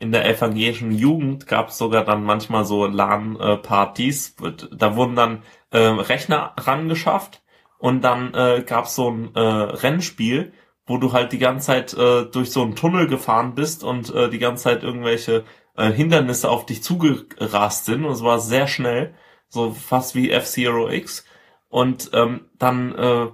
in 0.00 0.12
der 0.12 0.26
evangelischen 0.26 0.92
Jugend 0.92 1.46
gab 1.46 1.68
es 1.68 1.78
sogar 1.78 2.04
dann 2.04 2.24
manchmal 2.24 2.64
so 2.64 2.86
LAN-Partys. 2.86 4.34
Da 4.72 4.96
wurden 4.96 5.14
dann 5.14 5.42
äh, 5.70 5.78
Rechner 5.78 6.54
rangeschafft 6.56 7.42
und 7.78 8.02
dann 8.02 8.32
äh, 8.32 8.64
gab 8.66 8.86
es 8.86 8.94
so 8.94 9.10
ein 9.10 9.34
äh, 9.34 9.40
Rennspiel, 9.40 10.54
wo 10.86 10.96
du 10.96 11.12
halt 11.12 11.32
die 11.32 11.38
ganze 11.38 11.66
Zeit 11.66 11.94
äh, 11.94 12.24
durch 12.24 12.50
so 12.50 12.62
einen 12.62 12.76
Tunnel 12.76 13.08
gefahren 13.08 13.54
bist 13.54 13.84
und 13.84 14.12
äh, 14.14 14.30
die 14.30 14.38
ganze 14.38 14.64
Zeit 14.64 14.82
irgendwelche 14.82 15.44
äh, 15.76 15.92
Hindernisse 15.92 16.48
auf 16.48 16.64
dich 16.64 16.82
zugerast 16.82 17.84
sind. 17.84 18.06
Und 18.06 18.12
es 18.12 18.24
war 18.24 18.40
sehr 18.40 18.68
schnell, 18.68 19.14
so 19.48 19.72
fast 19.72 20.14
wie 20.14 20.30
F-Zero 20.30 20.88
X. 20.88 21.26
Und 21.68 22.10
ähm, 22.14 22.46
dann 22.58 22.94
äh, 22.94 23.26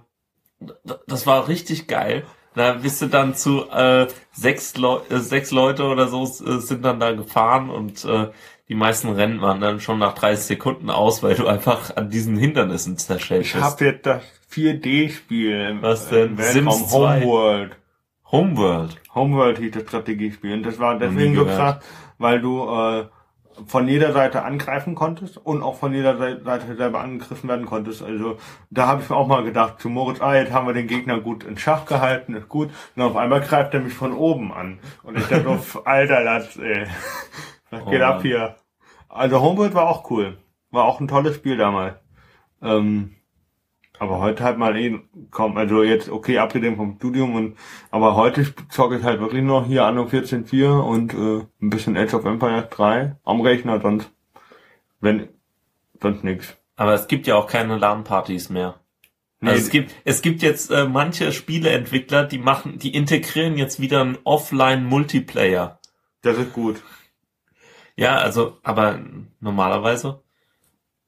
das 1.06 1.26
war 1.26 1.48
richtig 1.48 1.86
geil. 1.86 2.24
Da 2.54 2.72
bist 2.72 3.02
du 3.02 3.06
dann 3.06 3.34
zu 3.34 3.68
äh, 3.70 4.06
sechs, 4.32 4.76
Leu 4.76 5.00
äh, 5.10 5.18
sechs 5.18 5.50
Leute 5.50 5.84
oder 5.84 6.08
so 6.08 6.22
äh, 6.22 6.58
sind 6.60 6.84
dann 6.84 6.98
da 6.98 7.12
gefahren 7.12 7.68
und 7.68 8.04
äh, 8.06 8.28
die 8.68 8.74
meisten 8.74 9.10
Rennen 9.10 9.42
waren 9.42 9.60
dann 9.60 9.78
schon 9.78 9.98
nach 9.98 10.14
30 10.14 10.44
Sekunden 10.44 10.90
aus, 10.90 11.22
weil 11.22 11.34
du 11.34 11.46
einfach 11.46 11.94
an 11.96 12.10
diesen 12.10 12.36
Hindernissen 12.36 12.96
zerschellt 12.96 13.42
bist. 13.42 13.54
Ich 13.54 13.62
habe 13.62 13.84
jetzt 13.84 14.06
das 14.06 14.22
4D-Spiel. 14.50 15.78
Was 15.82 16.08
denn? 16.08 16.36
Sims 16.38 16.92
Homeworld. 16.92 17.76
Homeworld. 18.32 19.00
Homeworld 19.14 19.58
hieß 19.58 19.72
das 19.72 19.82
Strategiespiel. 19.84 20.54
Und 20.54 20.62
das 20.64 20.78
war 20.78 20.98
deswegen 20.98 21.36
so 21.36 21.44
krass, 21.44 21.76
weil 22.18 22.40
du 22.40 22.68
äh, 22.68 23.06
von 23.66 23.88
jeder 23.88 24.12
Seite 24.12 24.42
angreifen 24.42 24.94
konntest 24.94 25.38
und 25.38 25.62
auch 25.62 25.76
von 25.76 25.94
jeder 25.94 26.16
Seite 26.16 26.76
selber 26.76 27.00
angegriffen 27.00 27.48
werden 27.48 27.66
konntest. 27.66 28.02
Also 28.02 28.38
da 28.70 28.86
habe 28.86 29.02
ich 29.02 29.08
mir 29.08 29.16
auch 29.16 29.26
mal 29.26 29.44
gedacht, 29.44 29.80
zu 29.80 29.88
Moritz, 29.88 30.20
ah, 30.20 30.34
jetzt 30.34 30.52
haben 30.52 30.66
wir 30.66 30.74
den 30.74 30.86
Gegner 30.86 31.20
gut 31.20 31.44
in 31.44 31.56
Schach 31.56 31.86
gehalten, 31.86 32.34
ist 32.34 32.48
gut. 32.48 32.70
Und 32.94 33.02
auf 33.02 33.16
einmal 33.16 33.40
greift 33.40 33.74
er 33.74 33.80
mich 33.80 33.94
von 33.94 34.12
oben 34.12 34.52
an. 34.52 34.78
Und 35.02 35.18
ich 35.18 35.26
dachte, 35.26 35.58
alter 35.84 36.22
Latz, 36.22 36.56
ey. 36.56 36.86
Was 37.70 37.84
geht 37.86 38.00
oh, 38.00 38.04
ab 38.04 38.22
hier? 38.22 38.56
Also 39.08 39.40
Homeworld 39.40 39.74
war 39.74 39.88
auch 39.88 40.10
cool. 40.10 40.36
War 40.70 40.84
auch 40.84 41.00
ein 41.00 41.08
tolles 41.08 41.36
Spiel 41.36 41.56
damals. 41.56 41.96
Ähm, 42.62 43.15
aber 43.98 44.18
heute 44.20 44.44
halt 44.44 44.58
mal 44.58 44.76
eh 44.76 45.00
kaum, 45.30 45.56
also 45.56 45.82
jetzt 45.82 46.10
okay, 46.10 46.38
abgesehen 46.38 46.76
vom 46.76 46.96
Studium 46.96 47.34
und 47.34 47.56
aber 47.90 48.16
heute 48.16 48.54
zocke 48.68 48.98
ich 48.98 49.04
halt 49.04 49.20
wirklich 49.20 49.42
noch 49.42 49.66
hier 49.66 49.84
Anno 49.84 50.04
14.4 50.04 50.80
und 50.80 51.14
äh, 51.14 51.46
ein 51.62 51.70
bisschen 51.70 51.96
Age 51.96 52.14
of 52.14 52.24
Empires 52.24 52.68
3 52.70 53.16
am 53.24 53.40
Rechner, 53.40 53.80
sonst 53.80 54.10
wenn 55.00 55.28
sonst 56.00 56.24
nix. 56.24 56.56
Aber 56.76 56.94
es 56.94 57.08
gibt 57.08 57.26
ja 57.26 57.36
auch 57.36 57.46
keine 57.46 57.76
LAN-Partys 57.78 58.50
mehr. 58.50 58.80
Nee. 59.40 59.50
Also 59.50 59.62
es 59.62 59.70
gibt 59.70 59.94
es 60.04 60.22
gibt 60.22 60.42
jetzt 60.42 60.70
äh, 60.70 60.86
manche 60.86 61.32
Spieleentwickler, 61.32 62.24
die 62.24 62.38
machen, 62.38 62.78
die 62.78 62.94
integrieren 62.94 63.56
jetzt 63.56 63.80
wieder 63.80 64.00
einen 64.00 64.18
Offline-Multiplayer. 64.24 65.78
Das 66.22 66.38
ist 66.38 66.52
gut. 66.52 66.82
Ja, 67.96 68.16
also, 68.16 68.58
aber 68.62 69.00
normalerweise 69.40 70.22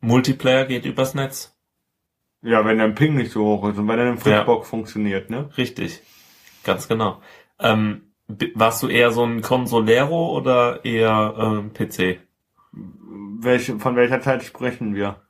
Multiplayer 0.01 0.65
geht 0.65 0.85
übers 0.87 1.15
Netz. 1.15 1.58
Ja, 2.43 2.65
wenn 2.65 2.79
dein 2.79 2.95
Ping 2.95 3.17
nicht 3.17 3.33
so 3.33 3.45
hoch 3.45 3.69
ist 3.69 3.79
und 3.79 3.89
wenn 3.89 3.97
dein 3.99 4.19
Fritzbox 4.19 4.67
ja. 4.67 4.71
funktioniert, 4.71 5.31
ne? 5.31 5.51
Richtig. 5.57 6.03
Ganz 6.65 6.87
genau. 6.87 7.21
Ähm, 7.59 8.03
warst 8.55 8.83
du 8.83 8.89
eher 8.89 9.11
so 9.11 9.25
ein 9.25 9.43
Consolero 9.43 10.37
oder 10.37 10.85
eher 10.85 11.35
ähm, 11.39 11.73
PC? 11.73 12.21
Welche, 13.41 13.79
von 13.79 13.97
welcher 13.97 14.21
Zeit 14.21 14.45
sprechen 14.45 14.95
wir? 14.95 15.23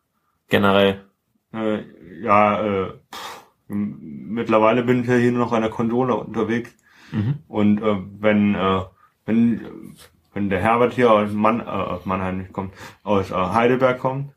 Generell. 0.48 1.04
Äh, 1.52 1.84
ja, 2.20 2.61
äh, 2.62 2.92
pff, 3.12 3.44
mittlerweile 3.68 4.82
bin 4.82 5.02
ich 5.02 5.09
ja 5.09 5.14
hier 5.14 5.32
nur 5.32 5.46
noch 5.46 5.52
an 5.52 5.62
der 5.62 5.70
Konsole 5.70 6.14
unterwegs. 6.14 6.74
Mhm. 7.12 7.38
Und 7.48 7.82
äh, 7.82 7.96
wenn, 8.18 8.54
äh, 8.54 8.80
wenn, 9.24 9.94
wenn 10.34 10.50
der 10.50 10.61
Herbert 10.61 10.94
hier 10.94 11.12
aus, 11.12 11.32
Mann, 11.32 11.61
äh, 11.61 11.64
aus 11.64 12.04
Mannheim 12.04 12.38
nicht 12.38 12.52
kommt, 12.52 12.74
aus 13.02 13.30
äh, 13.30 13.34
Heidelberg 13.34 13.98
kommt, 13.98 14.32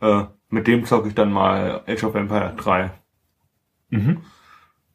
äh, 0.00 0.24
mit 0.52 0.66
dem 0.66 0.84
zocke 0.84 1.08
ich 1.08 1.14
dann 1.14 1.32
mal 1.32 1.82
Age 1.86 2.04
of 2.04 2.14
Empire 2.14 2.54
3. 2.56 2.90
Mhm. 3.88 4.22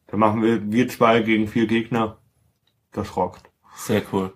Da 0.06 0.16
machen 0.16 0.42
wir 0.42 0.70
wir 0.70 0.88
zwei 0.88 1.20
gegen 1.20 1.48
vier 1.48 1.66
Gegner. 1.66 2.18
Das 2.92 3.16
rockt. 3.16 3.50
Sehr 3.74 4.02
cool. 4.12 4.32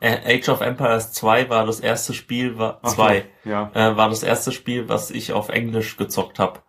Äh, 0.00 0.38
Age 0.38 0.48
of 0.48 0.60
Empires 0.60 1.12
2 1.12 1.50
war 1.50 1.66
das 1.66 1.80
erste 1.80 2.14
Spiel, 2.14 2.58
war 2.58 2.82
zwei, 2.82 3.26
so, 3.42 3.50
ja. 3.50 3.70
äh, 3.74 3.96
war 3.96 4.08
das 4.08 4.22
erste 4.22 4.52
Spiel, 4.52 4.88
was 4.88 5.10
ich 5.10 5.32
auf 5.32 5.48
Englisch 5.48 5.96
gezockt 5.96 6.38
habe. 6.38 6.60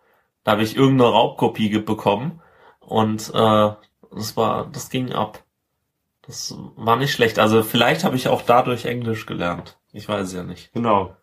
Da 0.42 0.52
habe 0.52 0.62
ich 0.62 0.76
irgendeine 0.76 1.10
Raubkopie 1.10 1.78
bekommen 1.78 2.40
und 2.80 3.30
äh, 3.34 3.70
das 4.10 4.36
war, 4.36 4.68
das 4.70 4.90
ging 4.90 5.12
ab. 5.12 5.44
Das 6.22 6.56
war 6.76 6.96
nicht 6.96 7.12
schlecht. 7.12 7.38
Also 7.38 7.62
vielleicht 7.62 8.04
habe 8.04 8.16
ich 8.16 8.28
auch 8.28 8.42
dadurch 8.42 8.84
Englisch 8.84 9.26
gelernt. 9.26 9.78
Ich 9.92 10.08
weiß 10.08 10.32
ja 10.32 10.42
nicht. 10.42 10.72
Genau. 10.72 11.16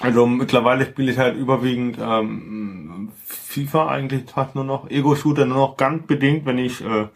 Also 0.00 0.26
mittlerweile 0.26 0.86
spiele 0.86 1.10
ich 1.10 1.18
halt 1.18 1.36
überwiegend 1.36 1.98
ähm, 2.00 3.10
FIFA 3.24 3.88
eigentlich 3.88 4.30
fast 4.30 4.54
nur 4.54 4.64
noch, 4.64 4.88
Ego-Shooter 4.88 5.44
nur 5.44 5.56
noch 5.56 5.76
ganz 5.76 6.06
bedingt, 6.06 6.46
wenn 6.46 6.58
ich, 6.58 6.84
äh, 6.84 7.08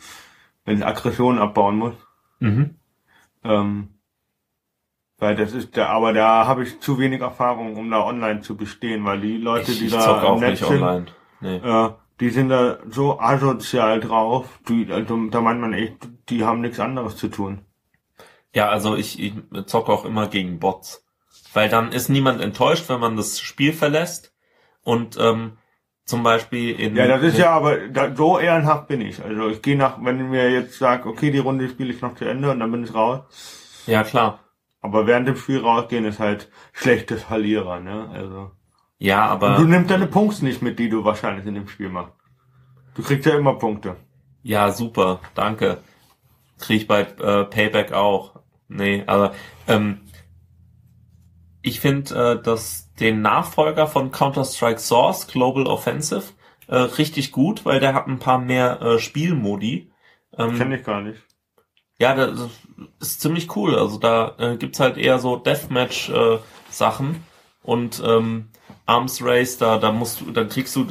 wenn 0.64 0.78
ich 0.78 0.86
Aggressionen 0.86 1.40
abbauen 1.40 1.76
muss. 1.76 1.94
Mhm. 2.40 2.76
Ähm, 3.44 3.88
weil 5.18 5.36
das 5.36 5.52
ist 5.52 5.76
der, 5.76 5.90
aber 5.90 6.12
da 6.12 6.48
habe 6.48 6.64
ich 6.64 6.80
zu 6.80 6.98
wenig 6.98 7.20
Erfahrung, 7.20 7.76
um 7.76 7.88
da 7.88 8.04
online 8.04 8.40
zu 8.40 8.56
bestehen, 8.56 9.04
weil 9.04 9.20
die 9.20 9.36
Leute, 9.36 9.70
ich, 9.70 9.78
die 9.78 9.86
ich 9.86 9.92
da 9.92 10.34
im 10.34 10.40
Netz 10.40 10.66
sind, 10.66 11.14
nee. 11.40 11.56
äh, 11.58 11.90
die 12.18 12.30
sind 12.30 12.48
da 12.48 12.78
so 12.88 13.20
asozial 13.20 14.00
drauf, 14.00 14.58
die, 14.68 14.88
also, 14.90 15.26
da 15.28 15.40
meint 15.40 15.60
man 15.60 15.72
echt, 15.72 16.08
die 16.28 16.44
haben 16.44 16.60
nichts 16.60 16.80
anderes 16.80 17.16
zu 17.16 17.28
tun. 17.28 17.60
Ja, 18.52 18.68
also 18.68 18.96
ich, 18.96 19.20
ich 19.20 19.34
zocke 19.66 19.92
auch 19.92 20.04
immer 20.04 20.26
gegen 20.26 20.58
Bots. 20.58 21.06
Weil 21.52 21.68
dann 21.68 21.92
ist 21.92 22.08
niemand 22.08 22.40
enttäuscht, 22.40 22.88
wenn 22.88 23.00
man 23.00 23.16
das 23.16 23.40
Spiel 23.40 23.72
verlässt. 23.72 24.32
Und 24.82 25.16
ähm, 25.20 25.58
zum 26.04 26.22
Beispiel 26.22 26.78
in. 26.78 26.96
Ja, 26.96 27.06
das 27.06 27.22
ist 27.22 27.38
ja 27.38 27.50
aber 27.50 27.88
da, 27.88 28.14
so 28.14 28.38
ehrenhaft 28.38 28.88
bin 28.88 29.00
ich. 29.00 29.22
Also 29.22 29.48
ich 29.48 29.62
gehe 29.62 29.76
nach, 29.76 29.98
wenn 30.02 30.30
mir 30.30 30.50
jetzt 30.50 30.78
sagt, 30.78 31.06
okay, 31.06 31.30
die 31.30 31.38
Runde 31.38 31.68
spiele 31.68 31.92
ich 31.92 32.00
noch 32.00 32.16
zu 32.16 32.24
Ende 32.24 32.50
und 32.50 32.60
dann 32.60 32.72
bin 32.72 32.84
ich 32.84 32.94
raus. 32.94 33.22
Ja, 33.86 34.02
klar. 34.02 34.40
Aber 34.80 35.06
während 35.06 35.28
dem 35.28 35.36
Spiel 35.36 35.60
rausgehen 35.60 36.04
ist 36.04 36.18
halt 36.18 36.50
schlechtes 36.72 37.22
Verlierer, 37.22 37.80
ne? 37.80 38.10
Also. 38.12 38.50
Ja, 38.98 39.26
aber. 39.26 39.56
Und 39.56 39.58
du 39.58 39.64
nimmst 39.68 39.90
deine 39.90 40.06
Punkte 40.06 40.44
nicht 40.44 40.60
mit, 40.60 40.78
die 40.78 40.88
du 40.88 41.04
wahrscheinlich 41.04 41.46
in 41.46 41.54
dem 41.54 41.68
Spiel 41.68 41.88
machst. 41.88 42.14
Du 42.94 43.02
kriegst 43.02 43.26
ja 43.26 43.36
immer 43.36 43.54
Punkte. 43.54 43.96
Ja, 44.42 44.72
super, 44.72 45.20
danke. 45.34 45.78
Krieg 46.58 46.82
ich 46.82 46.88
bei 46.88 47.02
äh, 47.02 47.44
Payback 47.44 47.92
auch. 47.92 48.40
Nee, 48.68 49.04
aber 49.06 49.34
ähm, 49.68 50.00
ich 51.62 51.80
finde, 51.80 52.14
äh, 52.38 52.42
dass 52.42 52.92
den 53.00 53.22
Nachfolger 53.22 53.86
von 53.86 54.10
Counter-Strike 54.10 54.80
Source, 54.80 55.26
Global 55.28 55.66
Offensive, 55.66 56.24
äh, 56.68 56.76
richtig 56.76 57.32
gut, 57.32 57.64
weil 57.64 57.80
der 57.80 57.94
hat 57.94 58.06
ein 58.06 58.18
paar 58.18 58.38
mehr 58.38 58.80
äh, 58.82 58.98
Spielmodi. 58.98 59.90
Ähm, 60.38 60.56
Kenn 60.58 60.72
ich 60.72 60.84
gar 60.84 61.00
nicht. 61.02 61.20
ja, 61.98 62.14
das 62.14 62.48
ist 63.00 63.20
ziemlich 63.20 63.54
cool. 63.56 63.76
Also 63.78 63.98
da 63.98 64.34
äh, 64.38 64.56
gibt's 64.56 64.80
halt 64.80 64.96
eher 64.96 65.18
so 65.18 65.36
Deathmatch-Sachen 65.36 67.22
und 67.62 68.02
ähm, 68.04 68.48
Arms 68.86 69.22
Race, 69.22 69.58
da, 69.58 69.78
da 69.78 69.92
musst 69.92 70.20
du, 70.20 70.30
dann 70.32 70.48
kriegst 70.48 70.74
du, 70.76 70.86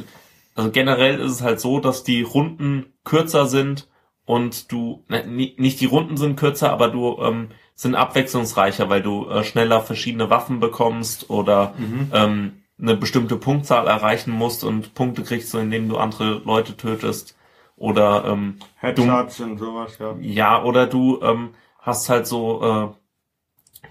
also 0.54 0.70
generell 0.70 1.20
ist 1.20 1.32
es 1.32 1.42
halt 1.42 1.60
so, 1.60 1.80
dass 1.80 2.04
die 2.04 2.22
Runden 2.22 2.92
kürzer 3.04 3.46
sind 3.46 3.88
und 4.24 4.70
du, 4.72 5.04
ne, 5.08 5.26
ni- 5.26 5.54
nicht 5.58 5.80
die 5.80 5.86
Runden 5.86 6.16
sind 6.16 6.36
kürzer, 6.36 6.72
aber 6.72 6.88
du 6.88 7.18
ähm, 7.20 7.48
sind 7.74 7.94
abwechslungsreicher, 7.94 8.88
weil 8.88 9.02
du 9.02 9.28
äh, 9.28 9.44
schneller 9.44 9.80
verschiedene 9.80 10.30
Waffen 10.30 10.60
bekommst 10.60 11.30
oder 11.30 11.74
ähm, 12.12 12.62
eine 12.80 12.96
bestimmte 12.96 13.36
Punktzahl 13.36 13.86
erreichen 13.86 14.32
musst 14.32 14.64
und 14.64 14.94
Punkte 14.94 15.22
kriegst 15.22 15.52
du, 15.54 15.58
indem 15.58 15.88
du 15.88 15.96
andere 15.96 16.42
Leute 16.44 16.76
tötest. 16.76 17.36
Oder 17.76 18.24
ähm, 18.26 18.58
Headshots 18.76 19.40
und 19.40 19.58
sowas, 19.58 19.98
ja. 19.98 20.14
ja, 20.20 20.62
oder 20.62 20.86
du 20.86 21.20
ähm, 21.22 21.50
hast 21.80 22.08
halt 22.08 22.26
so, 22.26 22.62
äh, 22.62 22.88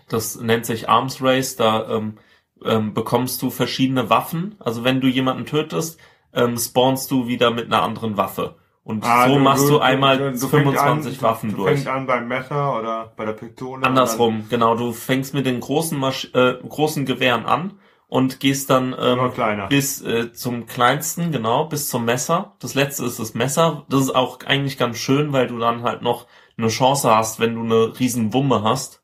das 0.07 0.39
nennt 0.39 0.65
sich 0.65 0.87
Arms 0.87 1.21
Race, 1.21 1.55
da 1.55 1.89
ähm, 1.89 2.17
ähm, 2.63 2.93
bekommst 2.93 3.41
du 3.41 3.49
verschiedene 3.49 4.09
Waffen. 4.09 4.55
Also 4.59 4.83
wenn 4.83 5.01
du 5.01 5.07
jemanden 5.07 5.45
tötest, 5.45 5.99
ähm, 6.33 6.57
spawnst 6.57 7.11
du 7.11 7.27
wieder 7.27 7.51
mit 7.51 7.65
einer 7.65 7.81
anderen 7.81 8.17
Waffe. 8.17 8.55
Und 8.83 9.05
Ah, 9.05 9.27
so 9.27 9.37
machst 9.37 9.69
du, 9.69 9.79
einmal 9.79 10.17
du 10.17 10.25
fängst 10.47 10.49
25 10.49 11.17
an, 11.17 11.21
Waffen 11.21 11.49
du, 11.51 11.57
durch. 11.57 11.69
Du 11.69 11.75
fängst 11.75 11.87
an 11.87 12.07
beim 12.07 12.27
Messer 12.27 12.77
oder 12.79 13.13
bei 13.15 13.25
der 13.25 13.33
Pistole. 13.33 13.85
Andersrum, 13.85 14.47
genau. 14.49 14.75
Du 14.75 14.91
fängst 14.91 15.33
mit 15.33 15.45
den 15.45 15.59
großen, 15.59 15.97
Masch 15.97 16.31
äh, 16.33 16.55
großen 16.67 17.05
Gewehren 17.05 17.45
an 17.45 17.79
und 18.07 18.39
gehst 18.39 18.69
dann 18.71 18.95
ähm, 18.99 19.31
bis 19.69 20.01
äh, 20.01 20.33
zum 20.33 20.65
kleinsten, 20.65 21.31
genau, 21.31 21.65
bis 21.65 21.89
zum 21.89 22.05
Messer. 22.05 22.55
Das 22.59 22.73
letzte 22.73 23.05
ist 23.05 23.19
das 23.19 23.35
Messer. 23.35 23.85
Das 23.87 24.01
ist 24.01 24.15
auch 24.15 24.39
eigentlich 24.45 24.77
ganz 24.79 24.97
schön, 24.97 25.31
weil 25.31 25.47
du 25.47 25.59
dann 25.59 25.83
halt 25.83 26.01
noch 26.01 26.25
eine 26.57 26.69
Chance 26.69 27.15
hast, 27.15 27.39
wenn 27.39 27.55
du 27.55 27.61
eine 27.61 27.99
riesen 27.99 28.33
Wumme 28.33 28.63
hast 28.63 29.03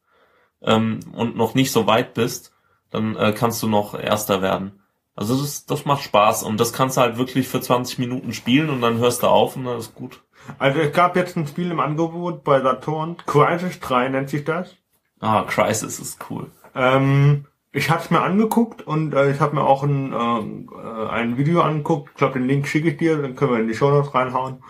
ähm, 0.62 1.00
und 1.14 1.38
noch 1.38 1.54
nicht 1.54 1.72
so 1.72 1.88
weit 1.88 2.16
bist, 2.16 2.52
dann 2.90 3.16
äh, 3.16 3.32
kannst 3.32 3.62
du 3.62 3.68
noch 3.68 3.98
Erster 3.98 4.42
werden. 4.42 4.82
Also 5.18 5.36
das, 5.36 5.66
das 5.66 5.84
macht 5.84 6.04
Spaß 6.04 6.44
und 6.44 6.60
das 6.60 6.74
kannst 6.74 6.96
du 6.96 7.02
halt 7.02 7.18
wirklich 7.18 7.48
für 7.48 7.60
20 7.60 7.98
Minuten 7.98 8.34
spielen 8.34 8.70
und 8.70 8.82
dann 8.82 9.00
hörst 9.00 9.24
du 9.24 9.28
auf 9.28 9.56
und 9.56 9.66
dann 9.66 9.80
ist 9.80 9.96
gut. 9.96 10.22
Also 10.60 10.80
es 10.80 10.94
gab 10.94 11.16
jetzt 11.16 11.36
ein 11.36 11.48
Spiel 11.48 11.72
im 11.72 11.80
Angebot 11.80 12.44
bei 12.44 12.62
Saturn. 12.62 13.18
Crisis 13.26 13.80
3 13.80 14.10
nennt 14.10 14.30
sich 14.30 14.44
das. 14.44 14.76
Ah, 15.20 15.42
Crisis 15.42 16.00
ist 16.00 16.20
cool. 16.30 16.52
Ähm, 16.76 17.46
ich 17.72 17.90
habe 17.90 18.02
es 18.02 18.12
mir 18.12 18.22
angeguckt 18.22 18.86
und 18.86 19.16
äh, 19.16 19.32
ich 19.32 19.40
habe 19.40 19.56
mir 19.56 19.64
auch 19.64 19.82
ein, 19.82 20.14
ähm, 20.14 20.70
äh, 20.72 21.08
ein 21.10 21.38
Video 21.38 21.62
angeguckt. 21.62 22.12
Ich 22.12 22.18
glaube, 22.18 22.38
den 22.38 22.48
Link 22.48 22.68
schicke 22.68 22.90
ich 22.90 22.98
dir, 22.98 23.18
dann 23.20 23.36
können 23.36 23.52
wir 23.52 23.60
in 23.60 23.68
die 23.68 23.74
Show 23.74 23.90
Notes 23.90 24.14
reinhauen. 24.14 24.64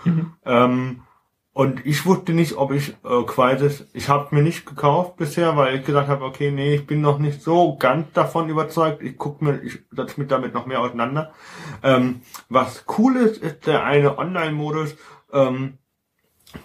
Ähm, 0.46 1.02
und 1.58 1.88
ich 1.88 2.06
wusste 2.06 2.34
nicht, 2.34 2.56
ob 2.56 2.72
ich 2.72 2.90
äh, 3.04 3.24
Crisis, 3.26 3.88
ich 3.94 4.10
habe 4.10 4.36
mir 4.36 4.44
nicht 4.44 4.68
gekauft 4.68 5.18
bisher, 5.18 5.58
weil 5.58 5.78
ich 5.78 5.86
gesagt 5.88 6.08
habe, 6.08 6.24
okay, 6.24 6.52
nee, 6.52 6.76
ich 6.76 6.86
bin 6.86 7.02
noch 7.02 7.18
nicht 7.18 7.42
so 7.42 7.76
ganz 7.78 8.14
davon 8.14 8.48
überzeugt. 8.48 9.02
Ich 9.02 9.18
guck 9.18 9.42
mir, 9.42 9.60
ich 9.64 9.80
setze 9.90 10.20
mich 10.20 10.30
damit 10.30 10.54
noch 10.54 10.68
mehr 10.68 10.82
auseinander. 10.82 11.32
Ähm, 11.82 12.22
was 12.48 12.86
cool 13.00 13.16
ist, 13.16 13.42
ist 13.42 13.66
der 13.66 13.84
eine 13.84 14.20
Online-Modus, 14.20 14.98
ähm, 15.34 15.80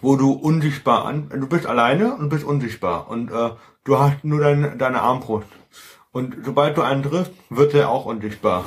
wo 0.03 0.17
du 0.17 0.33
unsichtbar 0.33 1.07
an, 1.07 1.31
du 1.31 1.49
bist 1.49 1.65
alleine 1.65 2.15
und 2.15 2.29
bist 2.29 2.45
unsichtbar 2.45 3.09
und 3.09 3.31
äh, 3.31 3.53
du 3.85 3.99
hast 3.99 4.25
nur 4.25 4.41
deine, 4.41 4.77
deine 4.77 5.01
Armbrust. 5.01 5.49
Und 6.11 6.37
sobald 6.45 6.77
du 6.77 6.83
einen 6.83 7.03
triffst, 7.03 7.33
wird 7.49 7.73
er 7.73 7.89
auch 7.89 8.05
unsichtbar. 8.05 8.67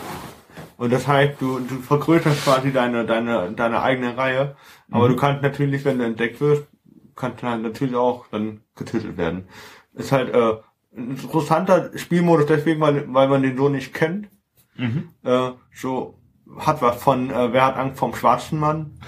Und 0.78 0.92
das 0.92 1.08
heißt, 1.08 1.40
du, 1.40 1.60
du 1.60 1.76
vergrößerst 1.76 2.44
quasi 2.44 2.72
deine, 2.72 3.06
deine, 3.06 3.52
deine 3.52 3.82
eigene 3.82 4.18
Reihe. 4.18 4.56
Aber 4.92 5.10
du 5.10 5.16
kannst 5.16 5.42
natürlich, 5.42 5.84
wenn 5.86 6.00
du 6.00 6.06
entdeckt 6.06 6.40
wirst, 6.42 6.68
kannst 7.16 7.42
du 7.42 7.48
halt 7.48 7.62
natürlich 7.62 7.96
auch 7.96 8.28
dann 8.28 8.62
getötet 8.76 9.18
werden. 9.18 9.48
Ist 9.94 10.12
halt 10.12 10.34
äh, 10.34 10.58
ein 10.96 11.12
interessanter 11.12 11.92
Spielmodus 11.98 12.46
deswegen, 12.46 12.82
weil, 12.82 13.12
weil 13.14 13.28
man 13.28 13.42
den 13.42 13.58
so 13.58 13.70
nicht 13.70 13.94
kennt. 13.94 14.30
Mhm. 14.76 15.10
Äh, 15.24 15.52
so 15.74 16.20
hat 16.60 16.82
was 16.82 17.02
von 17.02 17.32
äh, 17.32 17.54
Wer 17.54 17.66
hat 17.66 17.78
Angst 17.78 18.00
vom 18.00 18.14
schwarzen 18.14 18.60
Mann? 18.60 19.00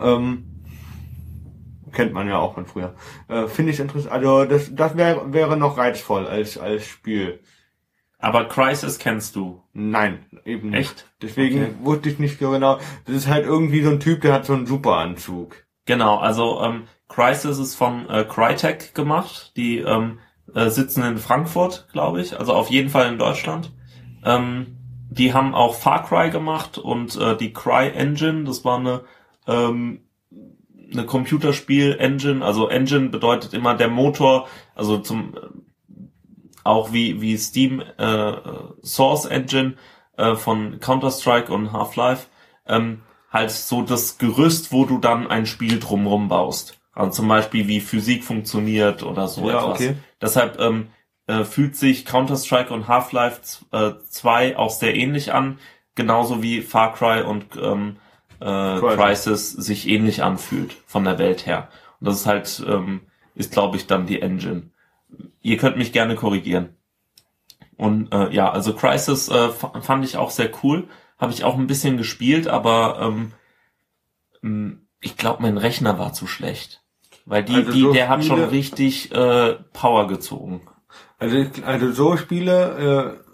Ähm, 0.00 0.44
kennt 1.92 2.12
man 2.12 2.28
ja 2.28 2.38
auch 2.38 2.54
von 2.54 2.66
früher. 2.66 2.94
Äh, 3.28 3.46
Finde 3.46 3.72
ich 3.72 3.80
interessant. 3.80 4.12
Also 4.12 4.44
das, 4.44 4.74
das 4.74 4.96
wäre 4.96 5.32
wäre 5.32 5.56
noch 5.56 5.78
reizvoll 5.78 6.26
als 6.26 6.58
als 6.58 6.86
Spiel. 6.86 7.40
Aber 8.26 8.46
Crisis 8.46 8.98
kennst 8.98 9.36
du. 9.36 9.62
Nein, 9.72 10.26
eben 10.44 10.70
nicht. 10.70 10.80
Echt? 10.80 11.12
Deswegen 11.22 11.62
Okay. 11.62 11.74
wusste 11.82 12.08
ich 12.08 12.18
nicht 12.18 12.40
so 12.40 12.50
genau. 12.50 12.80
Das 13.04 13.14
ist 13.14 13.28
halt 13.28 13.46
irgendwie 13.46 13.82
so 13.82 13.90
ein 13.90 14.00
Typ, 14.00 14.22
der 14.22 14.32
hat 14.32 14.46
so 14.46 14.52
einen 14.52 14.66
Superanzug. 14.66 15.64
Genau, 15.84 16.16
also 16.18 16.60
ähm, 16.60 16.88
Crisis 17.08 17.58
ist 17.58 17.76
von 17.76 18.08
äh, 18.10 18.24
Crytek 18.24 18.96
gemacht. 18.96 19.52
Die 19.56 19.78
ähm, 19.78 20.18
äh, 20.52 20.70
sitzen 20.70 21.04
in 21.04 21.18
Frankfurt, 21.18 21.86
glaube 21.92 22.20
ich. 22.20 22.36
Also 22.36 22.52
auf 22.52 22.68
jeden 22.68 22.88
Fall 22.88 23.12
in 23.12 23.18
Deutschland. 23.18 23.70
Ähm, 24.24 24.76
die 25.08 25.32
haben 25.32 25.54
auch 25.54 25.76
Far 25.76 26.02
Cry 26.04 26.30
gemacht 26.30 26.78
und 26.78 27.16
äh, 27.16 27.36
die 27.36 27.52
Cry 27.52 27.90
Engine, 27.90 28.42
das 28.42 28.64
war 28.64 28.80
eine 28.80 29.02
ähm, 29.46 30.00
eine 30.92 31.06
Computerspiel-Engine. 31.06 32.44
Also 32.44 32.66
Engine 32.68 33.08
bedeutet 33.08 33.54
immer 33.54 33.74
der 33.74 33.88
Motor, 33.88 34.48
also 34.74 34.98
zum 34.98 35.34
auch 36.66 36.92
wie 36.92 37.20
wie 37.20 37.36
Steam 37.38 37.80
äh, 37.98 38.32
Source 38.82 39.24
Engine 39.26 39.74
äh, 40.16 40.34
von 40.34 40.80
Counter 40.80 41.10
Strike 41.10 41.52
und 41.52 41.72
Half-Life. 41.72 42.26
Ähm, 42.66 43.02
halt 43.30 43.50
so 43.50 43.82
das 43.82 44.18
Gerüst, 44.18 44.72
wo 44.72 44.84
du 44.84 44.98
dann 44.98 45.26
ein 45.26 45.46
Spiel 45.46 45.78
drumherum 45.78 46.28
baust. 46.28 46.78
Also 46.92 47.10
zum 47.10 47.28
Beispiel 47.28 47.68
wie 47.68 47.80
Physik 47.80 48.24
funktioniert 48.24 49.02
oder 49.02 49.28
so 49.28 49.48
Ja, 49.48 49.58
etwas. 49.58 49.74
okay. 49.80 49.96
Deshalb 50.20 50.58
ähm, 50.58 50.88
äh, 51.26 51.44
fühlt 51.44 51.76
sich 51.76 52.06
Counter-Strike 52.06 52.72
und 52.72 52.88
Half-Life 52.88 53.64
äh, 53.72 53.92
2 54.08 54.56
auch 54.56 54.70
sehr 54.70 54.94
ähnlich 54.96 55.34
an, 55.34 55.58
genauso 55.94 56.42
wie 56.42 56.62
Far 56.62 56.94
Cry 56.94 57.22
und 57.22 57.44
ähm, 57.60 57.96
äh, 58.40 58.78
Crisis. 58.78 58.96
Crisis 58.96 59.52
sich 59.52 59.88
ähnlich 59.88 60.22
anfühlt 60.22 60.76
von 60.86 61.04
der 61.04 61.18
Welt 61.18 61.46
her. 61.46 61.68
Und 62.00 62.08
das 62.08 62.20
ist 62.20 62.26
halt, 62.26 62.64
ähm, 62.66 63.02
ist 63.34 63.52
glaube 63.52 63.76
ich 63.76 63.86
dann 63.86 64.06
die 64.06 64.22
Engine. 64.22 64.70
Ihr 65.40 65.56
könnt 65.56 65.76
mich 65.76 65.92
gerne 65.92 66.14
korrigieren. 66.16 66.76
Und 67.76 68.12
äh, 68.12 68.32
ja, 68.32 68.50
also 68.50 68.74
Crisis 68.74 69.28
äh, 69.28 69.50
fand 69.50 70.04
ich 70.04 70.16
auch 70.16 70.30
sehr 70.30 70.50
cool. 70.62 70.88
Habe 71.18 71.32
ich 71.32 71.44
auch 71.44 71.56
ein 71.56 71.66
bisschen 71.66 71.96
gespielt, 71.96 72.48
aber 72.48 73.32
ähm, 74.42 74.86
ich 75.00 75.16
glaube, 75.16 75.42
mein 75.42 75.58
Rechner 75.58 75.98
war 75.98 76.12
zu 76.12 76.26
schlecht. 76.26 76.82
Weil 77.26 77.44
die, 77.44 77.54
Also 77.54 77.72
die, 77.72 77.80
so 77.82 77.92
der 77.92 78.08
hat 78.08 78.24
schon 78.24 78.42
richtig 78.44 79.12
äh, 79.12 79.54
Power 79.72 80.06
gezogen. 80.06 80.62
Also 81.18 81.36
ich, 81.36 81.64
also 81.64 81.92
so 81.92 82.16
Spiele, 82.16 83.18
äh, 83.24 83.26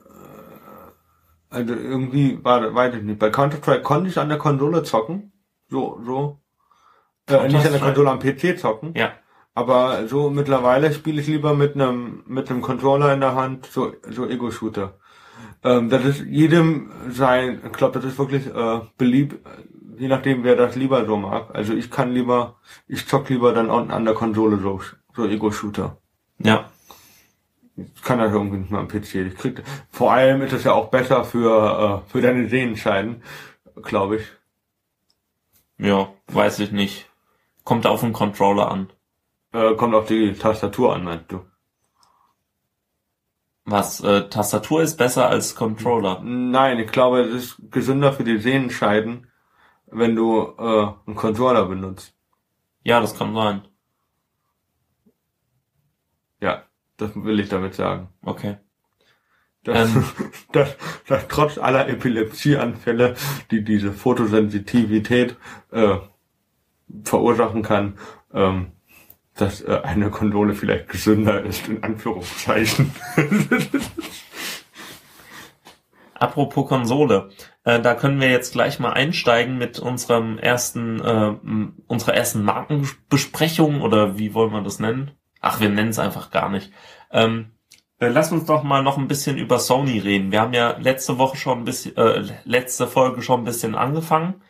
also 1.50 1.74
irgendwie 1.74 2.42
war, 2.42 2.74
weiß 2.74 2.94
ich 2.94 3.02
nicht. 3.02 3.18
Bei 3.18 3.30
Counter 3.30 3.58
Strike 3.58 3.82
konnte 3.82 4.08
ich 4.08 4.18
an 4.18 4.28
der 4.28 4.38
Konsole 4.38 4.82
zocken, 4.82 5.32
so 5.68 6.00
so. 6.04 6.40
Äh, 7.28 7.48
nicht 7.48 7.56
an 7.56 7.72
der 7.72 7.80
Counter-Strike? 7.80 7.84
Konsole 7.84 8.10
am 8.10 8.18
PC 8.18 8.58
zocken. 8.58 8.94
Ja. 8.96 9.12
Aber 9.54 10.08
so 10.08 10.30
mittlerweile 10.30 10.92
spiele 10.92 11.20
ich 11.20 11.26
lieber 11.26 11.54
mit 11.54 11.74
einem 11.74 12.22
mit 12.26 12.50
einem 12.50 12.62
Controller 12.62 13.12
in 13.12 13.20
der 13.20 13.34
Hand, 13.34 13.66
so 13.66 13.92
so 14.08 14.26
Ego-Shooter. 14.26 14.98
Ähm, 15.62 15.90
das 15.90 16.04
ist 16.04 16.24
jedem 16.26 16.90
sein, 17.10 17.60
ich 17.64 17.72
glaube, 17.72 17.98
das 18.00 18.10
ist 18.10 18.18
wirklich 18.18 18.46
äh, 18.46 18.80
beliebt, 18.96 19.46
je 19.98 20.08
nachdem 20.08 20.42
wer 20.44 20.56
das 20.56 20.74
lieber 20.76 21.04
so 21.04 21.16
mag. 21.16 21.54
Also 21.54 21.74
ich 21.74 21.90
kann 21.90 22.12
lieber, 22.12 22.56
ich 22.88 23.06
zock 23.06 23.28
lieber 23.28 23.52
dann 23.52 23.70
unten 23.70 23.90
an 23.90 24.04
der 24.04 24.14
Konsole 24.14 24.58
so 24.58 24.80
so 25.14 25.26
Ego-Shooter. 25.26 25.98
Ja. 26.38 26.70
Ich 27.76 28.02
kann 28.02 28.18
das 28.18 28.32
irgendwie 28.32 28.58
nicht 28.58 28.70
mehr 28.70 28.80
am 28.80 28.88
PC. 28.88 29.14
Ich 29.14 29.36
krieg, 29.36 29.62
vor 29.90 30.12
allem 30.12 30.42
ist 30.42 30.52
es 30.52 30.64
ja 30.64 30.72
auch 30.72 30.90
besser 30.90 31.24
für 31.24 32.02
äh, 32.06 32.10
für 32.10 32.22
deine 32.22 32.48
Sehenscheiden, 32.48 33.22
glaube 33.82 34.16
ich. 34.16 34.26
Ja, 35.78 36.08
weiß 36.28 36.60
ich 36.60 36.72
nicht. 36.72 37.10
Kommt 37.64 37.86
auf 37.86 38.00
den 38.00 38.12
Controller 38.12 38.70
an. 38.70 38.88
Äh, 39.52 39.74
kommt 39.74 39.94
auf 39.94 40.06
die 40.06 40.32
Tastatur 40.32 40.94
an, 40.94 41.04
meinst 41.04 41.30
du? 41.30 41.44
Was, 43.64 44.00
äh, 44.00 44.28
Tastatur 44.28 44.82
ist 44.82 44.96
besser 44.96 45.28
als 45.28 45.54
Controller. 45.54 46.20
Nein, 46.22 46.78
ich 46.80 46.90
glaube, 46.90 47.20
es 47.20 47.44
ist 47.44 47.70
gesünder 47.70 48.12
für 48.12 48.24
die 48.24 48.38
Sehenscheiden, 48.38 49.28
wenn 49.86 50.16
du 50.16 50.54
äh, 50.58 50.92
einen 51.06 51.16
Controller 51.16 51.66
benutzt. 51.66 52.14
Ja, 52.82 53.00
das 53.00 53.16
kann 53.16 53.34
sein. 53.34 53.62
Ja, 56.40 56.64
das 56.96 57.14
will 57.14 57.38
ich 57.38 57.48
damit 57.48 57.74
sagen. 57.74 58.08
Okay. 58.22 58.56
Dass, 59.62 59.94
Ähm. 59.94 60.04
dass, 60.52 60.76
dass 61.06 61.28
trotz 61.28 61.58
aller 61.58 61.88
Epilepsieanfälle, 61.88 63.14
die 63.52 63.62
diese 63.62 63.92
Fotosensitivität 63.92 65.36
äh, 65.70 65.98
verursachen 67.04 67.62
kann, 67.62 67.96
ähm, 68.34 68.72
dass 69.36 69.62
äh, 69.62 69.80
eine 69.82 70.10
Konsole 70.10 70.54
vielleicht 70.54 70.88
gesünder 70.88 71.42
ist, 71.42 71.68
in 71.68 71.82
Anführungszeichen. 71.82 72.94
Apropos 76.14 76.68
Konsole, 76.68 77.30
äh, 77.64 77.80
da 77.80 77.94
können 77.94 78.20
wir 78.20 78.30
jetzt 78.30 78.52
gleich 78.52 78.78
mal 78.78 78.92
einsteigen 78.92 79.58
mit 79.58 79.80
unserem 79.80 80.38
ersten, 80.38 81.00
äh, 81.00 81.34
unserer 81.88 82.14
ersten 82.14 82.42
Markenbesprechung 82.42 83.80
oder 83.80 84.18
wie 84.18 84.32
wollen 84.32 84.52
wir 84.52 84.62
das 84.62 84.78
nennen? 84.78 85.10
Ach, 85.40 85.60
wir 85.60 85.68
nennen 85.68 85.88
es 85.88 85.98
einfach 85.98 86.30
gar 86.30 86.48
nicht. 86.48 86.70
Ähm, 87.10 87.52
äh, 87.98 88.08
lass 88.08 88.30
uns 88.30 88.46
doch 88.46 88.62
mal 88.62 88.82
noch 88.82 88.98
ein 88.98 89.08
bisschen 89.08 89.38
über 89.38 89.58
Sony 89.58 89.98
reden. 89.98 90.32
Wir 90.32 90.40
haben 90.40 90.54
ja 90.54 90.76
letzte 90.78 91.18
Woche 91.18 91.36
schon 91.36 91.58
ein 91.58 91.64
bisschen, 91.64 91.96
äh, 91.96 92.24
letzte 92.44 92.86
Folge 92.86 93.22
schon 93.22 93.40
ein 93.40 93.44
bisschen 93.44 93.74
angefangen, 93.74 94.42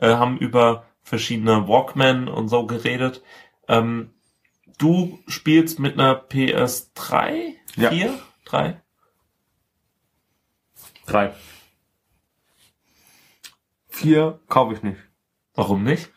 äh, 0.00 0.14
haben 0.14 0.38
über 0.38 0.84
verschiedene 1.02 1.66
Walkman 1.66 2.28
und 2.28 2.48
so 2.48 2.66
geredet. 2.66 3.22
Ähm, 3.68 4.10
du 4.78 5.18
spielst 5.26 5.78
mit 5.78 5.94
einer 5.94 6.14
PS3? 6.20 7.54
Ja. 7.76 7.90
4? 7.90 8.18
3? 8.44 8.80
Drei. 11.06 11.32
Vier 13.88 14.40
kaufe 14.48 14.74
ich 14.74 14.82
nicht. 14.82 14.98
Warum 15.54 15.84
nicht? 15.84 16.10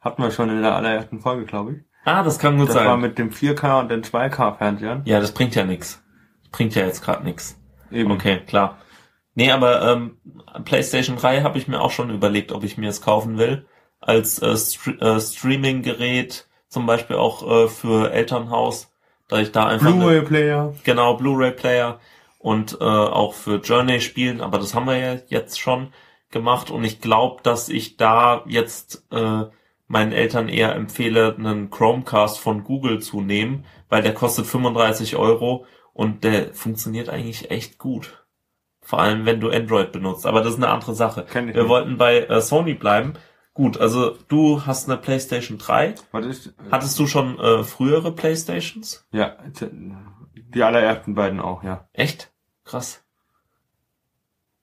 Hatten 0.00 0.22
wir 0.22 0.30
schon 0.30 0.50
in 0.50 0.62
der 0.62 0.74
allerersten 0.76 1.20
Folge, 1.20 1.46
glaube 1.46 1.72
ich. 1.72 1.78
Ah, 2.04 2.22
das 2.22 2.38
kann 2.38 2.58
gut 2.58 2.68
Das 2.68 2.74
sein. 2.74 2.86
war 2.86 2.96
mit 2.98 3.18
dem 3.18 3.30
4K 3.30 3.80
und 3.80 3.88
den 3.90 4.02
2K-Fernsehern. 4.04 5.02
Ja, 5.06 5.20
das 5.20 5.32
bringt 5.32 5.54
ja 5.54 5.64
nix. 5.64 6.02
Bringt 6.52 6.74
ja 6.74 6.84
jetzt 6.84 7.02
gerade 7.02 7.24
nix. 7.24 7.58
Eben. 7.90 8.10
Okay, 8.10 8.40
klar. 8.46 8.78
Nee, 9.34 9.50
aber 9.50 9.90
ähm, 9.90 10.18
PlayStation 10.64 11.16
3 11.16 11.40
habe 11.42 11.58
ich 11.58 11.66
mir 11.66 11.80
auch 11.80 11.90
schon 11.90 12.10
überlegt, 12.10 12.52
ob 12.52 12.62
ich 12.62 12.76
mir 12.76 12.90
es 12.90 13.00
kaufen 13.00 13.38
will. 13.38 13.66
Als 14.00 14.40
äh, 14.42 14.56
Stre 14.56 14.92
äh, 15.00 15.20
Streaming-Gerät, 15.20 16.46
zum 16.74 16.86
Beispiel 16.86 17.16
auch 17.16 17.48
äh, 17.48 17.68
für 17.68 18.12
Elternhaus, 18.12 18.92
da 19.28 19.38
ich 19.38 19.52
da 19.52 19.66
einfach 19.66 19.92
Blu-ray-Player. 19.92 20.74
genau 20.84 21.14
Blu-ray-Player 21.14 21.98
und 22.38 22.76
äh, 22.80 22.84
auch 22.84 23.32
für 23.32 23.56
Journey 23.56 24.00
spielen, 24.00 24.42
aber 24.42 24.58
das 24.58 24.74
haben 24.74 24.86
wir 24.86 24.98
ja 24.98 25.16
jetzt 25.28 25.58
schon 25.58 25.92
gemacht 26.30 26.70
und 26.70 26.84
ich 26.84 27.00
glaube, 27.00 27.42
dass 27.42 27.70
ich 27.70 27.96
da 27.96 28.42
jetzt 28.46 29.06
äh, 29.10 29.44
meinen 29.86 30.12
Eltern 30.12 30.48
eher 30.48 30.74
empfehle, 30.74 31.34
einen 31.38 31.70
Chromecast 31.70 32.38
von 32.38 32.64
Google 32.64 33.00
zu 33.00 33.20
nehmen, 33.20 33.64
weil 33.88 34.02
der 34.02 34.12
kostet 34.12 34.46
35 34.46 35.16
Euro 35.16 35.64
und 35.92 36.24
der 36.24 36.52
funktioniert 36.52 37.08
eigentlich 37.08 37.50
echt 37.50 37.78
gut. 37.78 38.24
Vor 38.82 38.98
allem, 38.98 39.24
wenn 39.24 39.40
du 39.40 39.48
Android 39.50 39.92
benutzt. 39.92 40.26
Aber 40.26 40.40
das 40.40 40.54
ist 40.54 40.56
eine 40.56 40.68
andere 40.68 40.94
Sache. 40.94 41.24
Wir 41.32 41.42
nicht. 41.42 41.68
wollten 41.68 41.96
bei 41.96 42.24
äh, 42.24 42.40
Sony 42.42 42.74
bleiben. 42.74 43.14
Gut, 43.54 43.78
also 43.78 44.16
du 44.28 44.66
hast 44.66 44.88
eine 44.88 44.98
PlayStation 44.98 45.58
3. 45.58 45.94
Was 46.10 46.26
ist? 46.26 46.54
Hattest 46.70 46.98
du 46.98 47.06
schon 47.06 47.38
äh, 47.38 47.62
frühere 47.62 48.12
PlayStations? 48.12 49.06
Ja, 49.12 49.36
die 50.34 50.62
allerersten 50.62 51.14
beiden 51.14 51.40
auch, 51.40 51.62
ja. 51.62 51.88
Echt? 51.92 52.32
Krass. 52.64 53.04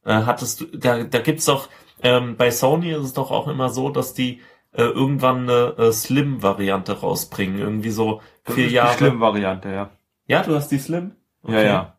Äh, 0.03 0.23
hattest 0.23 0.61
du, 0.61 0.65
da, 0.77 1.03
da 1.03 1.19
gibt's 1.19 1.45
doch, 1.45 1.69
ähm, 2.03 2.35
bei 2.35 2.51
Sony 2.51 2.91
ist 2.91 3.03
es 3.03 3.13
doch 3.13 3.31
auch 3.31 3.47
immer 3.47 3.69
so, 3.69 3.89
dass 3.89 4.13
die 4.13 4.41
äh, 4.73 4.83
irgendwann 4.83 5.49
eine 5.49 5.75
äh, 5.77 5.91
Slim-Variante 5.93 6.99
rausbringen. 6.99 7.59
Irgendwie 7.59 7.91
so 7.91 8.21
Das 8.43 8.55
vier 8.55 8.67
ist 8.67 8.73
Jahre. 8.73 8.91
die 8.91 8.97
Slim-Variante, 8.97 9.69
ja. 9.69 9.89
Ja, 10.27 10.43
du 10.43 10.55
hast 10.55 10.69
die 10.69 10.79
Slim? 10.79 11.15
Ja, 11.47 11.61
ja. 11.61 11.97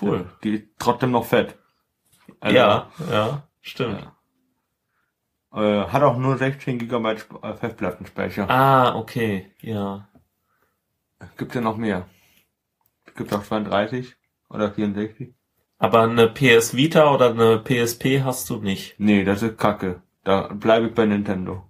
Cool. 0.00 0.26
Die 0.42 0.54
ist 0.56 0.64
trotzdem 0.78 1.10
noch 1.12 1.24
fett. 1.26 1.56
Also, 2.40 2.56
ja, 2.56 2.90
ja, 3.10 3.42
stimmt. 3.60 4.10
Äh, 5.54 5.84
hat 5.86 6.02
auch 6.02 6.16
nur 6.18 6.36
16 6.36 6.78
GB 6.78 7.10
äh, 7.10 7.54
Festplattenspeicher. 7.54 8.50
Ah, 8.50 8.96
okay, 8.96 9.52
ja. 9.60 10.08
Gibt 11.36 11.54
ja 11.54 11.60
noch 11.60 11.76
mehr. 11.76 12.06
Gibt 13.16 13.32
auch 13.32 13.42
32 13.42 14.14
oder 14.50 14.72
64. 14.72 15.32
Aber 15.78 16.02
eine 16.02 16.28
PS 16.28 16.74
Vita 16.74 17.12
oder 17.12 17.30
eine 17.30 17.58
PSP 17.58 18.22
hast 18.24 18.50
du 18.50 18.56
nicht. 18.56 18.94
Nee, 18.98 19.24
das 19.24 19.42
ist 19.42 19.58
Kacke. 19.58 20.02
Da 20.24 20.48
bleibe 20.52 20.86
ich 20.86 20.94
bei 20.94 21.06
Nintendo. 21.06 21.64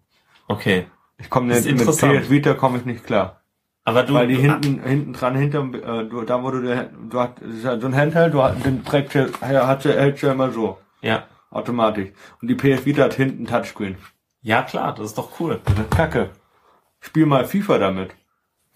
Okay. 0.48 0.86
Ich 1.18 1.28
komme 1.28 1.54
mit. 1.54 1.64
PS 1.64 2.30
Vita 2.30 2.54
komme 2.54 2.78
ich 2.78 2.84
nicht 2.84 3.04
klar. 3.04 3.42
Aber 3.84 4.02
du, 4.02 4.14
Weil 4.14 4.28
die 4.28 4.36
hinten 4.36 4.82
hinten 4.82 5.12
dran 5.12 5.34
hinterm 5.34 5.74
äh, 5.74 6.04
du, 6.04 6.22
da 6.22 6.42
wo 6.42 6.50
du 6.50 6.62
der, 6.62 6.84
du 6.84 7.20
hast 7.20 7.34
so 7.42 7.68
ein 7.68 7.94
Handheld, 7.94 8.32
du 8.32 8.42
hast 8.42 8.64
den 8.64 8.82
trägt 8.82 9.12
ja, 9.12 9.26
hat 9.66 9.84
hält 9.84 10.22
ja 10.22 10.32
immer 10.32 10.50
so 10.50 10.78
ja. 11.02 11.24
Automatisch. 11.54 12.10
Und 12.40 12.48
die 12.48 12.54
PS 12.54 12.84
Vita 12.84 13.04
hat 13.04 13.14
hinten 13.14 13.46
Touchscreen. 13.46 13.96
Ja, 14.42 14.62
klar, 14.62 14.94
das 14.94 15.06
ist 15.06 15.18
doch 15.18 15.40
cool. 15.40 15.60
Das 15.64 15.78
ist 15.78 15.90
Kacke. 15.90 16.30
Spiel 17.00 17.26
mal 17.26 17.44
FIFA 17.44 17.78
damit. 17.78 18.10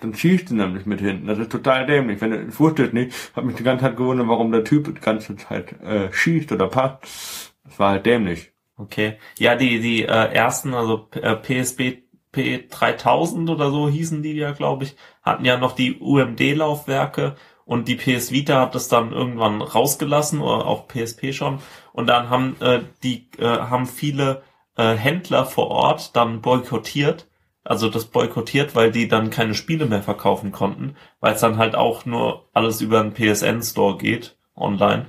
Dann 0.01 0.15
schießt 0.15 0.51
du 0.51 0.55
nämlich 0.55 0.87
mit 0.87 1.01
hinten. 1.01 1.27
Das 1.27 1.39
ist 1.39 1.51
total 1.51 1.87
dämlich. 1.87 2.21
Wenn 2.21 2.31
du, 2.31 2.83
es 2.83 2.93
nicht, 2.93 3.33
hab 3.35 3.45
mich 3.45 3.57
die 3.57 3.65
ganze 3.65 3.85
Zeit 3.85 3.97
gewundert, 3.97 4.29
warum 4.29 4.53
der 4.53 4.65
Typ 4.65 4.95
die 4.95 5.01
ganze 5.01 5.37
Zeit 5.37 5.73
äh, 5.83 6.13
schießt 6.13 6.53
oder 6.53 6.69
passt. 6.69 7.55
Das 7.65 7.79
war 7.79 7.91
halt 7.91 8.07
dämlich. 8.07 8.53
Okay. 8.77 9.19
Ja, 9.39 9.57
die, 9.57 9.81
die 9.81 10.05
äh, 10.05 10.33
ersten, 10.33 10.73
also 10.73 11.09
äh, 11.21 11.35
PSP 11.35 12.05
P3000 12.33 13.51
oder 13.51 13.71
so 13.71 13.89
hießen 13.89 14.23
die 14.23 14.35
ja, 14.35 14.53
glaube 14.53 14.85
ich, 14.85 14.97
hatten 15.23 15.45
ja 15.45 15.57
noch 15.57 15.73
die 15.73 15.99
UMD-Laufwerke 15.99 17.37
und 17.65 17.89
die 17.89 17.97
PS 17.97 18.33
Vita 18.33 18.61
hat 18.61 18.75
das 18.75 18.89
dann 18.89 19.13
irgendwann 19.13 19.61
rausgelassen 19.63 20.41
oder 20.41 20.67
auch 20.67 20.89
PSP 20.89 21.33
schon 21.33 21.61
und 21.99 22.07
dann 22.07 22.31
haben 22.31 22.55
äh, 22.61 22.85
die 23.03 23.29
äh, 23.39 23.45
haben 23.45 23.85
viele 23.87 24.45
äh, 24.77 24.95
Händler 24.95 25.45
vor 25.45 25.67
Ort 25.67 26.15
dann 26.15 26.43
boykottiert, 26.43 27.27
also 27.65 27.89
das 27.89 28.05
boykottiert, 28.05 28.77
weil 28.77 28.93
die 28.93 29.09
dann 29.09 29.31
keine 29.31 29.55
Spiele 29.55 29.85
mehr 29.87 30.05
verkaufen 30.05 30.53
konnten, 30.53 30.95
weil 31.19 31.35
es 31.35 31.41
dann 31.41 31.59
halt 31.59 31.75
auch 31.75 32.07
nur 32.07 32.49
alles 32.55 32.81
über 32.83 33.01
einen 33.01 33.15
PSN 33.15 33.65
Store 33.65 33.99
geht 33.99 34.37
online 34.55 35.07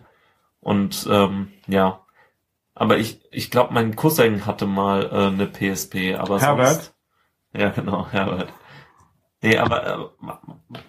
und 0.62 1.08
ähm, 1.12 1.54
ja, 1.68 2.00
aber 2.74 2.98
ich, 2.98 3.22
ich 3.30 3.52
glaube, 3.52 3.72
mein 3.72 3.96
Cousin 3.96 4.48
hatte 4.48 4.66
mal 4.66 5.12
äh, 5.12 5.28
eine 5.28 5.46
PSP, 5.46 6.16
aber 6.16 6.42
Herbert? 6.42 6.74
sonst. 6.74 6.96
Ja, 7.54 7.70
genau, 7.70 8.08
Herbert. 8.12 8.52
Nee, 9.44 9.60
aber 9.60 9.86
äh, 9.86 10.34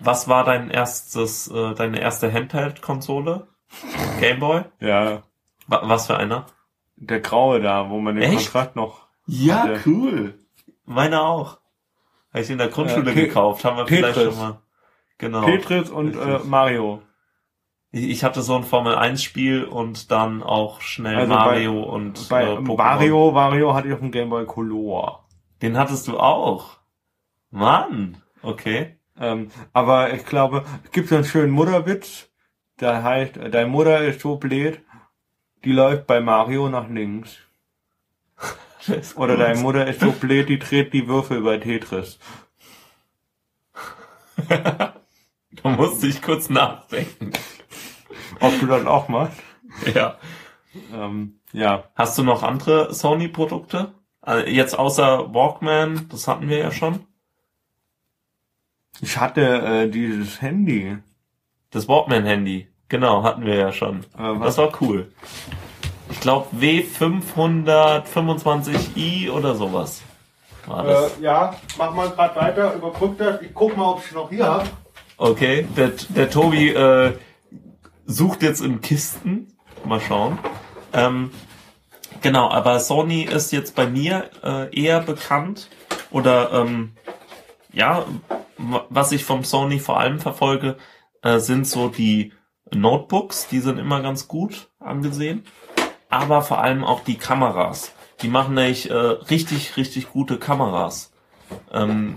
was 0.00 0.28
war 0.28 0.44
dein 0.44 0.70
erstes, 0.70 1.48
äh, 1.48 1.74
deine 1.74 2.00
erste 2.00 2.32
Handheld-Konsole? 2.32 3.48
Gameboy? 4.18 4.64
Ja. 4.80 5.24
Wa 5.70 5.82
was 5.84 6.06
für 6.08 6.16
einer? 6.16 6.46
Der 6.96 7.20
graue 7.20 7.60
da, 7.60 7.88
wo 7.88 7.98
man 8.00 8.16
den 8.16 8.24
Echt? 8.24 8.52
Kontrast 8.52 8.76
noch. 8.76 9.06
Ja, 9.26 9.62
Hatte. 9.62 9.80
cool. 9.86 10.34
Meine 10.84 11.22
auch. 11.22 11.58
Habe 12.32 12.42
ich 12.42 12.50
in 12.50 12.58
der 12.58 12.68
Grundschule 12.68 13.12
Äh, 13.12 13.14
gekauft, 13.14 13.64
haben 13.64 13.76
wir 13.76 13.86
vielleicht 13.86 14.14
Tetris. 14.16 14.34
schon 14.34 14.42
mal. 14.42 14.58
Genau. 15.18 15.44
Tetris 15.44 15.90
und 15.90 16.16
äh. 16.16 16.40
Mario. 16.44 17.02
Ich, 17.92 18.04
ich 18.08 18.24
hatte 18.24 18.42
so 18.42 18.54
ein 18.56 18.64
Formel 18.64 18.94
1 18.96 19.22
Spiel 19.22 19.64
und 19.64 20.10
dann 20.10 20.42
auch 20.42 20.80
schnell 20.80 21.16
Also 21.16 21.32
bei- 21.32 21.38
Mario 21.38 21.82
und 21.82 22.28
Bei 22.28 22.44
äh, 22.44 22.56
Pokémon. 22.56 22.76
Mario, 22.76 23.30
Mario 23.32 23.74
hatte 23.74 23.88
ich 23.88 23.94
auf 23.94 24.00
dem 24.00 24.10
Game 24.12 24.30
Boy 24.30 24.44
Color. 24.46 25.24
Den 25.62 25.76
hattest 25.78 26.08
du 26.08 26.18
auch. 26.18 26.78
Mann. 27.50 28.16
Okay. 28.42 28.96
Ähm, 29.18 29.50
aber 29.72 30.12
ich 30.14 30.24
glaube, 30.24 30.64
es 30.84 30.90
gibt 30.92 31.08
so 31.08 31.16
einen 31.16 31.24
schönen 31.24 31.50
Mutterwitz, 31.52 32.28
der 32.80 33.02
heißt, 33.02 33.36
deine 33.50 33.68
Mutter 33.68 34.00
ist 34.02 34.20
so 34.20 34.36
blöd, 34.36 34.80
die 35.64 35.72
läuft 35.72 36.06
bei 36.06 36.20
Mario 36.20 36.68
nach 36.68 36.88
links. 36.88 37.38
Oder 39.16 39.36
deine 39.36 39.60
Mutter 39.60 39.86
ist 39.86 40.00
so 40.00 40.12
blöd, 40.12 40.48
die 40.48 40.58
dreht 40.58 40.92
die 40.92 41.06
Würfel 41.06 41.42
bei 41.42 41.58
Tetris. 41.58 42.18
Da 45.62 45.68
musste 45.68 46.06
ich 46.06 46.22
kurz 46.22 46.48
nachdenken. 46.48 47.32
Ob 48.38 48.58
du 48.60 48.66
das 48.66 48.86
auch 48.86 49.08
machst? 49.08 49.42
Ja. 49.94 50.16
Ähm, 50.92 51.40
ja. 51.52 51.84
Hast 51.94 52.16
du 52.16 52.22
noch 52.22 52.42
andere 52.42 52.94
Sony-Produkte? 52.94 53.92
Also 54.22 54.46
jetzt 54.46 54.78
außer 54.78 55.34
Walkman, 55.34 56.08
das 56.08 56.28
hatten 56.28 56.48
wir 56.48 56.58
ja 56.58 56.70
schon. 56.70 57.06
Ich 59.00 59.18
hatte 59.18 59.40
äh, 59.40 59.90
dieses 59.90 60.40
Handy. 60.40 60.98
Das 61.70 61.88
Walkman-Handy. 61.88 62.68
Genau, 62.90 63.22
hatten 63.22 63.46
wir 63.46 63.54
ja 63.54 63.72
schon. 63.72 64.04
Das 64.18 64.58
war 64.58 64.70
cool. 64.82 65.10
Ich 66.10 66.20
glaube 66.20 66.48
W525i 66.56 69.30
oder 69.30 69.54
sowas. 69.54 70.02
War 70.66 70.84
das. 70.84 71.18
Äh, 71.18 71.22
ja, 71.22 71.54
mach 71.78 71.94
mal 71.94 72.10
gerade 72.10 72.36
weiter, 72.36 72.74
überbrück 72.74 73.16
das. 73.16 73.40
Ich 73.42 73.54
guck 73.54 73.74
mal, 73.76 73.92
ob 73.92 74.02
ich 74.04 74.10
noch 74.12 74.28
hier 74.28 74.44
habe. 74.44 74.68
Okay, 75.16 75.68
der, 75.76 75.92
der 76.08 76.28
Tobi 76.30 76.70
äh, 76.70 77.16
sucht 78.06 78.42
jetzt 78.42 78.60
in 78.60 78.80
Kisten. 78.80 79.56
Mal 79.84 80.00
schauen. 80.00 80.40
Ähm, 80.92 81.30
genau, 82.20 82.50
aber 82.50 82.80
Sony 82.80 83.22
ist 83.22 83.52
jetzt 83.52 83.76
bei 83.76 83.86
mir 83.86 84.30
äh, 84.42 84.76
eher 84.76 84.98
bekannt 85.00 85.70
oder 86.10 86.50
ähm, 86.52 86.94
ja, 87.72 88.04
was 88.58 89.12
ich 89.12 89.24
vom 89.24 89.44
Sony 89.44 89.78
vor 89.78 90.00
allem 90.00 90.18
verfolge, 90.18 90.76
äh, 91.22 91.38
sind 91.38 91.68
so 91.68 91.88
die 91.88 92.32
Notebooks, 92.74 93.48
die 93.48 93.60
sind 93.60 93.78
immer 93.78 94.02
ganz 94.02 94.28
gut 94.28 94.68
angesehen, 94.78 95.44
aber 96.08 96.42
vor 96.42 96.60
allem 96.60 96.84
auch 96.84 97.00
die 97.00 97.16
Kameras. 97.16 97.92
Die 98.22 98.28
machen 98.28 98.54
nämlich 98.54 98.90
äh, 98.90 98.94
richtig, 98.94 99.76
richtig 99.76 100.10
gute 100.10 100.38
Kameras. 100.38 101.12
Ähm, 101.72 102.16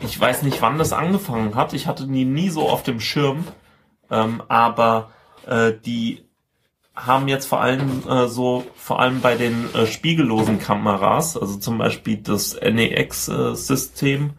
ich 0.00 0.18
weiß 0.18 0.42
nicht, 0.42 0.62
wann 0.62 0.78
das 0.78 0.92
angefangen 0.92 1.54
hat. 1.54 1.72
Ich 1.72 1.86
hatte 1.86 2.06
die 2.06 2.24
nie 2.24 2.48
so 2.50 2.68
auf 2.68 2.82
dem 2.82 3.00
Schirm. 3.00 3.44
Ähm, 4.10 4.42
aber 4.48 5.10
äh, 5.46 5.72
die 5.84 6.24
haben 6.94 7.28
jetzt 7.28 7.46
vor 7.46 7.60
allem 7.60 8.02
äh, 8.08 8.28
so, 8.28 8.64
vor 8.76 9.00
allem 9.00 9.20
bei 9.20 9.34
den 9.34 9.72
äh, 9.74 9.86
spiegellosen 9.86 10.60
Kameras, 10.60 11.36
also 11.36 11.56
zum 11.56 11.78
Beispiel 11.78 12.18
das 12.18 12.54
NEX-System, 12.60 14.34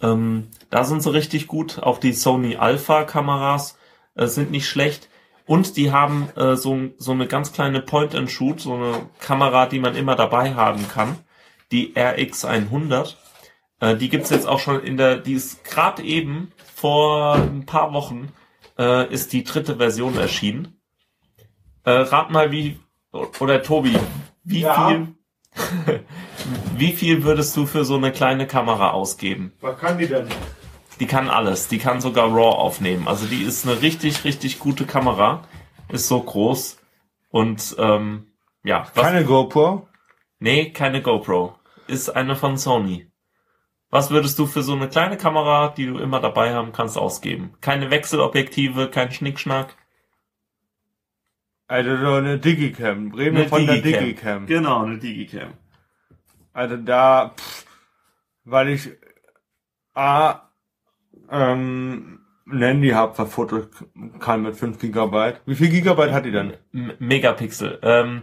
ähm, 0.00 0.48
da 0.70 0.84
sind 0.84 1.02
sie 1.02 1.12
richtig 1.12 1.46
gut. 1.46 1.82
Auch 1.82 1.98
die 1.98 2.12
Sony 2.12 2.56
Alpha-Kameras 2.56 3.76
äh, 4.20 4.26
sind 4.26 4.50
nicht 4.50 4.68
schlecht. 4.68 5.08
Und 5.46 5.76
die 5.76 5.90
haben 5.90 6.28
äh, 6.36 6.54
so, 6.54 6.78
so 6.98 7.10
eine 7.10 7.26
ganz 7.26 7.52
kleine 7.52 7.80
Point-and-Shoot, 7.80 8.60
so 8.60 8.74
eine 8.74 9.08
Kamera, 9.18 9.66
die 9.66 9.80
man 9.80 9.96
immer 9.96 10.14
dabei 10.14 10.54
haben 10.54 10.86
kann, 10.88 11.16
die 11.72 11.94
RX100. 11.96 13.14
Äh, 13.80 13.96
die 13.96 14.08
gibt's 14.08 14.30
jetzt 14.30 14.46
auch 14.46 14.60
schon 14.60 14.80
in 14.84 14.96
der, 14.96 15.16
die 15.16 15.32
ist 15.32 15.64
gerade 15.64 16.02
eben 16.02 16.52
vor 16.72 17.34
ein 17.34 17.66
paar 17.66 17.92
Wochen 17.92 18.32
äh, 18.78 19.12
ist 19.12 19.32
die 19.32 19.42
dritte 19.42 19.76
Version 19.76 20.16
erschienen. 20.16 20.80
Äh, 21.84 21.90
rat 21.90 22.30
mal 22.30 22.52
wie, 22.52 22.78
oder 23.40 23.62
Tobi, 23.62 23.98
wie 24.44 24.60
Ja. 24.60 24.88
viel, 24.88 25.14
wie 26.76 26.92
viel 26.92 27.24
würdest 27.24 27.56
du 27.56 27.66
für 27.66 27.84
so 27.84 27.96
eine 27.96 28.12
kleine 28.12 28.46
Kamera 28.46 28.90
ausgeben? 28.90 29.52
Was 29.60 29.78
kann 29.80 29.98
die 29.98 30.06
denn? 30.06 30.28
Die 31.00 31.06
kann 31.06 31.28
alles. 31.28 31.68
Die 31.68 31.78
kann 31.78 32.00
sogar 32.00 32.28
RAW 32.28 32.56
aufnehmen. 32.56 33.08
Also 33.08 33.26
die 33.26 33.42
ist 33.42 33.66
eine 33.66 33.80
richtig, 33.82 34.24
richtig 34.24 34.58
gute 34.58 34.84
Kamera. 34.86 35.42
Ist 35.88 36.06
so 36.08 36.22
groß. 36.22 36.78
Und 37.30 37.74
ähm, 37.78 38.26
ja, 38.62 38.86
was, 38.94 39.04
Keine 39.04 39.24
GoPro? 39.24 39.88
nee, 40.38 40.70
keine 40.70 41.00
GoPro. 41.02 41.56
Ist 41.86 42.10
eine 42.10 42.36
von 42.36 42.56
Sony. 42.56 43.10
Was 43.88 44.10
würdest 44.10 44.38
du 44.38 44.46
für 44.46 44.62
so 44.62 44.74
eine 44.74 44.88
kleine 44.88 45.16
Kamera, 45.16 45.68
die 45.68 45.86
du 45.86 45.98
immer 45.98 46.20
dabei 46.20 46.54
haben 46.54 46.72
kannst, 46.72 46.96
ausgeben? 46.96 47.54
Keine 47.60 47.90
Wechselobjektive, 47.90 48.88
kein 48.88 49.10
Schnickschnack. 49.10 49.74
Also 51.66 51.96
so 51.96 52.14
eine 52.14 52.38
Digicam. 52.38 53.12
Reden 53.12 53.36
wir 53.36 53.48
von 53.48 53.66
der 53.66 53.78
Digicam. 53.80 54.46
Genau, 54.46 54.84
eine 54.84 54.98
Digicam. 54.98 55.54
Also 56.52 56.76
da, 56.76 57.34
pff, 57.36 57.64
weil 58.44 58.68
ich 58.70 58.90
A, 59.94 60.49
ähm, 61.30 62.20
ein 62.46 62.62
Handy 62.62 62.90
hab, 62.90 63.18
was 63.18 63.32
Fotos 63.32 63.66
kann 64.18 64.42
mit 64.42 64.56
5 64.56 64.78
Gigabyte. 64.78 65.40
Wie 65.46 65.54
viel 65.54 65.70
Gigabyte 65.70 66.12
hat 66.12 66.24
die 66.24 66.32
denn? 66.32 66.54
M 66.72 66.92
Megapixel. 66.98 67.78
Ähm, 67.82 68.22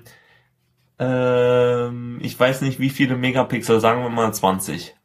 ähm, 1.00 2.20
ich 2.22 2.40
weiß 2.40 2.62
nicht, 2.62 2.80
wie 2.80 2.90
viele 2.90 3.16
Megapixel, 3.16 3.80
sagen 3.80 4.02
wir 4.02 4.10
mal 4.10 4.34
20. 4.34 4.96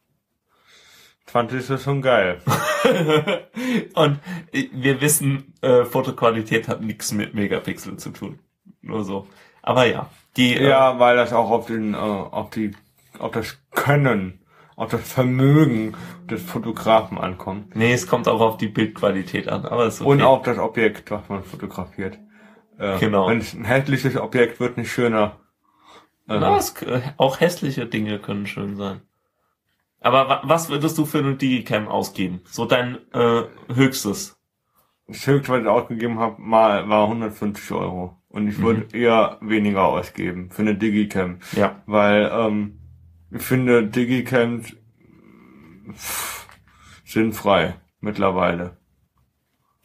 20 1.26 1.70
ist 1.70 1.82
schon 1.82 2.02
geil. 2.02 2.40
Und 3.94 4.18
wir 4.52 5.00
wissen, 5.00 5.54
äh, 5.62 5.84
Fotoqualität 5.84 6.68
hat 6.68 6.82
nichts 6.82 7.12
mit 7.12 7.34
Megapixel 7.34 7.96
zu 7.96 8.10
tun. 8.10 8.38
Nur 8.82 9.04
so. 9.04 9.26
Aber 9.62 9.86
ja, 9.86 10.10
die 10.36 10.56
äh, 10.56 10.68
Ja, 10.68 10.98
weil 10.98 11.16
das 11.16 11.32
auch 11.32 11.50
auf 11.50 11.66
den, 11.66 11.94
äh, 11.94 11.96
auf 11.96 12.50
die, 12.50 12.72
auf 13.18 13.30
das 13.30 13.58
Können, 13.70 14.41
auf 14.82 14.90
das 14.90 15.12
Vermögen 15.12 15.94
des 16.30 16.42
Fotografen 16.42 17.18
ankommt. 17.18 17.74
nee, 17.76 17.92
es 17.92 18.06
kommt 18.06 18.28
auch 18.28 18.40
auf 18.40 18.56
die 18.56 18.68
Bildqualität 18.68 19.48
an, 19.48 19.64
aber 19.64 19.86
ist 19.86 20.00
okay. 20.00 20.10
Und 20.10 20.22
auf 20.22 20.42
das 20.42 20.58
Objekt, 20.58 21.10
was 21.10 21.28
man 21.28 21.44
fotografiert. 21.44 22.18
Äh, 22.78 22.98
Genau. 22.98 23.28
Wenn 23.28 23.38
es 23.38 23.54
ein 23.54 23.64
hässliches 23.64 24.16
Objekt 24.16 24.58
wird, 24.60 24.76
nicht 24.76 24.90
schöner. 24.90 25.36
Äh, 26.28 26.38
Na, 26.40 26.56
es, 26.56 26.80
äh, 26.82 27.00
auch 27.16 27.40
hässliche 27.40 27.86
Dinge 27.86 28.18
können 28.18 28.46
schön 28.46 28.76
sein. 28.76 29.02
Aber 30.00 30.28
wa 30.28 30.40
was 30.44 30.68
würdest 30.68 30.98
du 30.98 31.04
für 31.04 31.18
eine 31.18 31.36
Digicam 31.36 31.86
ausgeben? 31.86 32.40
So 32.44 32.64
dein 32.64 32.98
äh, 33.12 33.42
höchstes. 33.72 34.36
Das 35.06 35.26
höchste, 35.26 35.52
was 35.52 35.60
ich 35.62 35.68
ausgegeben 35.68 36.18
habe, 36.18 36.40
mal 36.42 36.88
war 36.88 37.04
150 37.04 37.70
Euro. 37.72 38.16
Und 38.28 38.48
ich 38.48 38.58
würde 38.60 38.86
eher 38.96 39.36
weniger 39.42 39.84
ausgeben 39.84 40.50
für 40.50 40.62
eine 40.62 40.74
Digicam. 40.74 41.38
Ja. 41.52 41.82
Weil 41.86 42.32
ähm, 42.34 42.78
ich 43.34 43.42
finde 43.42 43.86
Digicams 43.86 44.74
pff, 45.92 46.46
sind 47.04 47.34
frei 47.34 47.74
mittlerweile. 48.00 48.76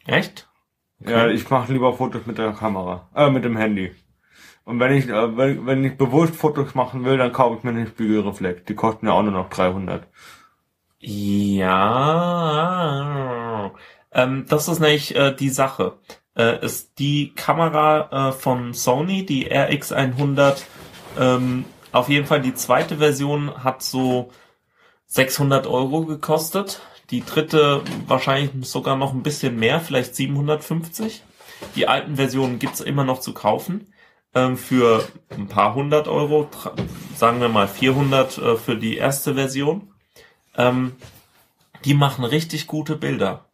Echt? 0.06 0.48
Ja, 1.00 1.28
ich 1.28 1.48
mache 1.48 1.72
lieber 1.72 1.92
Fotos 1.94 2.26
mit 2.26 2.38
der 2.38 2.52
Kamera, 2.52 3.08
äh, 3.14 3.30
mit 3.30 3.44
dem 3.44 3.56
Handy. 3.56 3.94
Und 4.64 4.80
wenn 4.80 4.92
ich, 4.92 5.08
äh, 5.08 5.36
wenn, 5.36 5.64
wenn 5.66 5.84
ich 5.84 5.96
bewusst 5.96 6.34
Fotos 6.34 6.74
machen 6.74 7.04
will, 7.04 7.16
dann 7.16 7.32
kaufe 7.32 7.56
ich 7.56 7.64
mir 7.64 7.70
einen 7.70 7.86
Spiegelreflex. 7.86 8.64
Die 8.64 8.74
kosten 8.74 9.06
ja 9.06 9.12
auch 9.12 9.22
nur 9.22 9.32
noch 9.32 9.48
300. 9.48 10.06
Ja. 10.98 11.78
Ähm, 14.12 14.46
das 14.48 14.68
ist 14.68 14.80
nämlich 14.80 15.14
äh, 15.14 15.32
die 15.34 15.48
Sache. 15.50 15.98
Äh, 16.36 16.64
ist 16.64 16.98
die 16.98 17.32
Kamera 17.34 18.30
äh, 18.30 18.32
von 18.32 18.74
Sony, 18.74 19.24
die 19.24 19.50
RX100, 19.50 20.64
ähm, 21.18 21.64
auf 21.98 22.08
jeden 22.08 22.26
Fall 22.26 22.40
die 22.40 22.54
zweite 22.54 22.98
Version 22.98 23.64
hat 23.64 23.82
so 23.82 24.30
600 25.06 25.66
Euro 25.66 26.04
gekostet. 26.04 26.80
Die 27.10 27.24
dritte 27.24 27.82
wahrscheinlich 28.06 28.68
sogar 28.68 28.96
noch 28.96 29.12
ein 29.12 29.22
bisschen 29.22 29.58
mehr, 29.58 29.80
vielleicht 29.80 30.14
750. 30.14 31.22
Die 31.74 31.88
alten 31.88 32.16
Versionen 32.16 32.58
gibt's 32.58 32.80
immer 32.80 33.04
noch 33.04 33.20
zu 33.20 33.32
kaufen 33.32 33.92
ähm, 34.34 34.56
für 34.56 35.06
ein 35.30 35.48
paar 35.48 35.74
hundert 35.74 36.08
Euro, 36.08 36.48
sagen 37.16 37.40
wir 37.40 37.48
mal 37.48 37.68
400 37.68 38.38
äh, 38.38 38.56
für 38.56 38.76
die 38.76 38.96
erste 38.96 39.34
Version. 39.34 39.92
Ähm, 40.56 40.92
die 41.84 41.94
machen 41.94 42.24
richtig 42.24 42.66
gute 42.66 42.96
Bilder. 42.96 43.46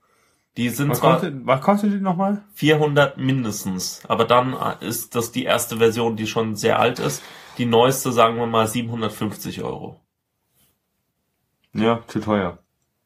Die 0.56 0.68
sind 0.68 0.90
Was 0.90 1.00
zwar 1.00 1.14
kostet, 1.14 1.46
was 1.46 1.60
kostet 1.60 1.92
die 1.92 2.00
nochmal? 2.00 2.42
400 2.54 3.18
mindestens, 3.18 4.02
aber 4.06 4.24
dann 4.24 4.54
äh, 4.54 4.86
ist 4.86 5.14
das 5.14 5.32
die 5.32 5.44
erste 5.44 5.78
Version, 5.78 6.16
die 6.16 6.26
schon 6.26 6.56
sehr 6.56 6.78
alt 6.78 6.98
ist. 6.98 7.22
Die 7.58 7.66
neueste, 7.66 8.12
sagen 8.12 8.36
wir 8.36 8.46
mal, 8.46 8.66
750 8.66 9.62
Euro. 9.62 10.00
Ja, 11.72 12.02
zu 12.06 12.20
teuer. 12.20 12.58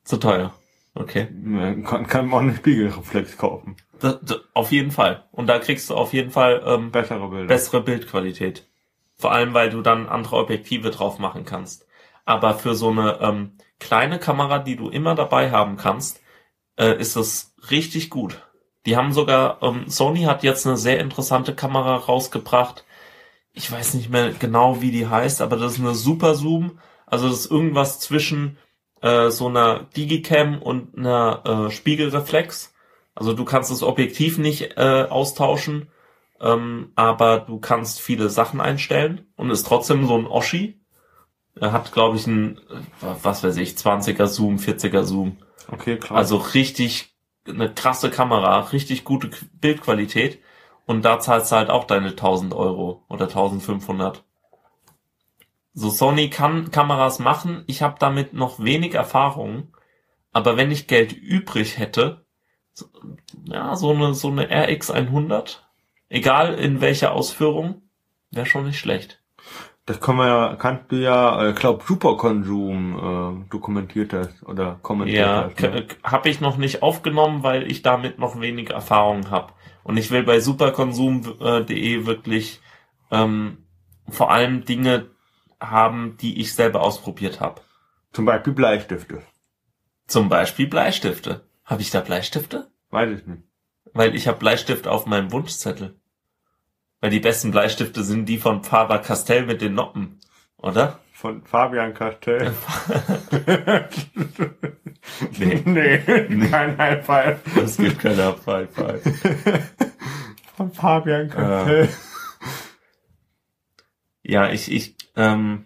Zu 0.05 0.19
teuer. 0.19 0.55
Okay. 0.95 1.29
Man 1.33 1.85
kann, 1.85 2.07
kann 2.07 2.27
man 2.27 2.35
auch 2.35 2.43
einen 2.43 2.57
Spiegelreflex 2.57 3.37
kaufen. 3.37 3.77
D 4.03 4.15
d 4.23 4.35
auf 4.55 4.73
jeden 4.73 4.91
Fall. 4.91 5.25
Und 5.33 5.47
da 5.47 5.59
kriegst 5.59 5.91
du 5.91 5.95
auf 5.95 6.13
jeden 6.13 6.31
Fall 6.31 6.63
ähm, 6.65 6.91
Bessere 6.91 7.29
Bilder. 7.29 7.47
bessere 7.47 7.83
Bildqualität. 7.83 8.67
Vor 9.17 9.33
allem, 9.33 9.55
weil 9.55 9.71
du 9.71 9.83
dann 9.83 10.09
andere 10.09 10.37
Objektive 10.37 10.91
drauf 10.91 11.19
machen 11.19 11.45
kannst. 11.45 11.87
Aber 12.25 12.55
für 12.55 12.75
so 12.75 12.91
eine 12.91 13.19
ähm, 13.21 13.53
kleine 13.81 14.19
Kamera, 14.19 14.59
die 14.59 14.77
du 14.77 14.89
immer 14.89 15.15
dabei 15.15 15.51
haben 15.51 15.77
kannst, 15.77 16.21
äh, 16.77 16.99
ist 16.99 17.17
es 17.17 17.55
richtig 17.71 18.11
gut. 18.11 18.43
Die 18.87 18.97
haben 18.97 19.13
sogar, 19.13 19.63
ähm, 19.63 19.89
Sony 19.89 20.23
hat 20.23 20.43
jetzt 20.43 20.67
eine 20.67 20.77
sehr 20.77 21.01
interessante 21.01 21.55
Kamera 21.55 21.97
rausgebracht. 21.97 22.85
Ich 23.59 23.73
weiß 23.73 23.95
nicht 23.95 24.09
mehr 24.09 24.31
genau, 24.31 24.81
wie 24.81 24.93
die 24.93 25.09
heißt, 25.09 25.43
aber 25.43 25.57
das 25.57 25.73
ist 25.73 25.81
eine 25.81 25.95
Super 25.95 26.37
Zoom. 26.37 26.79
Also 27.07 27.29
das 27.29 27.41
ist 27.41 27.51
irgendwas 27.51 27.99
zwischen 27.99 28.57
äh, 29.03 29.31
so 29.31 29.49
einer 29.49 29.81
Digicam 29.97 30.63
und 30.63 30.97
einer 30.97 31.67
äh, 31.67 31.71
Spiegelreflex. 31.73 32.73
Also 33.17 33.33
du 33.33 33.45
kannst 33.45 33.73
das 33.73 33.83
Objektiv 33.83 34.39
nicht 34.39 34.77
äh, 34.77 35.07
austauschen, 35.11 35.89
ähm, 36.41 36.93
aber 36.95 37.41
du 37.41 37.59
kannst 37.59 38.01
viele 38.01 38.31
Sachen 38.31 38.61
einstellen 38.61 39.27
und 39.35 39.51
ist 39.51 39.67
trotzdem 39.67 40.07
so 40.07 40.17
ein 40.17 40.29
Oschi. 40.29 40.81
Er 41.57 41.73
hat, 41.73 41.91
glaube 41.91 42.17
ich, 42.17 42.29
ein, 42.29 42.59
äh, 42.59 43.07
was 43.25 43.43
weiß 43.43 43.57
ich, 43.57 43.71
20er 43.73 44.27
Zoom, 44.27 44.59
40er 44.59 45.03
Zoom. 45.03 45.37
Okay, 45.69 45.97
klar. 45.97 46.17
Also 46.17 46.37
richtig 46.37 47.13
eine 47.45 47.75
krasse 47.75 48.09
Kamera, 48.09 48.61
richtig 48.61 49.03
gute 49.03 49.31
Bildqualität. 49.55 50.39
Und 50.89 51.05
da 51.05 51.21
zahlst 51.21 51.53
du 51.53 51.57
halt 51.57 51.69
auch 51.69 51.85
deine 51.85 52.09
1000 52.09 52.55
Euro 52.55 53.05
oder 53.11 53.27
1500. 53.27 54.25
So, 55.75 55.91
Sony 55.91 56.31
kann 56.31 56.71
Kameras 56.71 57.19
machen. 57.19 57.63
Ich 57.67 57.83
habe 57.83 57.97
damit 57.99 58.33
noch 58.33 58.59
wenig 58.59 58.95
Erfahrung. 58.95 59.77
Aber 60.33 60.57
wenn 60.57 60.71
ich 60.71 60.87
Geld 60.89 61.13
übrig 61.13 61.79
hätte, 61.79 62.25
so, 62.73 62.87
ja, 63.45 63.77
so 63.77 63.91
eine, 63.91 64.15
so 64.15 64.29
eine 64.29 64.47
RX100, 64.51 65.59
egal 66.09 66.55
in 66.55 66.81
welcher 66.81 67.13
Ausführung, 67.13 67.83
wäre 68.31 68.47
schon 68.47 68.65
nicht 68.65 68.79
schlecht. 68.79 69.23
das 69.85 70.01
kann 70.01 70.17
man 70.17 70.29
ja, 70.29 70.57
kannst 70.57 70.91
du 70.93 70.97
ja, 70.97 71.49
äh, 71.49 71.53
glaub, 71.53 71.83
Superkonsum 71.83 73.45
äh, 73.47 73.51
dokumentiert 73.51 74.13
hast 74.15 74.43
oder 74.45 74.79
kommentiert 74.83 75.19
Ja, 75.19 75.51
hast. 75.51 75.61
Ne? 75.61 75.87
habe 76.03 76.29
ich 76.31 76.41
noch 76.41 76.57
nicht 76.57 76.83
aufgenommen, 76.83 77.43
weil 77.43 77.71
ich 77.71 77.83
damit 77.83 78.19
noch 78.19 78.41
wenig 78.41 78.71
Erfahrung 78.71 79.31
habe. 79.31 79.53
Und 79.85 79.97
ich 79.97 80.11
will 80.11 80.23
bei 80.23 80.41
superkonsum.de 80.41 82.07
wirklich 82.07 82.61
ähm, 83.11 83.65
vor 84.09 84.31
allem 84.31 84.65
Dinge 84.65 85.11
haben, 85.61 86.17
die 86.19 86.41
ich 86.41 86.55
selber 86.55 86.83
ausprobiert 86.83 87.41
habe. 87.41 87.61
Zum 88.13 88.25
Beispiel 88.25 88.53
Bleistifte. 88.53 89.23
Zum 90.07 90.29
Beispiel 90.29 90.67
Bleistifte. 90.67 91.47
Habe 91.65 91.83
ich 91.83 91.91
da 91.91 92.01
Bleistifte? 92.01 92.71
Weiß 92.91 93.19
ich 93.19 93.27
nicht. 93.27 93.43
Weil 93.93 94.15
ich 94.15 94.29
habe 94.29 94.39
Bleistifte 94.39 94.91
auf 94.91 95.07
meinem 95.07 95.33
Wunschzettel. 95.33 95.99
Weil 97.01 97.11
die 97.11 97.21
besten 97.21 97.51
Bleistifte 97.51 98.03
sind 98.03 98.27
die 98.27 98.39
von 98.39 98.65
Faber 98.65 98.99
Castell 98.99 99.47
mit 99.47 99.61
den 99.61 99.75
Noppen, 99.75 100.21
oder? 100.57 101.01
Von 101.19 101.43
Fabian 101.43 101.95
Castell. 101.95 102.53
Nee. 105.39 105.63
nee, 105.65 106.49
kein 106.49 106.77
High 106.79 107.05
Five. 107.05 107.57
Es 107.57 107.77
gibt 107.77 107.99
keine 107.99 108.35
Five 108.35 108.71
Five. 108.73 109.03
Von 110.57 110.71
Fabian 110.73 111.29
Castell. 111.29 111.89
Ja, 114.23 114.51
ich, 114.51 114.71
ich, 114.71 114.95
ähm, 115.17 115.65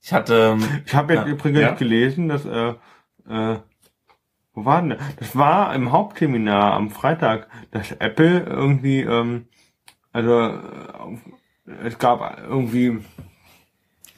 ich 0.00 0.12
hatte, 0.12 0.52
ähm, 0.54 0.82
Ich 0.86 0.94
habe 0.94 1.12
jetzt 1.14 1.26
Ja. 1.26 1.32
übrigens 1.32 1.60
Ja? 1.60 1.72
gelesen, 1.74 2.28
dass, 2.28 2.44
äh, 2.46 2.74
äh, 3.28 3.58
wo 4.54 4.64
war 4.64 4.80
denn 4.80 4.90
das? 4.90 5.16
Das 5.16 5.36
war 5.36 5.74
im 5.74 5.90
Hauptseminar 5.92 6.72
am 6.74 6.90
Freitag, 6.90 7.48
dass 7.72 7.90
Apple 7.92 8.40
irgendwie, 8.44 9.00
ähm, 9.00 9.48
also, 10.12 10.40
äh, 10.40 11.18
es 11.84 11.98
gab 11.98 12.38
irgendwie 12.48 13.04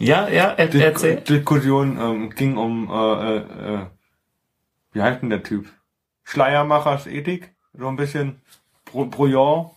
ja, 0.05 0.29
ja, 0.29 0.51
er, 0.53 0.75
erzähl. 0.75 1.17
Diskussion, 1.21 1.99
ähm, 2.01 2.31
ging 2.31 2.57
um, 2.57 2.91
äh, 2.91 3.37
äh, 3.37 3.75
äh, 3.75 3.87
wie 4.93 5.03
heißt 5.03 5.23
denn 5.23 5.31
der 5.31 5.43
Typ? 5.43 5.67
Schleiermachers 6.25 7.07
Ethik, 7.07 7.55
so 7.73 7.89
ein 7.89 7.97
bisschen 7.97 8.43
jeden- 8.93 9.71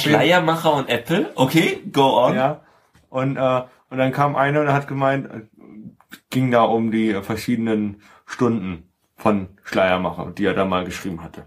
Schleiermacher 0.00 0.74
und 0.74 0.88
Apple? 0.88 1.30
Okay, 1.34 1.82
go 1.92 2.24
on. 2.26 2.34
Ja. 2.34 2.62
Und, 3.10 3.36
äh, 3.36 3.62
und 3.90 3.98
dann 3.98 4.12
kam 4.12 4.36
einer 4.36 4.60
und 4.62 4.72
hat 4.72 4.88
gemeint, 4.88 5.30
äh, 5.30 5.42
ging 6.30 6.50
da 6.50 6.62
um 6.62 6.90
die 6.90 7.14
verschiedenen 7.22 8.02
Stunden 8.26 8.90
von 9.16 9.48
Schleiermacher, 9.64 10.32
die 10.36 10.44
er 10.44 10.54
da 10.54 10.64
mal 10.64 10.84
geschrieben 10.84 11.22
hatte. 11.22 11.46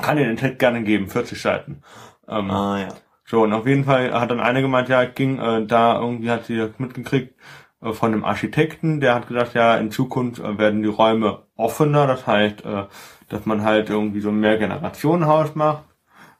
Kann 0.00 0.16
dir 0.16 0.26
den 0.26 0.36
Text 0.36 0.58
gerne 0.58 0.82
geben, 0.82 1.08
40 1.08 1.40
Seiten. 1.40 1.82
Ähm, 2.28 2.50
Ah, 2.50 2.78
ja. 2.80 2.88
So, 3.30 3.42
und 3.42 3.52
auf 3.52 3.66
jeden 3.66 3.84
Fall 3.84 4.12
hat 4.18 4.30
dann 4.30 4.40
einer 4.40 4.62
gemeint, 4.62 4.88
ja, 4.88 5.04
ging 5.04 5.38
äh, 5.38 5.66
da 5.66 6.00
irgendwie, 6.00 6.30
hat 6.30 6.46
sie 6.46 6.56
das 6.56 6.70
mitgekriegt 6.78 7.34
äh, 7.82 7.92
von 7.92 8.12
einem 8.12 8.24
Architekten, 8.24 9.00
der 9.00 9.14
hat 9.14 9.28
gesagt, 9.28 9.54
ja, 9.54 9.76
in 9.76 9.90
Zukunft 9.90 10.40
äh, 10.40 10.58
werden 10.58 10.82
die 10.82 10.88
Räume 10.88 11.42
offener, 11.56 12.06
das 12.06 12.26
heißt, 12.26 12.64
äh, 12.64 12.84
dass 13.28 13.44
man 13.46 13.62
halt 13.64 13.90
irgendwie 13.90 14.20
so 14.20 14.30
ein 14.30 14.40
Mehrgenerationenhaus 14.40 15.54
macht. 15.54 15.84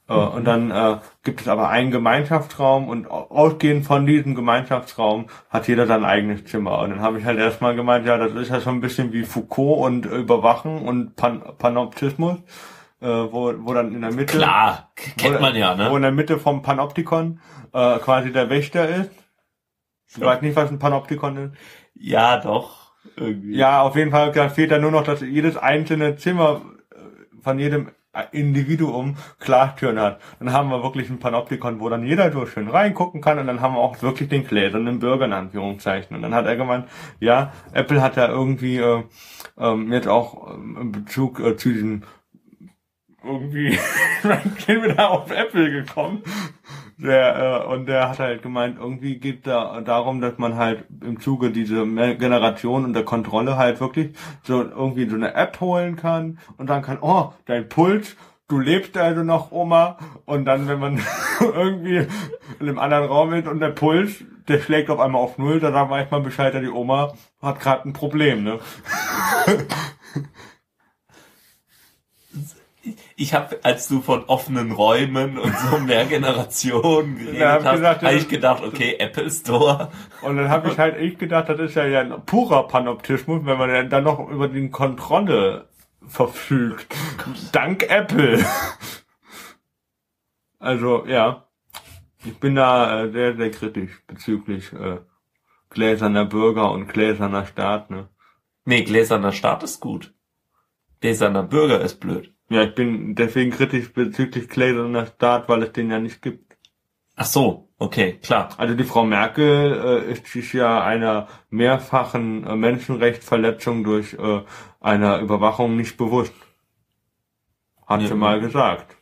Äh, 0.08 0.14
Und 0.14 0.44
dann 0.46 0.70
äh, 0.70 0.96
gibt 1.24 1.40
es 1.42 1.48
aber 1.48 1.68
einen 1.68 1.90
Gemeinschaftsraum 1.90 2.88
und 2.88 3.10
au- 3.10 3.28
ausgehend 3.30 3.86
von 3.86 4.06
diesem 4.06 4.34
Gemeinschaftsraum 4.34 5.26
hat 5.50 5.68
jeder 5.68 5.86
sein 5.86 6.04
eigenes 6.04 6.44
Zimmer. 6.46 6.78
Und 6.80 6.90
dann 6.90 7.00
habe 7.00 7.18
ich 7.18 7.24
halt 7.26 7.38
erstmal 7.38 7.76
gemeint, 7.76 8.06
ja, 8.06 8.16
das 8.18 8.32
ist 8.34 8.50
ja 8.50 8.60
schon 8.60 8.76
ein 8.76 8.80
bisschen 8.80 9.12
wie 9.12 9.24
Foucault 9.24 9.80
und 9.86 10.06
Überwachen 10.06 10.78
und 10.82 11.16
Pan 11.16 11.42
Panoptismus, 11.58 12.38
äh, 13.00 13.06
wo, 13.06 13.52
wo 13.58 13.74
dann 13.74 13.94
in 13.94 14.00
der 14.00 14.12
Mitte 14.12 14.36
Klar, 14.36 14.90
kennt 14.94 15.40
man 15.40 15.54
ja, 15.54 15.76
wo 15.76 15.90
ne? 15.90 15.96
in 15.96 16.02
der 16.02 16.12
Mitte 16.12 16.38
vom 16.38 16.62
Panoptikon 16.62 17.40
äh, 17.72 17.98
quasi 17.98 18.32
der 18.32 18.50
Wächter 18.50 18.88
ist. 18.88 19.10
Ich 20.08 20.20
weiß 20.20 20.40
nicht, 20.42 20.56
was 20.56 20.70
ein 20.70 20.78
Panoptikon 20.78 21.36
ist. 21.36 21.52
Ja, 21.94 22.38
doch. 22.38 22.92
Irgendwie. 23.16 23.56
Ja, 23.56 23.82
auf 23.82 23.96
jeden 23.96 24.10
Fall 24.10 24.32
da 24.32 24.48
fehlt 24.48 24.70
da 24.70 24.78
nur 24.78 24.90
noch, 24.90 25.04
dass 25.04 25.20
jedes 25.20 25.56
einzelne 25.56 26.16
Zimmer 26.16 26.62
äh, 26.90 27.42
von 27.42 27.58
jedem 27.58 27.90
Individuum 28.32 29.16
Glastüren 29.38 30.00
hat. 30.00 30.20
Dann 30.38 30.52
haben 30.52 30.70
wir 30.70 30.82
wirklich 30.82 31.08
ein 31.10 31.18
Panoptikon, 31.18 31.80
wo 31.80 31.88
dann 31.88 32.04
jeder 32.04 32.32
so 32.32 32.46
schön 32.46 32.68
reingucken 32.68 33.20
kann 33.20 33.38
und 33.38 33.46
dann 33.46 33.60
haben 33.60 33.74
wir 33.74 33.80
auch 33.80 34.00
wirklich 34.02 34.28
den 34.28 34.46
gläsernen 34.46 34.98
Bürger 34.98 35.26
in 35.26 35.32
Anführungszeichen. 35.32 36.16
Und 36.16 36.22
dann 36.22 36.34
hat 36.34 36.46
er 36.46 36.56
gemeint, 36.56 36.86
ja, 37.20 37.52
Apple 37.72 38.02
hat 38.02 38.16
da 38.16 38.28
irgendwie 38.28 38.78
äh, 38.78 39.04
ähm, 39.58 39.92
jetzt 39.92 40.08
auch 40.08 40.54
ähm, 40.54 40.76
in 40.80 40.92
Bezug 40.92 41.38
äh, 41.40 41.56
zu 41.56 41.70
diesem 41.70 42.02
irgendwie 43.28 43.78
wir 44.66 44.94
da 44.94 45.08
auf 45.08 45.30
Apple 45.30 45.70
gekommen. 45.70 46.22
Der, 46.98 47.64
äh, 47.64 47.72
und 47.72 47.86
der 47.86 48.08
hat 48.08 48.18
halt 48.18 48.42
gemeint, 48.42 48.78
irgendwie 48.80 49.18
geht 49.18 49.46
da 49.46 49.80
darum, 49.82 50.20
dass 50.20 50.36
man 50.38 50.56
halt 50.56 50.84
im 51.00 51.20
Zuge 51.20 51.50
dieser 51.52 51.86
Generation 51.86 52.84
und 52.84 52.92
der 52.92 53.04
Kontrolle 53.04 53.56
halt 53.56 53.80
wirklich 53.80 54.16
so 54.42 54.62
irgendwie 54.62 55.08
so 55.08 55.14
eine 55.14 55.34
App 55.34 55.60
holen 55.60 55.94
kann 55.94 56.38
und 56.56 56.68
dann 56.68 56.82
kann, 56.82 56.98
oh, 57.00 57.32
dein 57.46 57.68
Puls, 57.68 58.16
du 58.48 58.58
lebst 58.58 58.96
also 58.96 59.22
noch, 59.22 59.52
Oma. 59.52 59.98
Und 60.24 60.44
dann, 60.46 60.66
wenn 60.66 60.80
man 60.80 61.00
irgendwie 61.40 61.98
in 62.58 62.68
einem 62.68 62.78
anderen 62.78 63.04
Raum 63.04 63.32
ist 63.32 63.46
und 63.46 63.60
der 63.60 63.70
Puls, 63.70 64.24
der 64.48 64.58
schlägt 64.58 64.90
auf 64.90 64.98
einmal 64.98 65.22
auf 65.22 65.38
Null, 65.38 65.60
dann 65.60 65.74
sagt 65.74 65.90
man 65.90 66.00
erstmal 66.00 66.22
Bescheid, 66.22 66.54
die 66.54 66.68
Oma 66.68 67.12
hat 67.40 67.60
gerade 67.60 67.88
ein 67.88 67.92
Problem, 67.92 68.42
ne? 68.42 68.58
Ich 73.20 73.34
habe, 73.34 73.58
als 73.64 73.88
du 73.88 74.00
von 74.00 74.22
offenen 74.26 74.70
Räumen 74.70 75.38
und 75.38 75.52
so 75.58 75.78
mehr 75.78 76.04
Generationen 76.06 77.18
geredet 77.18 77.40
Ja, 77.40 77.54
hab 77.54 77.64
hast, 77.64 77.72
gesagt, 77.78 78.02
habe 78.04 78.14
ich 78.14 78.28
gedacht, 78.28 78.62
okay, 78.62 78.94
Apple 79.00 79.28
Store. 79.28 79.90
Und 80.22 80.36
dann 80.36 80.48
habe 80.48 80.68
ich 80.68 80.78
halt 80.78 80.96
echt 80.96 81.18
gedacht, 81.18 81.48
das 81.48 81.58
ist 81.58 81.74
ja, 81.74 81.84
ja 81.84 82.00
ein 82.00 82.24
purer 82.24 82.68
Panoptismus, 82.68 83.44
wenn 83.44 83.58
man 83.58 83.90
dann 83.90 84.04
noch 84.04 84.30
über 84.30 84.46
die 84.46 84.70
Kontrolle 84.70 85.66
verfügt. 86.06 86.94
Dank 87.50 87.90
Apple. 87.90 88.44
Also, 90.60 91.04
ja. 91.06 91.48
Ich 92.24 92.38
bin 92.38 92.54
da 92.54 93.02
äh, 93.02 93.10
sehr, 93.10 93.36
sehr 93.36 93.50
kritisch 93.50 94.00
bezüglich 94.06 94.72
äh, 94.72 94.98
gläserner 95.70 96.24
Bürger 96.24 96.70
und 96.70 96.88
gläserner 96.88 97.46
Staat, 97.46 97.90
ne? 97.90 98.08
Nee, 98.64 98.82
gläserner 98.82 99.32
Staat 99.32 99.62
ist 99.62 99.80
gut. 99.80 100.14
Gläserner 101.00 101.42
Bürger 101.42 101.80
ist 101.80 102.00
blöd. 102.00 102.34
Ja, 102.50 102.62
ich 102.62 102.74
bin 102.74 103.14
deswegen 103.14 103.50
kritisch 103.50 103.92
bezüglich 103.92 104.48
gläserner 104.48 105.06
Staat, 105.06 105.48
weil 105.48 105.62
es 105.64 105.72
den 105.72 105.90
ja 105.90 105.98
nicht 105.98 106.22
gibt. 106.22 106.56
Ach 107.14 107.26
so, 107.26 107.68
okay, 107.78 108.14
klar. 108.22 108.48
Also 108.56 108.74
die 108.74 108.84
Frau 108.84 109.04
Merkel 109.04 110.04
äh, 110.06 110.12
ist 110.12 110.26
sich 110.28 110.52
ja 110.52 110.82
einer 110.82 111.26
mehrfachen 111.50 112.44
äh, 112.46 112.56
Menschenrechtsverletzung 112.56 113.84
durch 113.84 114.14
äh, 114.14 114.42
eine 114.80 115.18
Überwachung 115.20 115.76
nicht 115.76 115.96
bewusst. 115.96 116.32
Hat 117.86 118.00
Ja. 118.02 118.08
sie 118.08 118.14
mal 118.14 118.40
gesagt. 118.40 118.96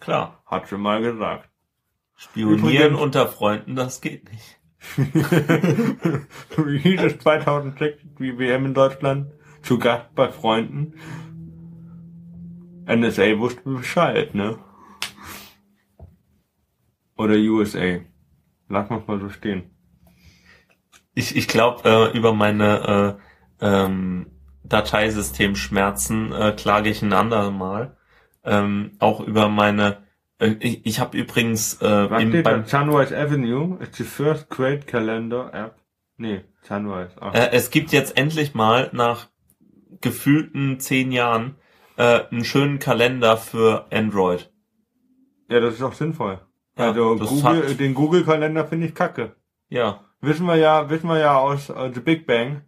Klar. 0.00 0.42
Hat 0.46 0.68
sie 0.68 0.76
mal 0.78 1.00
gesagt. 1.02 1.48
Spionieren 2.16 2.58
Übrigens- 2.60 3.00
unter 3.00 3.26
Freunden, 3.26 3.74
das 3.74 4.00
geht 4.00 4.30
nicht. 4.30 4.60
Wie 6.56 6.78
hieß 6.78 7.00
es 7.02 7.18
2006, 7.18 8.02
die 8.18 8.38
WM 8.38 8.66
in 8.66 8.74
Deutschland? 8.74 9.32
Zu 9.62 9.78
Gast 9.78 10.14
bei 10.14 10.28
Freunden. 10.30 10.94
NSA 12.94 13.38
wusste 13.38 13.62
Bescheid, 13.64 14.34
ne? 14.34 14.58
Oder 17.16 17.34
USA. 17.34 17.98
Lass 18.68 18.88
mal 18.88 19.02
mal 19.06 19.20
so 19.20 19.28
stehen. 19.28 19.70
Ich, 21.14 21.36
ich 21.36 21.48
glaube, 21.48 21.88
äh, 21.88 22.16
über 22.16 22.32
meine 22.32 23.18
äh, 23.60 23.66
ähm, 23.66 24.26
Dateisystemschmerzen 24.64 26.32
äh, 26.32 26.52
klage 26.56 26.88
ich 26.88 27.02
ein 27.02 27.12
andermal. 27.12 27.96
Ähm, 28.44 28.92
auch 29.00 29.20
über 29.20 29.48
meine. 29.48 29.98
Äh, 30.38 30.56
ich 30.60 30.86
ich 30.86 31.00
habe 31.00 31.18
übrigens 31.18 31.82
äh, 31.82 32.10
Was 32.10 32.22
im, 32.22 32.42
beim, 32.42 32.64
Sunrise 32.64 33.16
Avenue 33.16 33.78
is 33.80 33.96
the 33.96 34.04
first 34.04 34.48
great 34.48 34.86
calendar 34.86 35.52
app. 35.52 35.76
Nee, 36.16 36.44
Sunrise. 36.62 37.10
Ach. 37.20 37.34
äh, 37.34 37.50
es 37.52 37.70
gibt 37.70 37.92
jetzt 37.92 38.16
endlich 38.16 38.54
mal 38.54 38.88
nach 38.92 39.28
gefühlten 40.00 40.80
zehn 40.80 41.12
Jahren 41.12 41.56
äh, 42.00 42.24
einen 42.30 42.44
schönen 42.44 42.78
Kalender 42.78 43.36
für 43.36 43.86
Android. 43.92 44.50
ja, 45.48 45.60
das 45.60 45.74
ist 45.74 45.82
auch 45.82 45.92
sinnvoll. 45.92 46.40
Ja, 46.78 46.88
also 46.88 47.16
Google, 47.16 47.42
hat- 47.70 47.80
den 47.80 47.94
Google-Kalender 47.94 48.64
finde 48.66 48.86
ich 48.86 48.94
kacke. 48.94 49.36
Ja, 49.68 50.00
Wissen 50.22 50.46
wir 50.46 50.56
ja, 50.56 50.88
wissen 50.90 51.08
wir 51.08 51.18
ja 51.18 51.38
aus 51.38 51.70
äh, 51.70 51.90
The 51.94 52.00
Big 52.00 52.26
Bang, 52.26 52.62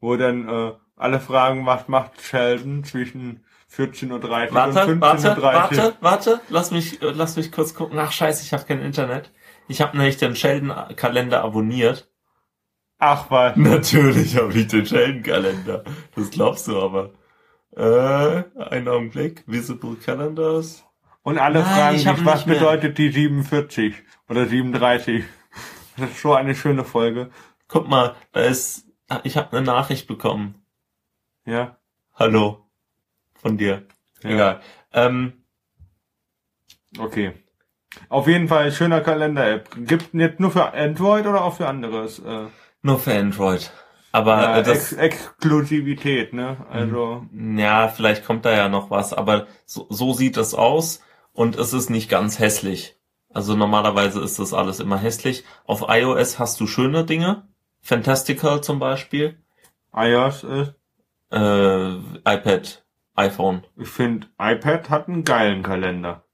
wo 0.00 0.16
dann 0.16 0.48
äh, 0.48 0.72
alle 0.96 1.20
fragen, 1.20 1.66
was 1.66 1.88
macht 1.88 2.20
Sheldon 2.22 2.84
zwischen 2.84 3.44
14.30 3.70 4.08
Uhr 4.08 4.14
und 4.14 4.54
warte, 4.54 4.78
15.30 4.80 5.00
warte, 5.02 5.28
Uhr. 5.36 5.42
warte, 5.42 5.94
warte. 6.00 6.40
Lass 6.48 6.70
mich, 6.70 7.02
äh, 7.02 7.10
lass 7.14 7.36
mich 7.36 7.52
kurz 7.52 7.74
gucken. 7.74 7.98
Ach 7.98 8.12
scheiße, 8.12 8.42
ich 8.44 8.52
habe 8.54 8.64
kein 8.64 8.80
Internet. 8.80 9.30
Ich 9.68 9.82
habe 9.82 9.96
nämlich 9.96 10.16
den 10.16 10.34
Sheldon-Kalender 10.34 11.42
abonniert. 11.44 12.10
Ach 12.98 13.30
was. 13.30 13.54
Natürlich 13.56 14.36
habe 14.36 14.52
ich 14.54 14.68
den 14.68 14.86
Sheldon-Kalender. 14.86 15.84
Das 16.16 16.30
glaubst 16.30 16.66
du 16.68 16.80
aber. 16.80 17.10
Äh, 17.78 18.44
einen 18.70 18.88
Augenblick. 18.88 19.44
Visible 19.46 19.96
Calendars. 19.96 20.84
Und 21.22 21.38
alle 21.38 21.60
Nein, 21.60 21.74
fragen 21.74 21.96
ich 21.96 22.02
sich, 22.02 22.24
was 22.24 22.46
nicht 22.46 22.58
bedeutet 22.58 22.98
die 22.98 23.10
47 23.10 23.94
oder 24.28 24.46
37? 24.46 25.24
Das 25.96 26.10
ist 26.10 26.22
so 26.22 26.34
eine 26.34 26.54
schöne 26.54 26.84
Folge. 26.84 27.30
Guck 27.66 27.88
mal, 27.88 28.14
da 28.32 28.40
ist, 28.42 28.86
ich 29.24 29.36
habe 29.36 29.56
eine 29.56 29.66
Nachricht 29.66 30.06
bekommen. 30.06 30.62
Ja. 31.44 31.78
Hallo. 32.14 32.66
Von 33.34 33.58
dir. 33.58 33.86
ja. 34.22 34.30
Egal. 34.30 34.60
Ähm, 34.92 35.38
Okay. 36.96 37.32
Auf 38.08 38.26
jeden 38.26 38.48
Fall 38.48 38.72
schöner 38.72 39.00
Kalender-App. 39.00 39.70
Gibt 39.86 40.14
jetzt 40.14 40.40
nur 40.40 40.50
für 40.50 40.72
Android 40.72 41.26
oder 41.26 41.42
auch 41.44 41.56
für 41.56 41.66
anderes? 41.66 42.18
Äh, 42.20 42.46
nur 42.82 42.98
für 42.98 43.14
Android. 43.14 43.70
Aber 44.10 44.40
ja, 44.42 44.62
das, 44.62 44.92
Ex 44.92 44.92
Exklusivität, 44.92 46.32
ne? 46.32 46.56
Also, 46.70 47.26
ja, 47.32 47.88
vielleicht 47.88 48.24
kommt 48.24 48.44
da 48.44 48.52
ja 48.56 48.68
noch 48.68 48.90
was, 48.90 49.12
aber 49.12 49.46
so, 49.66 49.86
so 49.90 50.12
sieht 50.14 50.36
es 50.36 50.54
aus 50.54 51.02
und 51.32 51.56
es 51.56 51.72
ist 51.72 51.90
nicht 51.90 52.08
ganz 52.08 52.38
hässlich. 52.38 52.96
Also 53.32 53.54
normalerweise 53.54 54.20
ist 54.20 54.38
das 54.38 54.54
alles 54.54 54.80
immer 54.80 54.98
hässlich. 54.98 55.44
Auf 55.66 55.84
iOS 55.88 56.38
hast 56.38 56.58
du 56.60 56.66
schöne 56.66 57.04
Dinge. 57.04 57.46
Fantastical 57.82 58.62
zum 58.62 58.78
Beispiel. 58.78 59.38
iOS 59.94 60.44
ist, 60.44 60.74
Äh, 61.30 61.96
iPad, 62.24 62.84
iPhone. 63.14 63.62
ich 63.76 63.88
finde, 63.88 64.26
iPad 64.40 64.88
hat 64.88 65.08
einen 65.08 65.24
geilen 65.24 65.62
Kalender. 65.62 66.24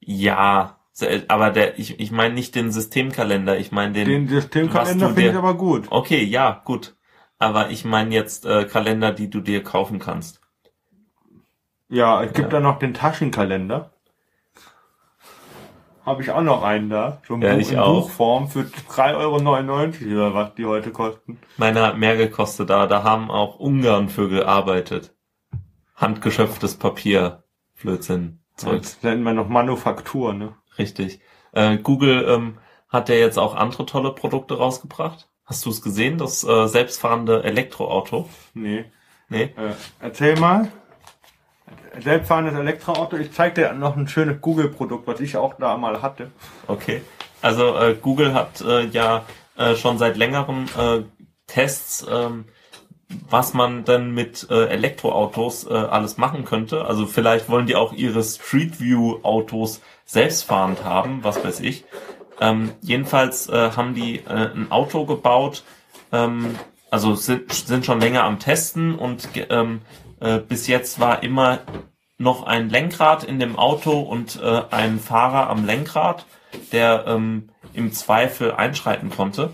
Ja, 0.00 0.80
aber 1.28 1.50
der, 1.50 1.78
ich, 1.78 2.00
ich 2.00 2.10
meine 2.10 2.34
nicht 2.34 2.54
den 2.56 2.72
Systemkalender, 2.72 3.58
ich 3.58 3.70
meine 3.70 3.92
den, 3.92 4.08
Den 4.08 4.28
Systemkalender 4.28 5.10
finde 5.10 5.30
ich 5.30 5.36
aber 5.36 5.54
gut. 5.54 5.86
Okay, 5.90 6.24
ja, 6.24 6.60
gut. 6.64 6.96
Aber 7.40 7.70
ich 7.70 7.84
meine 7.84 8.14
jetzt 8.14 8.46
äh, 8.46 8.66
Kalender, 8.66 9.12
die 9.12 9.30
du 9.30 9.40
dir 9.40 9.64
kaufen 9.64 9.98
kannst. 9.98 10.40
Ja, 11.88 12.22
es 12.22 12.32
gibt 12.34 12.52
Ja. 12.52 12.60
da 12.60 12.60
noch 12.60 12.78
den 12.78 12.94
Taschenkalender. 12.94 13.90
Habe 16.04 16.22
ich 16.22 16.30
auch 16.30 16.42
noch 16.42 16.62
einen 16.62 16.90
da. 16.90 17.20
So 17.26 17.34
im 17.34 17.42
Ja, 17.42 17.54
Buch, 17.54 17.60
ich 17.60 17.72
in 17.72 17.78
auch. 17.78 18.02
Buchform 18.02 18.48
für 18.48 18.60
3,99 18.60 19.16
Euro 20.06 20.26
oder 20.28 20.34
was 20.34 20.54
die 20.54 20.66
heute 20.66 20.90
kosten. 20.92 21.38
Meiner 21.56 21.86
hat 21.86 21.98
mehr 21.98 22.16
gekostet, 22.16 22.70
da, 22.70 22.86
da 22.86 23.04
haben 23.04 23.30
auch 23.30 23.58
Ungarn 23.58 24.08
für 24.08 24.28
gearbeitet. 24.28 25.14
Handgeschöpftes 25.96 26.76
Papier, 26.78 27.42
Blödsinn, 27.80 28.40
Zeugs. 28.56 28.92
Jetzt 28.94 29.04
nennen 29.04 29.22
wir 29.22 29.32
noch 29.32 29.48
Manufaktur, 29.48 30.32
ne? 30.34 30.54
Richtig. 30.78 31.20
Äh, 31.52 31.78
Google 31.78 32.24
ähm, 32.28 32.58
hat 32.88 33.08
ja 33.08 33.14
jetzt 33.14 33.38
auch 33.38 33.54
andere 33.54 33.86
tolle 33.86 34.12
Produkte 34.14 34.56
rausgebracht. 34.58 35.29
Hast 35.50 35.66
du 35.66 35.70
es 35.70 35.82
gesehen, 35.82 36.16
das 36.16 36.44
äh, 36.44 36.68
selbstfahrende 36.68 37.42
Elektroauto? 37.42 38.28
Nee. 38.54 38.84
Nee? 39.28 39.52
Äh, 39.56 39.72
erzähl 39.98 40.38
mal. 40.38 40.70
Selbstfahrendes 42.00 42.54
Elektroauto. 42.54 43.16
Ich 43.16 43.32
zeig 43.32 43.56
dir 43.56 43.72
noch 43.72 43.96
ein 43.96 44.06
schönes 44.06 44.40
Google-Produkt, 44.40 45.08
was 45.08 45.18
ich 45.18 45.36
auch 45.36 45.54
da 45.58 45.76
mal 45.76 46.02
hatte. 46.02 46.30
Okay. 46.68 47.02
Also 47.42 47.76
äh, 47.76 47.96
Google 48.00 48.32
hat 48.32 48.60
äh, 48.60 48.86
ja 48.86 49.24
äh, 49.56 49.74
schon 49.74 49.98
seit 49.98 50.16
längerem 50.16 50.66
äh, 50.78 51.00
Tests, 51.48 52.06
ähm, 52.08 52.44
was 53.28 53.52
man 53.52 53.84
denn 53.84 54.12
mit 54.12 54.46
äh, 54.50 54.66
Elektroautos 54.66 55.66
äh, 55.66 55.72
alles 55.72 56.16
machen 56.16 56.44
könnte. 56.44 56.84
Also 56.84 57.06
vielleicht 57.06 57.48
wollen 57.48 57.66
die 57.66 57.74
auch 57.74 57.92
ihre 57.92 58.22
Street 58.22 58.80
View 58.80 59.18
Autos 59.24 59.80
selbstfahrend 60.04 60.84
haben, 60.84 61.24
was 61.24 61.44
weiß 61.44 61.58
ich. 61.58 61.84
Ähm, 62.40 62.72
jedenfalls 62.80 63.48
äh, 63.48 63.72
haben 63.76 63.94
die 63.94 64.20
äh, 64.20 64.50
ein 64.54 64.70
Auto 64.70 65.04
gebaut, 65.04 65.62
ähm, 66.10 66.58
also 66.90 67.14
sind, 67.14 67.52
sind 67.52 67.84
schon 67.84 68.00
länger 68.00 68.24
am 68.24 68.38
Testen 68.38 68.96
und 68.96 69.28
ähm, 69.50 69.82
äh, 70.20 70.38
bis 70.38 70.66
jetzt 70.66 70.98
war 71.00 71.22
immer 71.22 71.60
noch 72.18 72.44
ein 72.44 72.68
Lenkrad 72.68 73.24
in 73.24 73.38
dem 73.38 73.58
Auto 73.58 74.00
und 74.00 74.40
äh, 74.42 74.62
ein 74.70 74.98
Fahrer 74.98 75.48
am 75.48 75.64
Lenkrad, 75.64 76.26
der 76.72 77.04
ähm, 77.06 77.50
im 77.72 77.92
Zweifel 77.92 78.52
einschreiten 78.52 79.10
konnte. 79.10 79.52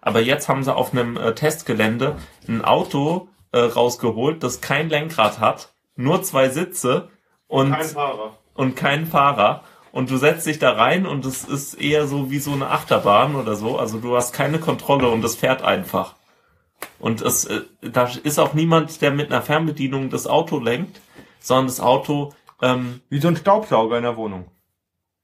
Aber 0.00 0.20
jetzt 0.20 0.48
haben 0.48 0.62
sie 0.62 0.74
auf 0.74 0.92
einem 0.92 1.16
äh, 1.16 1.34
Testgelände 1.34 2.16
ein 2.48 2.64
Auto 2.64 3.28
äh, 3.52 3.58
rausgeholt, 3.58 4.42
das 4.42 4.60
kein 4.60 4.88
Lenkrad 4.88 5.40
hat, 5.40 5.74
nur 5.96 6.22
zwei 6.22 6.48
Sitze 6.48 7.08
und 7.48 7.74
Fahrer. 7.74 8.36
und 8.54 8.76
kein 8.76 9.06
Fahrer. 9.06 9.64
Und 9.96 10.10
du 10.10 10.18
setzt 10.18 10.46
dich 10.46 10.58
da 10.58 10.72
rein 10.72 11.06
und 11.06 11.24
es 11.24 11.44
ist 11.44 11.72
eher 11.72 12.06
so 12.06 12.30
wie 12.30 12.38
so 12.38 12.52
eine 12.52 12.68
Achterbahn 12.68 13.34
oder 13.34 13.56
so. 13.56 13.78
Also 13.78 13.98
du 13.98 14.14
hast 14.14 14.34
keine 14.34 14.58
Kontrolle 14.58 15.08
und 15.08 15.24
es 15.24 15.36
fährt 15.36 15.62
einfach. 15.62 16.16
Und 16.98 17.22
es, 17.22 17.46
äh, 17.46 17.62
da 17.80 18.06
ist 18.22 18.38
auch 18.38 18.52
niemand, 18.52 19.00
der 19.00 19.10
mit 19.10 19.32
einer 19.32 19.40
Fernbedienung 19.40 20.10
das 20.10 20.26
Auto 20.26 20.58
lenkt, 20.58 21.00
sondern 21.40 21.68
das 21.68 21.80
Auto, 21.80 22.34
ähm, 22.60 23.00
Wie 23.08 23.20
so 23.20 23.28
ein 23.28 23.36
Staubsauger 23.36 23.96
in 23.96 24.02
der 24.02 24.18
Wohnung. 24.18 24.50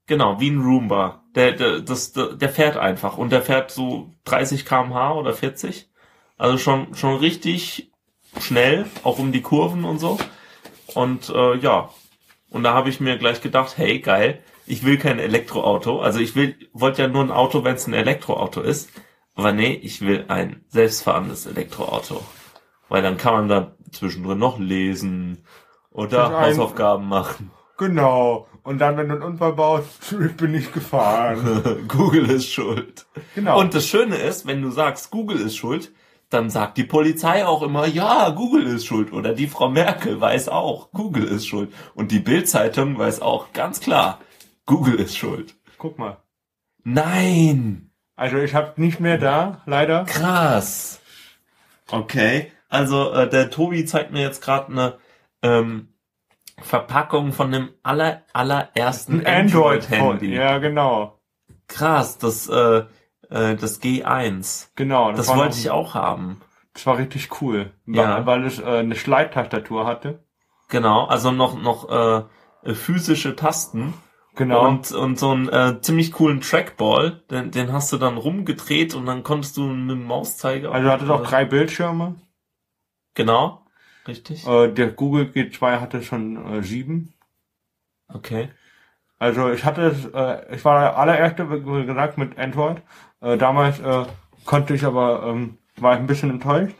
genau, 0.06 0.40
wie 0.40 0.48
ein 0.48 0.62
Roomba. 0.62 1.22
Der, 1.34 1.52
der, 1.52 1.80
das, 1.80 2.12
der, 2.14 2.28
der 2.28 2.48
fährt 2.48 2.78
einfach 2.78 3.18
und 3.18 3.30
der 3.30 3.42
fährt 3.42 3.70
so 3.72 4.08
30 4.24 4.64
kmh 4.64 5.12
oder 5.12 5.34
40. 5.34 5.90
Also 6.38 6.56
schon, 6.56 6.94
schon 6.94 7.18
richtig 7.18 7.92
schnell, 8.40 8.86
auch 9.02 9.18
um 9.18 9.32
die 9.32 9.42
Kurven 9.42 9.84
und 9.84 9.98
so. 9.98 10.18
Und 10.94 11.28
äh, 11.28 11.58
ja, 11.58 11.90
und 12.48 12.62
da 12.62 12.72
habe 12.72 12.88
ich 12.88 13.00
mir 13.00 13.18
gleich 13.18 13.42
gedacht, 13.42 13.76
hey, 13.76 13.98
geil, 13.98 14.42
ich 14.72 14.84
will 14.84 14.96
kein 14.96 15.18
Elektroauto. 15.18 16.00
Also 16.00 16.18
ich 16.18 16.34
will, 16.34 16.56
wollte 16.72 17.02
ja 17.02 17.08
nur 17.08 17.22
ein 17.22 17.30
Auto, 17.30 17.62
wenn 17.62 17.74
es 17.74 17.86
ein 17.86 17.92
Elektroauto 17.92 18.62
ist. 18.62 18.88
Aber 19.34 19.52
nee, 19.52 19.74
ich 19.74 20.00
will 20.00 20.24
ein 20.28 20.64
selbstfahrendes 20.68 21.44
Elektroauto. 21.44 22.22
Weil 22.88 23.02
dann 23.02 23.18
kann 23.18 23.34
man 23.34 23.48
da 23.48 23.72
zwischendrin 23.90 24.38
noch 24.38 24.58
lesen 24.58 25.44
oder 25.90 26.38
ein- 26.38 26.46
Hausaufgaben 26.46 27.06
machen. 27.06 27.50
Genau. 27.76 28.46
Und 28.62 28.78
dann, 28.78 28.96
wenn 28.96 29.08
du 29.08 29.14
einen 29.16 29.22
Unfall 29.24 29.52
baust, 29.52 30.14
ich 30.26 30.36
bin 30.36 30.52
nicht 30.52 30.72
gefahren. 30.72 31.84
Google 31.88 32.30
ist 32.30 32.48
schuld. 32.50 33.04
Genau. 33.34 33.60
Und 33.60 33.74
das 33.74 33.86
Schöne 33.86 34.16
ist, 34.16 34.46
wenn 34.46 34.62
du 34.62 34.70
sagst, 34.70 35.10
Google 35.10 35.38
ist 35.38 35.56
schuld, 35.56 35.92
dann 36.30 36.48
sagt 36.48 36.78
die 36.78 36.84
Polizei 36.84 37.44
auch 37.44 37.60
immer, 37.60 37.86
ja, 37.86 38.30
Google 38.30 38.66
ist 38.68 38.86
schuld. 38.86 39.12
Oder 39.12 39.34
die 39.34 39.48
Frau 39.48 39.68
Merkel 39.68 40.18
weiß 40.18 40.48
auch, 40.48 40.92
Google 40.92 41.24
ist 41.24 41.46
schuld. 41.46 41.70
Und 41.94 42.10
die 42.10 42.20
Bild-Zeitung 42.20 42.96
weiß 42.96 43.20
auch 43.20 43.52
ganz 43.52 43.80
klar, 43.80 44.18
Google 44.66 44.94
ist 44.96 45.16
schuld. 45.16 45.54
Guck 45.78 45.98
mal. 45.98 46.18
Nein! 46.84 47.90
Also 48.16 48.36
ich 48.38 48.54
habe 48.54 48.80
nicht 48.80 49.00
mehr 49.00 49.18
da, 49.18 49.62
leider. 49.66 50.04
Krass. 50.04 51.00
Okay. 51.90 52.52
Also 52.68 53.12
äh, 53.12 53.28
der 53.28 53.50
Tobi 53.50 53.84
zeigt 53.84 54.12
mir 54.12 54.22
jetzt 54.22 54.42
gerade 54.42 54.70
eine 54.72 54.98
ähm, 55.42 55.88
Verpackung 56.60 57.32
von 57.32 57.50
dem 57.50 57.70
aller 57.82 58.22
allerersten 58.32 59.24
Ein 59.26 59.46
Android-Handy. 59.46 59.94
Android-Handy. 59.96 60.34
Ja, 60.34 60.58
genau. 60.58 61.20
Krass, 61.68 62.18
das 62.18 62.48
äh, 62.48 62.84
äh, 63.30 63.56
das 63.56 63.82
G1. 63.82 64.68
Genau. 64.76 65.12
Das 65.12 65.28
war 65.28 65.36
wollte 65.36 65.50
noch- 65.56 65.58
ich 65.58 65.70
auch 65.70 65.94
haben. 65.94 66.40
Das 66.74 66.86
war 66.86 66.98
richtig 66.98 67.40
cool. 67.42 67.72
Ja. 67.86 68.16
Weil, 68.18 68.26
weil 68.26 68.46
es 68.46 68.58
äh, 68.58 68.64
eine 68.64 68.94
Schleiftastatur 68.94 69.86
hatte. 69.86 70.24
Genau, 70.68 71.04
also 71.04 71.30
noch 71.30 71.60
noch 71.60 71.90
äh, 72.64 72.74
physische 72.74 73.36
Tasten 73.36 73.92
Genau. 74.34 74.66
und 74.66 74.90
und 74.92 75.18
so 75.18 75.30
einen 75.30 75.48
äh, 75.50 75.80
ziemlich 75.82 76.12
coolen 76.12 76.40
Trackball, 76.40 77.22
den, 77.30 77.50
den 77.50 77.72
hast 77.72 77.92
du 77.92 77.98
dann 77.98 78.16
rumgedreht 78.16 78.94
und 78.94 79.04
dann 79.04 79.22
konntest 79.22 79.58
du 79.58 79.64
mit 79.64 79.90
dem 79.90 80.04
Mauszeiger. 80.06 80.72
also 80.72 80.88
hatte 80.88 81.04
es 81.04 81.10
auch 81.10 81.22
drei 81.22 81.44
Bildschirme. 81.44 82.14
Genau, 83.14 83.66
richtig. 84.08 84.46
Äh, 84.46 84.72
der 84.72 84.90
Google 84.92 85.26
G2 85.26 85.80
hatte 85.80 86.02
schon 86.02 86.46
äh, 86.46 86.62
sieben. 86.62 87.12
Okay. 88.08 88.48
Also 89.18 89.50
ich 89.52 89.64
hatte 89.64 89.82
es, 89.82 90.06
äh, 90.06 90.54
ich 90.54 90.64
war 90.64 90.80
der 90.80 90.98
allererste, 90.98 91.48
wie 91.50 91.86
gesagt, 91.86 92.16
mit 92.16 92.38
Android. 92.38 92.82
Äh, 93.20 93.36
damals 93.36 93.78
äh, 93.80 94.04
konnte 94.46 94.74
ich 94.74 94.84
aber, 94.84 95.24
ähm, 95.26 95.58
war 95.76 95.94
ich 95.94 96.00
ein 96.00 96.06
bisschen 96.06 96.30
enttäuscht, 96.30 96.74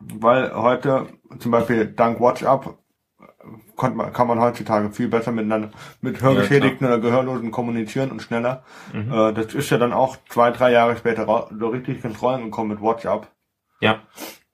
weil 0.00 0.54
heute 0.54 1.08
zum 1.38 1.50
Beispiel 1.50 1.86
dank 1.86 2.20
WhatsApp 2.20 2.78
konnte 3.76 3.96
man, 3.96 4.12
kann 4.12 4.26
man 4.26 4.40
heutzutage 4.40 4.90
viel 4.90 5.08
besser 5.08 5.32
miteinander 5.32 5.70
mit 6.00 6.22
Hörgeschädigten 6.22 6.86
oder 6.86 6.98
Gehörlosen 6.98 7.50
kommunizieren 7.50 8.10
und 8.10 8.22
schneller. 8.22 8.64
Mhm. 8.92 9.12
Äh, 9.12 9.32
das 9.32 9.54
ist 9.54 9.70
ja 9.70 9.78
dann 9.78 9.92
auch 9.92 10.16
zwei, 10.28 10.50
drei 10.50 10.72
Jahre 10.72 10.96
später 10.96 11.48
so 11.58 11.68
richtig 11.68 12.04
ins 12.04 12.22
Rollen 12.22 12.44
gekommen 12.44 12.70
mit 12.70 12.80
WhatsApp. 12.80 13.28
Ja. 13.80 14.00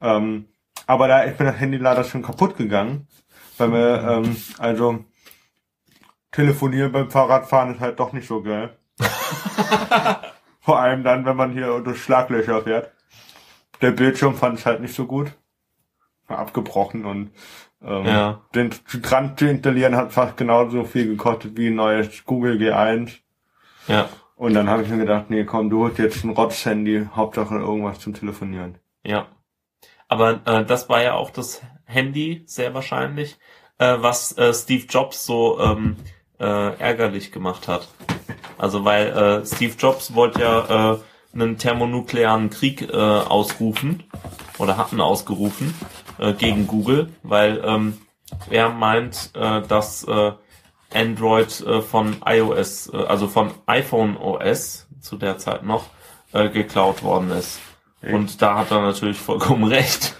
Ähm, 0.01 0.47
aber 0.87 1.09
da 1.09 1.21
ist 1.21 1.39
mir 1.39 1.47
das 1.47 1.61
Handy 1.61 1.79
leider 1.79 2.05
schon 2.05 2.23
kaputt 2.23 2.57
gegangen. 2.57 3.07
Weil 3.59 3.69
mir, 3.69 4.09
ähm, 4.09 4.37
also 4.59 5.05
telefonieren 6.33 6.93
beim 6.93 7.11
Fahrradfahren 7.11 7.75
ist 7.75 7.81
halt 7.81 8.01
doch 8.01 8.13
nicht 8.13 8.27
so 8.27 8.43
geil. 8.43 8.77
Vor 10.61 10.79
allem 10.79 11.05
dann, 11.05 11.25
wenn 11.25 11.37
man 11.37 11.53
hier 11.53 11.81
durch 11.81 12.03
Schlaglöcher 12.03 12.63
fährt. 12.63 12.93
Der 13.81 13.91
Bildschirm 13.93 14.35
fand 14.35 14.59
ich 14.59 14.67
halt 14.67 14.81
nicht 14.81 14.95
so 14.95 15.07
gut. 15.07 15.33
War 16.27 16.39
abgebrochen 16.39 17.05
und 17.05 17.33
ähm, 17.85 18.05
Ja. 18.05 18.41
den 18.55 18.71
dran 19.03 19.37
zu 19.37 19.47
installieren 19.47 19.97
hat 19.97 20.13
fast 20.13 20.37
genauso 20.37 20.85
viel 20.85 21.07
gekostet 21.07 21.57
wie 21.57 21.69
ein 21.69 21.75
neues 21.75 22.25
Google 22.25 22.57
G1. 22.57 23.13
Ja. 23.89 24.09
Und 24.37 24.55
dann 24.55 24.71
habe 24.71 24.83
ich 24.83 24.89
mir 24.89 24.99
gedacht, 24.99 25.27
nee, 25.29 25.45
komm, 25.45 25.69
du 25.69 25.83
holst 25.83 25.99
jetzt 25.99 26.25
ein 26.25 26.31
Rotz-Handy, 26.31 27.09
Hauptsache 27.15 27.57
irgendwas 27.57 27.99
zum 28.01 28.15
Telefonieren. 28.15 28.79
Ja. 29.05 29.27
Aber 30.09 30.41
äh, 30.47 30.65
das 30.65 30.89
war 30.89 31.03
ja 31.03 31.15
auch 31.15 31.31
das 31.31 31.63
Handy, 31.85 32.43
sehr 32.47 32.73
wahrscheinlich, 32.75 33.39
äh, 33.79 33.97
was 34.01 34.37
äh, 34.39 34.53
Steve 34.55 34.87
Jobs 34.89 35.27
so 35.27 35.61
ähm, 35.61 35.97
äh, 36.39 36.45
ärgerlich 36.45 37.33
gemacht 37.33 37.69
hat. 37.69 37.89
Also 38.59 38.85
weil 38.85 39.09
äh, 39.09 39.47
Steve 39.47 39.75
Jobs 39.79 40.15
wollte 40.15 40.41
ja 40.41 40.95
äh, 40.95 40.99
einen 41.35 41.59
thermonuklearen 41.59 42.51
Krieg 42.51 42.83
äh, 42.83 42.97
ausrufen 42.97 44.03
oder 44.59 44.77
hatten 44.77 45.01
ausgerufen 45.01 45.75
äh, 46.21 46.35
gegen 46.35 46.67
Google, 46.67 47.11
weil 47.23 47.61
ähm, 47.65 47.99
er 48.51 48.69
meint, 48.69 49.31
äh, 49.35 49.63
dass 49.63 50.05
äh, 50.05 50.33
Android 50.93 51.61
äh, 51.61 51.83
von 51.83 52.17
iOS, 52.25 52.93
äh, 52.93 52.97
also 52.97 53.27
von 53.27 53.53
iPhone 53.67 54.17
OS 54.17 54.87
zu 55.01 55.17
der 55.17 55.39
Zeit 55.39 55.65
noch, 55.65 55.87
äh, 56.33 56.49
geklaut 56.51 57.03
worden 57.03 57.31
ist. 57.31 57.61
Echt? 58.03 58.15
Und 58.15 58.43
da 58.43 58.59
hat 58.59 58.71
er 58.71 58.83
natürlich 58.83 59.19
vollkommen 59.19 59.65
recht. 59.73 60.15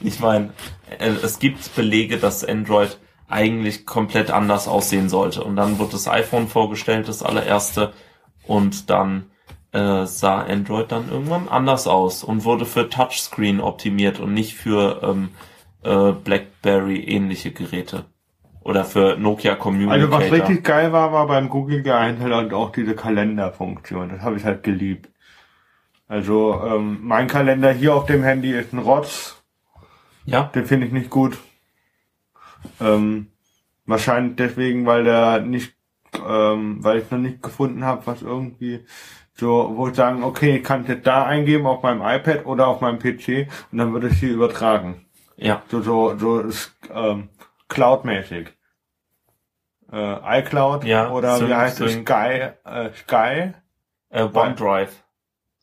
Ich 0.00 0.20
meine, 0.20 0.52
äh, 0.98 1.08
es 1.08 1.38
gibt 1.38 1.74
Belege, 1.74 2.18
dass 2.18 2.44
Android 2.44 2.98
eigentlich 3.28 3.86
komplett 3.86 4.30
anders 4.30 4.68
aussehen 4.68 5.08
sollte. 5.08 5.42
Und 5.42 5.56
dann 5.56 5.78
wird 5.78 5.92
das 5.94 6.08
iPhone 6.08 6.48
vorgestellt, 6.48 7.08
das 7.08 7.22
allererste. 7.22 7.92
Und 8.46 8.90
dann 8.90 9.30
äh, 9.74 10.06
sah 10.06 10.42
Android 10.42 10.92
dann 10.92 11.10
irgendwann 11.10 11.48
anders 11.48 11.86
aus 11.86 12.22
und 12.22 12.44
wurde 12.44 12.64
für 12.64 12.88
Touchscreen 12.88 13.60
optimiert 13.60 14.20
und 14.20 14.32
nicht 14.32 14.54
für 14.54 15.02
ähm, 15.02 15.30
äh, 15.82 16.12
BlackBerry 16.12 17.00
ähnliche 17.00 17.50
Geräte. 17.50 18.04
Oder 18.62 18.84
für 18.84 19.16
Nokia 19.18 19.56
Communicator. 19.56 20.04
Also 20.04 20.10
was 20.10 20.32
richtig 20.32 20.64
geil 20.64 20.92
war, 20.92 21.12
war 21.12 21.26
beim 21.26 21.50
Google 21.50 21.82
geeint 21.82 22.20
halt 22.20 22.54
auch 22.54 22.72
diese 22.72 22.94
Kalenderfunktion. 22.94 24.08
Das 24.08 24.22
habe 24.22 24.36
ich 24.36 24.44
halt 24.44 24.62
geliebt. 24.62 25.10
Also 26.08 26.62
ähm, 26.64 27.00
mein 27.02 27.26
Kalender 27.26 27.72
hier 27.72 27.94
auf 27.94 28.06
dem 28.06 28.22
Handy 28.22 28.52
ist 28.52 28.72
ein 28.72 28.78
Rotz. 28.78 29.42
Ja. 30.24 30.44
Den 30.54 30.64
finde 30.64 30.86
ich 30.86 30.92
nicht 30.92 31.10
gut. 31.10 31.36
Ähm, 32.80 33.26
wahrscheinlich 33.84 34.36
deswegen, 34.36 34.86
weil 34.86 35.04
der 35.04 35.40
nicht, 35.40 35.74
ähm, 36.26 36.82
weil 36.82 37.00
ich 37.00 37.10
noch 37.10 37.18
nicht 37.18 37.42
gefunden 37.42 37.84
habe, 37.84 38.06
was 38.06 38.22
irgendwie 38.22 38.86
so, 39.36 39.72
wo 39.76 39.88
ich 39.88 39.94
sagen, 39.96 40.22
okay, 40.22 40.56
ich 40.58 40.64
kann 40.64 40.86
jetzt 40.86 41.06
da 41.06 41.24
eingeben 41.24 41.66
auf 41.66 41.82
meinem 41.82 42.02
iPad 42.02 42.46
oder 42.46 42.68
auf 42.68 42.80
meinem 42.80 42.98
PC 42.98 43.48
und 43.72 43.78
dann 43.78 43.92
wird 43.92 44.04
es 44.04 44.14
hier 44.14 44.32
übertragen. 44.32 45.06
Ja. 45.36 45.62
So, 45.68 45.80
so, 45.82 46.16
so 46.16 46.40
ist, 46.40 46.72
ähm, 46.94 47.28
Cloud-mäßig. 47.68 48.48
Äh, 49.92 50.40
iCloud 50.40 50.84
Ja, 50.84 51.10
oder 51.10 51.36
Sync- 51.36 51.48
wie 51.48 51.54
heißt 51.54 51.80
es? 51.80 51.92
Sky, 51.94 52.50
äh, 52.64 52.90
Sky? 52.94 53.52
Äh, 54.10 54.22
OneDrive. 54.32 54.92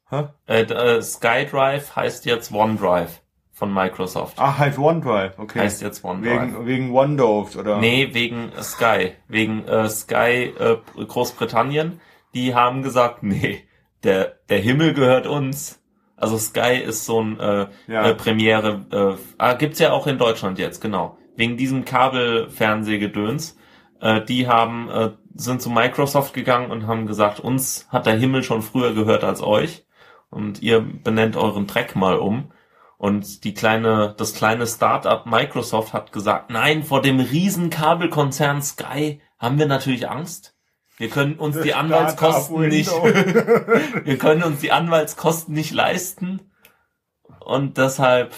Hä? 0.10 0.26
Äh, 0.46 0.62
äh, 0.64 1.02
SkyDrive 1.02 1.96
heißt 1.96 2.26
jetzt 2.26 2.52
OneDrive 2.52 3.22
von 3.54 3.74
Microsoft. 3.74 4.36
Ach, 4.38 4.58
heißt 4.58 4.78
OneDrive, 4.78 5.40
okay. 5.40 5.60
Heißt 5.60 5.82
jetzt 5.82 6.04
OneDrive. 6.04 6.42
wegen, 6.42 6.66
wegen 6.66 6.94
Windows 6.94 7.56
oder? 7.56 7.78
Nee, 7.78 8.10
wegen 8.14 8.52
Sky. 8.62 9.14
Wegen 9.30 9.66
äh, 9.68 9.88
Sky 9.90 10.54
äh, 10.60 10.78
Großbritannien. 11.06 12.02
Die 12.34 12.56
haben 12.56 12.82
gesagt, 12.84 13.24
nee, 13.24 13.64
der, 14.04 14.38
der 14.50 14.60
Himmel 14.60 14.94
gehört 14.94 15.28
uns. 15.28 15.82
Also 16.16 16.38
Sky 16.38 16.78
ist 16.78 17.06
so 17.06 17.22
ein 17.22 17.40
äh, 17.40 17.68
Ja. 17.88 18.06
äh, 18.10 18.16
Premiere. 18.16 18.86
Äh, 18.92 19.22
ah, 19.38 19.54
gibt's 19.54 19.80
ja 19.80 19.92
auch 19.92 20.08
in 20.08 20.18
Deutschland 20.18 20.60
jetzt, 20.60 20.80
genau. 20.82 21.18
Wegen 21.36 21.58
diesem 21.58 21.84
Kabelfernsehgedöns. 21.86 23.58
Äh, 24.00 24.22
die 24.26 24.48
haben 24.48 24.90
äh, 24.90 25.12
sind 25.34 25.62
zu 25.62 25.70
Microsoft 25.70 26.34
gegangen 26.34 26.72
und 26.72 26.88
haben 26.88 27.08
gesagt, 27.08 27.40
uns 27.40 27.88
hat 27.90 28.06
der 28.06 28.18
Himmel 28.18 28.44
schon 28.44 28.62
früher 28.62 28.94
gehört 28.94 29.24
als 29.24 29.42
euch. 29.42 29.86
Und 30.30 30.62
ihr 30.62 30.80
benennt 30.82 31.36
euren 31.36 31.68
Dreck 31.68 31.96
mal 31.96 32.18
um. 32.18 32.52
Und 32.98 33.44
die 33.44 33.54
kleine, 33.54 34.14
das 34.18 34.34
kleine 34.36 34.68
Startup 34.68 35.26
Microsoft 35.26 35.94
hat 35.94 36.12
gesagt, 36.12 36.52
nein, 36.52 36.84
vor 36.84 37.02
dem 37.02 37.20
riesen 37.20 37.70
Kabelkonzern 37.70 38.62
Sky 38.62 39.22
haben 39.40 39.58
wir 39.58 39.66
natürlich 39.66 40.08
Angst. 40.08 40.51
Wir 41.02 41.10
können 41.10 41.34
uns 41.34 41.60
die 41.60 41.70
Startup 41.70 41.84
Anwaltskosten 41.98 42.68
nicht, 42.68 42.92
wir 44.04 44.18
können 44.20 44.44
uns 44.44 44.60
die 44.60 44.72
Anwaltskosten 44.72 45.52
nicht 45.52 45.74
leisten. 45.74 46.42
Und 47.40 47.80
deshalb 47.80 48.36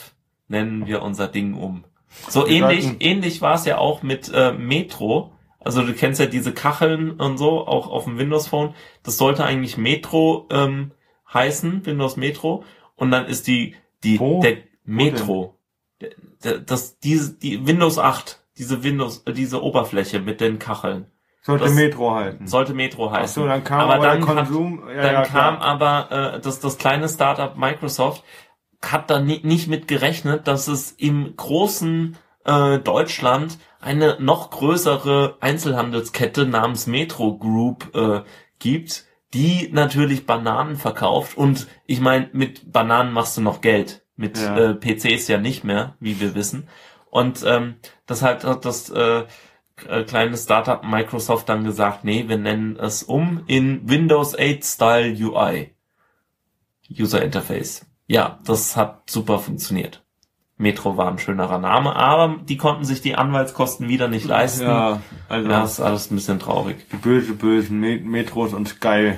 nennen 0.47 0.87
wir 0.87 1.01
unser 1.01 1.27
Ding 1.27 1.55
um. 1.55 1.83
So 2.29 2.47
Wir 2.47 2.53
ähnlich, 2.63 2.85
sollten- 2.85 3.01
ähnlich 3.01 3.41
war 3.41 3.55
es 3.55 3.65
ja 3.65 3.79
auch 3.79 4.01
mit 4.01 4.31
äh, 4.33 4.53
Metro. 4.53 5.33
Also 5.59 5.83
du 5.83 5.91
kennst 5.93 6.21
ja 6.21 6.25
diese 6.25 6.53
Kacheln 6.53 7.11
und 7.11 7.37
so, 7.37 7.67
auch 7.67 7.89
auf 7.89 8.05
dem 8.05 8.17
Windows 8.17 8.47
Phone. 8.47 8.73
Das 9.03 9.17
sollte 9.17 9.43
eigentlich 9.43 9.75
Metro 9.77 10.47
ähm, 10.49 10.91
heißen, 11.33 11.85
Windows 11.85 12.15
Metro. 12.15 12.63
Und 12.95 13.11
dann 13.11 13.25
ist 13.25 13.47
die, 13.47 13.75
die, 14.05 14.21
Wo? 14.21 14.39
der 14.39 14.59
Metro. 14.85 15.59
Das, 16.65 16.97
diese, 16.99 17.33
die 17.33 17.67
Windows 17.67 17.99
8, 17.99 18.41
diese 18.57 18.83
Windows, 18.83 19.23
äh, 19.25 19.33
diese 19.33 19.61
Oberfläche 19.61 20.21
mit 20.21 20.39
den 20.39 20.59
Kacheln. 20.59 21.07
Sollte 21.45 21.65
das- 21.65 21.73
Metro 21.73 22.15
halten. 22.15 22.47
Sollte 22.47 22.73
Metro 22.73 23.09
Ach 23.09 23.17
heißen. 23.19 23.43
so, 23.43 23.47
dann 23.47 23.63
kam 23.63 23.81
aber 23.81 23.95
aber, 23.95 24.07
dann 24.07 24.21
der 24.21 24.27
hat- 24.35 24.35
Konsum. 24.47 24.83
ja, 24.87 25.01
Dann 25.01 25.13
ja, 25.13 25.21
kam 25.23 25.57
aber 25.57 26.35
äh, 26.35 26.39
das, 26.39 26.59
das 26.61 26.77
kleine 26.77 27.07
Startup 27.09 27.55
Microsoft 27.57 28.23
hat 28.81 29.09
da 29.09 29.19
ni 29.19 29.39
nicht 29.43 29.67
mit 29.67 29.87
gerechnet, 29.87 30.47
dass 30.47 30.67
es 30.67 30.91
im 30.91 31.35
großen 31.37 32.17
äh, 32.45 32.79
Deutschland 32.79 33.57
eine 33.79 34.17
noch 34.19 34.49
größere 34.51 35.37
Einzelhandelskette 35.41 36.45
namens 36.45 36.87
Metro 36.87 37.37
Group 37.37 37.95
äh, 37.95 38.21
gibt, 38.59 39.05
die 39.33 39.69
natürlich 39.71 40.25
Bananen 40.25 40.75
verkauft. 40.75 41.37
Und 41.37 41.67
ich 41.85 41.99
meine, 42.01 42.29
mit 42.33 42.71
Bananen 42.71 43.13
machst 43.13 43.37
du 43.37 43.41
noch 43.41 43.61
Geld. 43.61 44.01
Mit 44.15 44.37
Ja. 44.37 44.57
äh, 44.57 44.73
PCs 44.75 45.27
ja 45.27 45.37
nicht 45.39 45.63
mehr, 45.63 45.95
wie 45.99 46.19
wir 46.19 46.35
wissen. 46.35 46.67
Und 47.09 47.43
ähm, 47.45 47.75
deshalb 48.07 48.43
hat 48.43 48.63
das 48.65 48.89
äh, 48.89 49.23
äh, 49.87 50.03
kleine 50.03 50.37
Startup 50.37 50.83
Microsoft 50.83 51.49
dann 51.49 51.63
gesagt, 51.63 52.03
nee, 52.03 52.25
wir 52.27 52.37
nennen 52.37 52.77
es 52.77 53.03
um 53.03 53.43
in 53.47 53.87
Windows 53.89 54.35
8 54.37 54.63
Style 54.63 55.13
UI. 55.15 55.71
User 56.89 57.21
Interface. 57.23 57.85
Ja, 58.07 58.39
das 58.45 58.75
hat 58.75 59.09
super 59.09 59.39
funktioniert. 59.39 60.03
Metro 60.57 60.97
war 60.97 61.07
ein 61.09 61.17
schönerer 61.17 61.57
Name, 61.57 61.95
aber 61.95 62.37
die 62.43 62.57
konnten 62.57 62.85
sich 62.85 63.01
die 63.01 63.15
Anwaltskosten 63.15 63.89
wieder 63.89 64.07
nicht 64.07 64.25
leisten. 64.25 64.63
Ja, 64.63 64.91
Ja, 64.91 65.01
also 65.29 65.49
das 65.49 65.71
ist 65.73 65.79
alles 65.79 66.11
ein 66.11 66.15
bisschen 66.15 66.39
traurig. 66.39 66.85
die 66.91 66.97
böse, 66.97 67.33
bösen 67.33 67.79
Met 67.79 68.05
Metros 68.05 68.53
und 68.53 68.67
Sky 68.67 69.13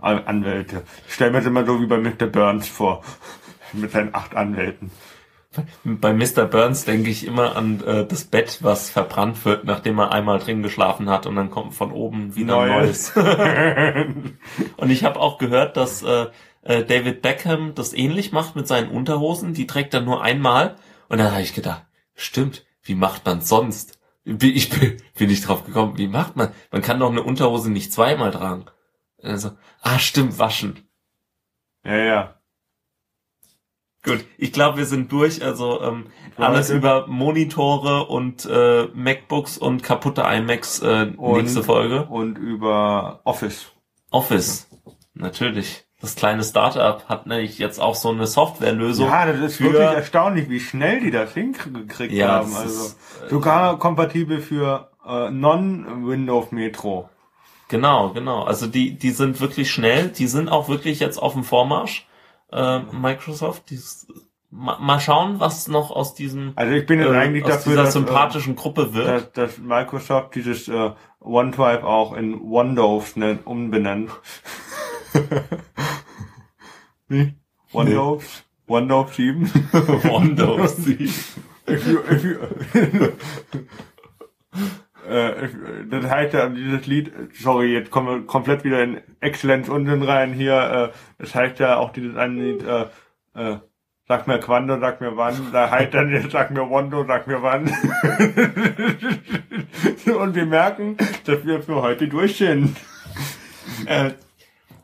An- 0.00 0.24
Anwälte. 0.26 0.82
Ich 1.06 1.14
stell 1.14 1.30
mir 1.30 1.38
das 1.38 1.46
immer 1.46 1.64
so 1.64 1.80
wie 1.80 1.86
bei 1.86 1.98
Mr. 1.98 2.26
Burns 2.26 2.66
vor. 2.68 3.02
Mit 3.72 3.92
seinen 3.92 4.14
acht 4.14 4.34
Anwälten. 4.34 4.90
Bei 5.84 6.12
Mr. 6.12 6.46
Burns 6.46 6.84
denke 6.84 7.10
ich 7.10 7.26
immer 7.26 7.56
an 7.56 7.82
äh, 7.84 8.06
das 8.06 8.24
Bett, 8.24 8.58
was 8.62 8.90
verbrannt 8.90 9.44
wird, 9.44 9.64
nachdem 9.64 9.98
er 9.98 10.12
einmal 10.12 10.38
drin 10.38 10.62
geschlafen 10.62 11.10
hat 11.10 11.26
und 11.26 11.36
dann 11.36 11.50
kommt 11.50 11.74
von 11.74 11.92
oben 11.92 12.34
wieder 12.34 12.58
ein 12.58 12.68
neues. 12.68 13.12
Und 14.76 14.90
ich 14.90 15.04
habe 15.04 15.20
auch 15.20 15.38
gehört, 15.38 15.76
dass 15.76 16.02
äh, 16.02 16.26
äh, 16.62 16.84
David 16.84 17.22
Beckham 17.22 17.74
das 17.74 17.92
ähnlich 17.92 18.32
macht 18.32 18.56
mit 18.56 18.66
seinen 18.66 18.90
Unterhosen. 18.90 19.54
Die 19.54 19.66
trägt 19.66 19.94
er 19.94 20.00
nur 20.00 20.22
einmal. 20.22 20.76
Und 21.08 21.18
dann 21.18 21.32
habe 21.32 21.42
ich 21.42 21.54
gedacht, 21.54 21.84
stimmt, 22.14 22.64
wie 22.82 22.94
macht 22.94 23.26
man 23.26 23.40
sonst? 23.40 23.98
Ich 24.24 24.70
bin, 24.70 24.96
bin 25.18 25.28
nicht 25.28 25.46
drauf 25.46 25.64
gekommen, 25.64 25.98
wie 25.98 26.08
macht 26.08 26.36
man? 26.36 26.52
Man 26.70 26.82
kann 26.82 27.00
doch 27.00 27.10
eine 27.10 27.22
Unterhose 27.22 27.70
nicht 27.70 27.92
zweimal 27.92 28.30
tragen. 28.30 28.66
Also, 29.22 29.52
ah, 29.82 29.98
stimmt, 29.98 30.38
waschen. 30.38 30.88
ja, 31.84 31.96
ja. 31.96 32.41
Gut, 34.04 34.24
ich 34.36 34.52
glaube, 34.52 34.78
wir 34.78 34.86
sind 34.86 35.12
durch. 35.12 35.44
Also 35.44 35.80
ähm, 35.80 36.06
alles 36.36 36.70
über 36.70 37.06
Monitore 37.06 38.06
und 38.06 38.44
äh, 38.46 38.88
MacBooks 38.94 39.58
und 39.58 39.82
kaputte 39.82 40.22
iMacs 40.22 40.80
äh, 40.82 41.12
Und- 41.16 41.38
nächste 41.42 41.62
Folge. 41.62 42.06
Und 42.06 42.36
über 42.36 43.20
Office. 43.24 43.66
Office, 44.10 44.68
natürlich. 45.14 45.84
Das 46.00 46.16
kleine 46.16 46.42
Startup 46.42 47.08
hat 47.08 47.26
nämlich 47.28 47.58
jetzt 47.58 47.80
auch 47.80 47.94
so 47.94 48.08
eine 48.10 48.26
Softwarelösung. 48.26 49.06
ja, 49.08 49.24
das 49.24 49.38
ist 49.40 49.60
wirklich 49.60 49.80
erstaunlich, 49.82 50.50
wie 50.50 50.58
schnell 50.58 51.00
die 51.00 51.12
das 51.12 51.32
hingekriegt 51.34 52.12
Ja, 52.12 52.28
haben. 52.32 52.50
das 52.50 52.60
Also 52.60 52.84
ist, 52.86 52.96
äh, 53.26 53.30
sogar 53.30 53.78
kompatibel 53.78 54.40
für 54.40 54.90
äh, 55.06 55.30
Non-Windows 55.30 56.50
Metro. 56.50 57.08
Genau, 57.68 58.10
genau. 58.10 58.42
Also 58.42 58.66
die, 58.66 58.98
die 58.98 59.10
sind 59.10 59.40
wirklich 59.40 59.70
schnell. 59.70 60.08
Die 60.08 60.26
sind 60.26 60.48
auch 60.50 60.68
wirklich 60.68 60.98
jetzt 60.98 61.18
auf 61.22 61.34
dem 61.34 61.44
Vormarsch. 61.44 62.06
Äh, 62.52 62.80
Microsoft. 62.92 63.70
Die, 63.70 63.74
ist- 63.76 64.06
ma, 64.50 64.78
mal 64.78 65.00
schauen, 65.00 65.40
was 65.40 65.68
noch 65.68 65.90
aus 65.90 66.14
diesem 66.14 66.52
Also 66.56 66.72
ich 66.74 66.86
bin 66.86 67.00
jetzt 67.00 67.12
äh, 67.12 67.16
eigentlich 67.16 67.44
dafür, 67.44 67.72
dieser 67.72 67.84
dass, 67.84 67.94
äh, 67.96 67.98
sympathischen 67.98 68.54
Gruppe 68.56 68.92
wird. 68.94 69.06
dass, 69.08 69.32
dass 69.32 69.58
Microsoft 69.58 70.34
dieses 70.34 70.68
äh, 70.68 70.90
OneDrive 71.20 71.82
auch 71.82 72.12
in 72.14 72.40
OneDoves 72.40 73.16
ne, 73.16 73.38
umbenennt. 73.44 74.10
Wie? 77.08 77.34
OneDoves? 77.72 78.44
OneDoves 78.68 79.16
7? 79.16 79.50
Windows. 80.04 80.78
if 80.78 81.86
you, 81.86 81.98
if 82.10 82.24
you, 82.24 82.38
äh, 85.08 85.48
das 85.90 86.10
heißt 86.10 86.34
ja 86.34 86.48
dieses 86.48 86.86
Lied, 86.86 87.12
sorry, 87.34 87.72
jetzt 87.72 87.90
kommen 87.90 88.08
wir 88.08 88.26
komplett 88.26 88.64
wieder 88.64 88.82
in 88.82 89.00
Exzellenz 89.20 89.68
Unsinn 89.68 90.02
rein 90.02 90.32
hier, 90.32 90.92
äh, 90.92 90.96
das 91.18 91.34
heißt 91.34 91.58
ja 91.58 91.76
auch 91.76 91.92
dieses 91.92 92.16
eine 92.16 92.34
Lied, 92.34 92.62
äh, 92.64 92.86
äh, 93.34 93.58
sag 94.08 94.26
mir 94.26 94.38
Quando, 94.38 94.78
sag 94.78 95.00
mir 95.00 95.16
wann, 95.16 95.52
da 95.52 95.70
heißt 95.70 95.94
dann 95.94 96.10
jetzt 96.10 96.30
sag 96.32 96.50
mir 96.50 96.68
Wondo, 96.68 97.04
sag 97.06 97.26
mir 97.26 97.42
wann. 97.42 97.64
Und 100.20 100.34
wir 100.34 100.46
merken, 100.46 100.96
dass 101.24 101.44
wir 101.44 101.62
für 101.62 101.82
heute 101.82 102.08
durch 102.08 102.36
sind. 102.36 102.76
Äh, 103.86 104.10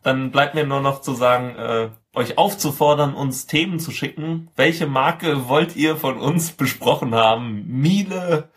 dann 0.03 0.31
bleibt 0.31 0.55
mir 0.55 0.65
nur 0.65 0.81
noch 0.81 1.03
zu 1.03 1.13
sagen, 1.13 1.57
äh, 1.57 1.89
euch 2.15 2.39
aufzufordern, 2.39 3.15
uns 3.15 3.47
Themen 3.47 3.79
zu 3.81 3.91
schicken. 3.91 4.49
Welche 4.57 4.87
Marke 4.87 5.49
wollt 5.49 5.77
ihr 5.77 5.97
von 5.97 6.19
uns 6.19 6.53
besprochen 6.53 7.15
haben? 7.15 7.65
Miele, 7.67 8.49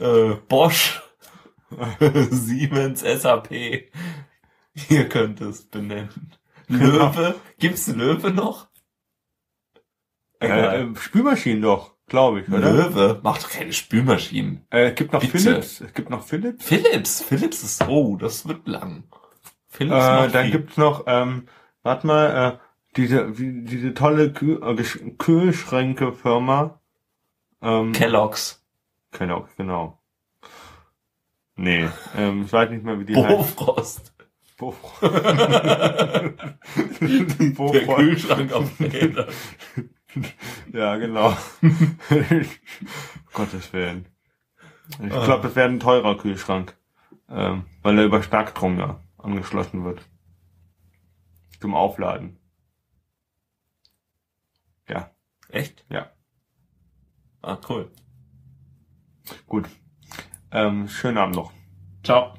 äh, 0.00 0.34
Bosch, 0.48 1.02
Siemens, 2.30 3.00
SAP. 3.00 3.50
Ihr 4.88 5.08
könnt 5.08 5.40
es 5.40 5.64
benennen. 5.68 6.32
Löwe? 6.68 7.34
Gibt's 7.58 7.86
Löwe 7.88 8.30
noch? 8.30 8.68
Äh, 10.40 10.82
äh, 10.82 10.96
Spülmaschinen 10.96 11.62
doch, 11.62 11.96
glaube 12.06 12.40
ich, 12.40 12.48
oder? 12.48 12.72
Löwe 12.72 13.20
macht 13.22 13.44
doch 13.44 13.50
keine 13.50 13.72
Spülmaschinen. 13.72 14.66
Äh, 14.70 14.90
es 14.90 14.94
gibt 14.94 15.12
noch 15.12 15.20
Bitte. 15.20 15.38
Philips. 15.38 15.80
Es 15.80 15.92
gibt 15.92 16.10
noch 16.10 16.22
Philips. 16.24 16.64
Philips, 16.64 17.22
Philips 17.22 17.62
ist, 17.62 17.86
oh, 17.88 18.16
das 18.16 18.48
wird 18.48 18.66
lang. 18.66 19.04
Philips 19.68 19.94
Äh, 19.94 20.16
macht 20.16 20.34
dann 20.34 20.42
viel. 20.46 20.52
gibt's 20.52 20.76
noch, 20.76 21.04
ähm, 21.06 21.46
warte 21.82 22.06
mal, 22.06 22.52
äh, 22.54 22.58
diese, 22.96 23.38
wie, 23.38 23.62
diese 23.64 23.92
tolle 23.94 24.32
Kühl 24.32 24.60
äh, 24.62 24.82
Kühlschränke-Firma. 25.18 26.80
Ähm, 27.62 27.92
Kellogg's. 27.92 28.59
Kellogg, 29.12 29.48
genau. 29.56 30.00
Nee, 31.56 31.88
ähm, 32.16 32.44
ich 32.44 32.52
weiß 32.52 32.70
nicht 32.70 32.84
mehr, 32.84 32.98
wie 32.98 33.04
die 33.04 33.16
heißt. 33.16 33.28
Bofrost. 33.56 34.14
Bofrost. 34.56 35.02
Der 37.00 37.50
Bofrost. 37.54 37.96
Kühlschrank 37.96 38.52
auf 38.52 38.80
Rädern. 38.80 39.28
Ja, 40.72 40.96
genau. 40.96 41.36
Gottes 43.32 43.72
Willen. 43.72 44.06
Ich 45.04 45.12
Ah. 45.12 45.24
glaube, 45.24 45.42
das 45.44 45.54
wäre 45.56 45.68
ein 45.68 45.80
teurer 45.80 46.16
Kühlschrank, 46.18 46.76
ähm, 47.28 47.64
weil 47.82 47.98
er 47.98 48.04
über 48.04 48.22
Starkstrom 48.22 48.78
ja 48.78 49.00
angeschlossen 49.18 49.84
wird. 49.84 50.02
Zum 51.60 51.74
Aufladen. 51.74 52.38
Ja, 54.88 55.10
Echt? 55.50 55.84
ja, 55.90 56.10
Ah, 57.42 57.58
cool. 57.68 57.90
Gut. 59.46 59.68
Ähm, 60.52 60.88
schönen 60.88 61.18
Abend 61.18 61.36
noch. 61.36 61.52
Ciao. 62.02 62.34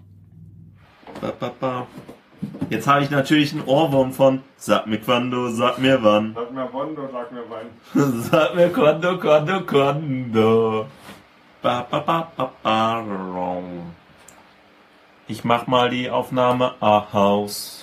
Ba, 1.22 1.32
ba, 1.40 1.52
ba. 1.60 1.88
Jetzt 2.70 2.88
habe 2.88 3.04
ich 3.04 3.10
natürlich 3.10 3.54
einen 3.54 3.64
Ohrwurm 3.66 4.14
von 4.14 4.42
Sag 4.58 4.88
mir 4.88 5.00
quando, 5.00 5.50
sag 5.50 5.80
mir 5.80 6.04
wann. 6.04 6.34
Sag 6.34 6.52
mir 6.52 6.72
Wondo, 6.72 7.10
sag 7.12 7.32
mir 7.32 7.44
wann. 7.50 8.22
Sag 8.22 8.56
mir 8.56 8.70
quando, 8.70 9.20
quando, 9.20 9.66
quando. 9.66 10.88
Ba, 11.62 11.88
ba, 11.90 12.00
ba, 12.00 12.32
ba, 12.36 12.52
ba, 12.64 13.00
rom. 13.00 13.94
Ich 15.28 15.44
mach 15.44 15.68
mal 15.68 15.90
die 15.90 16.10
Aufnahme 16.10 16.76
aus. 16.80 17.81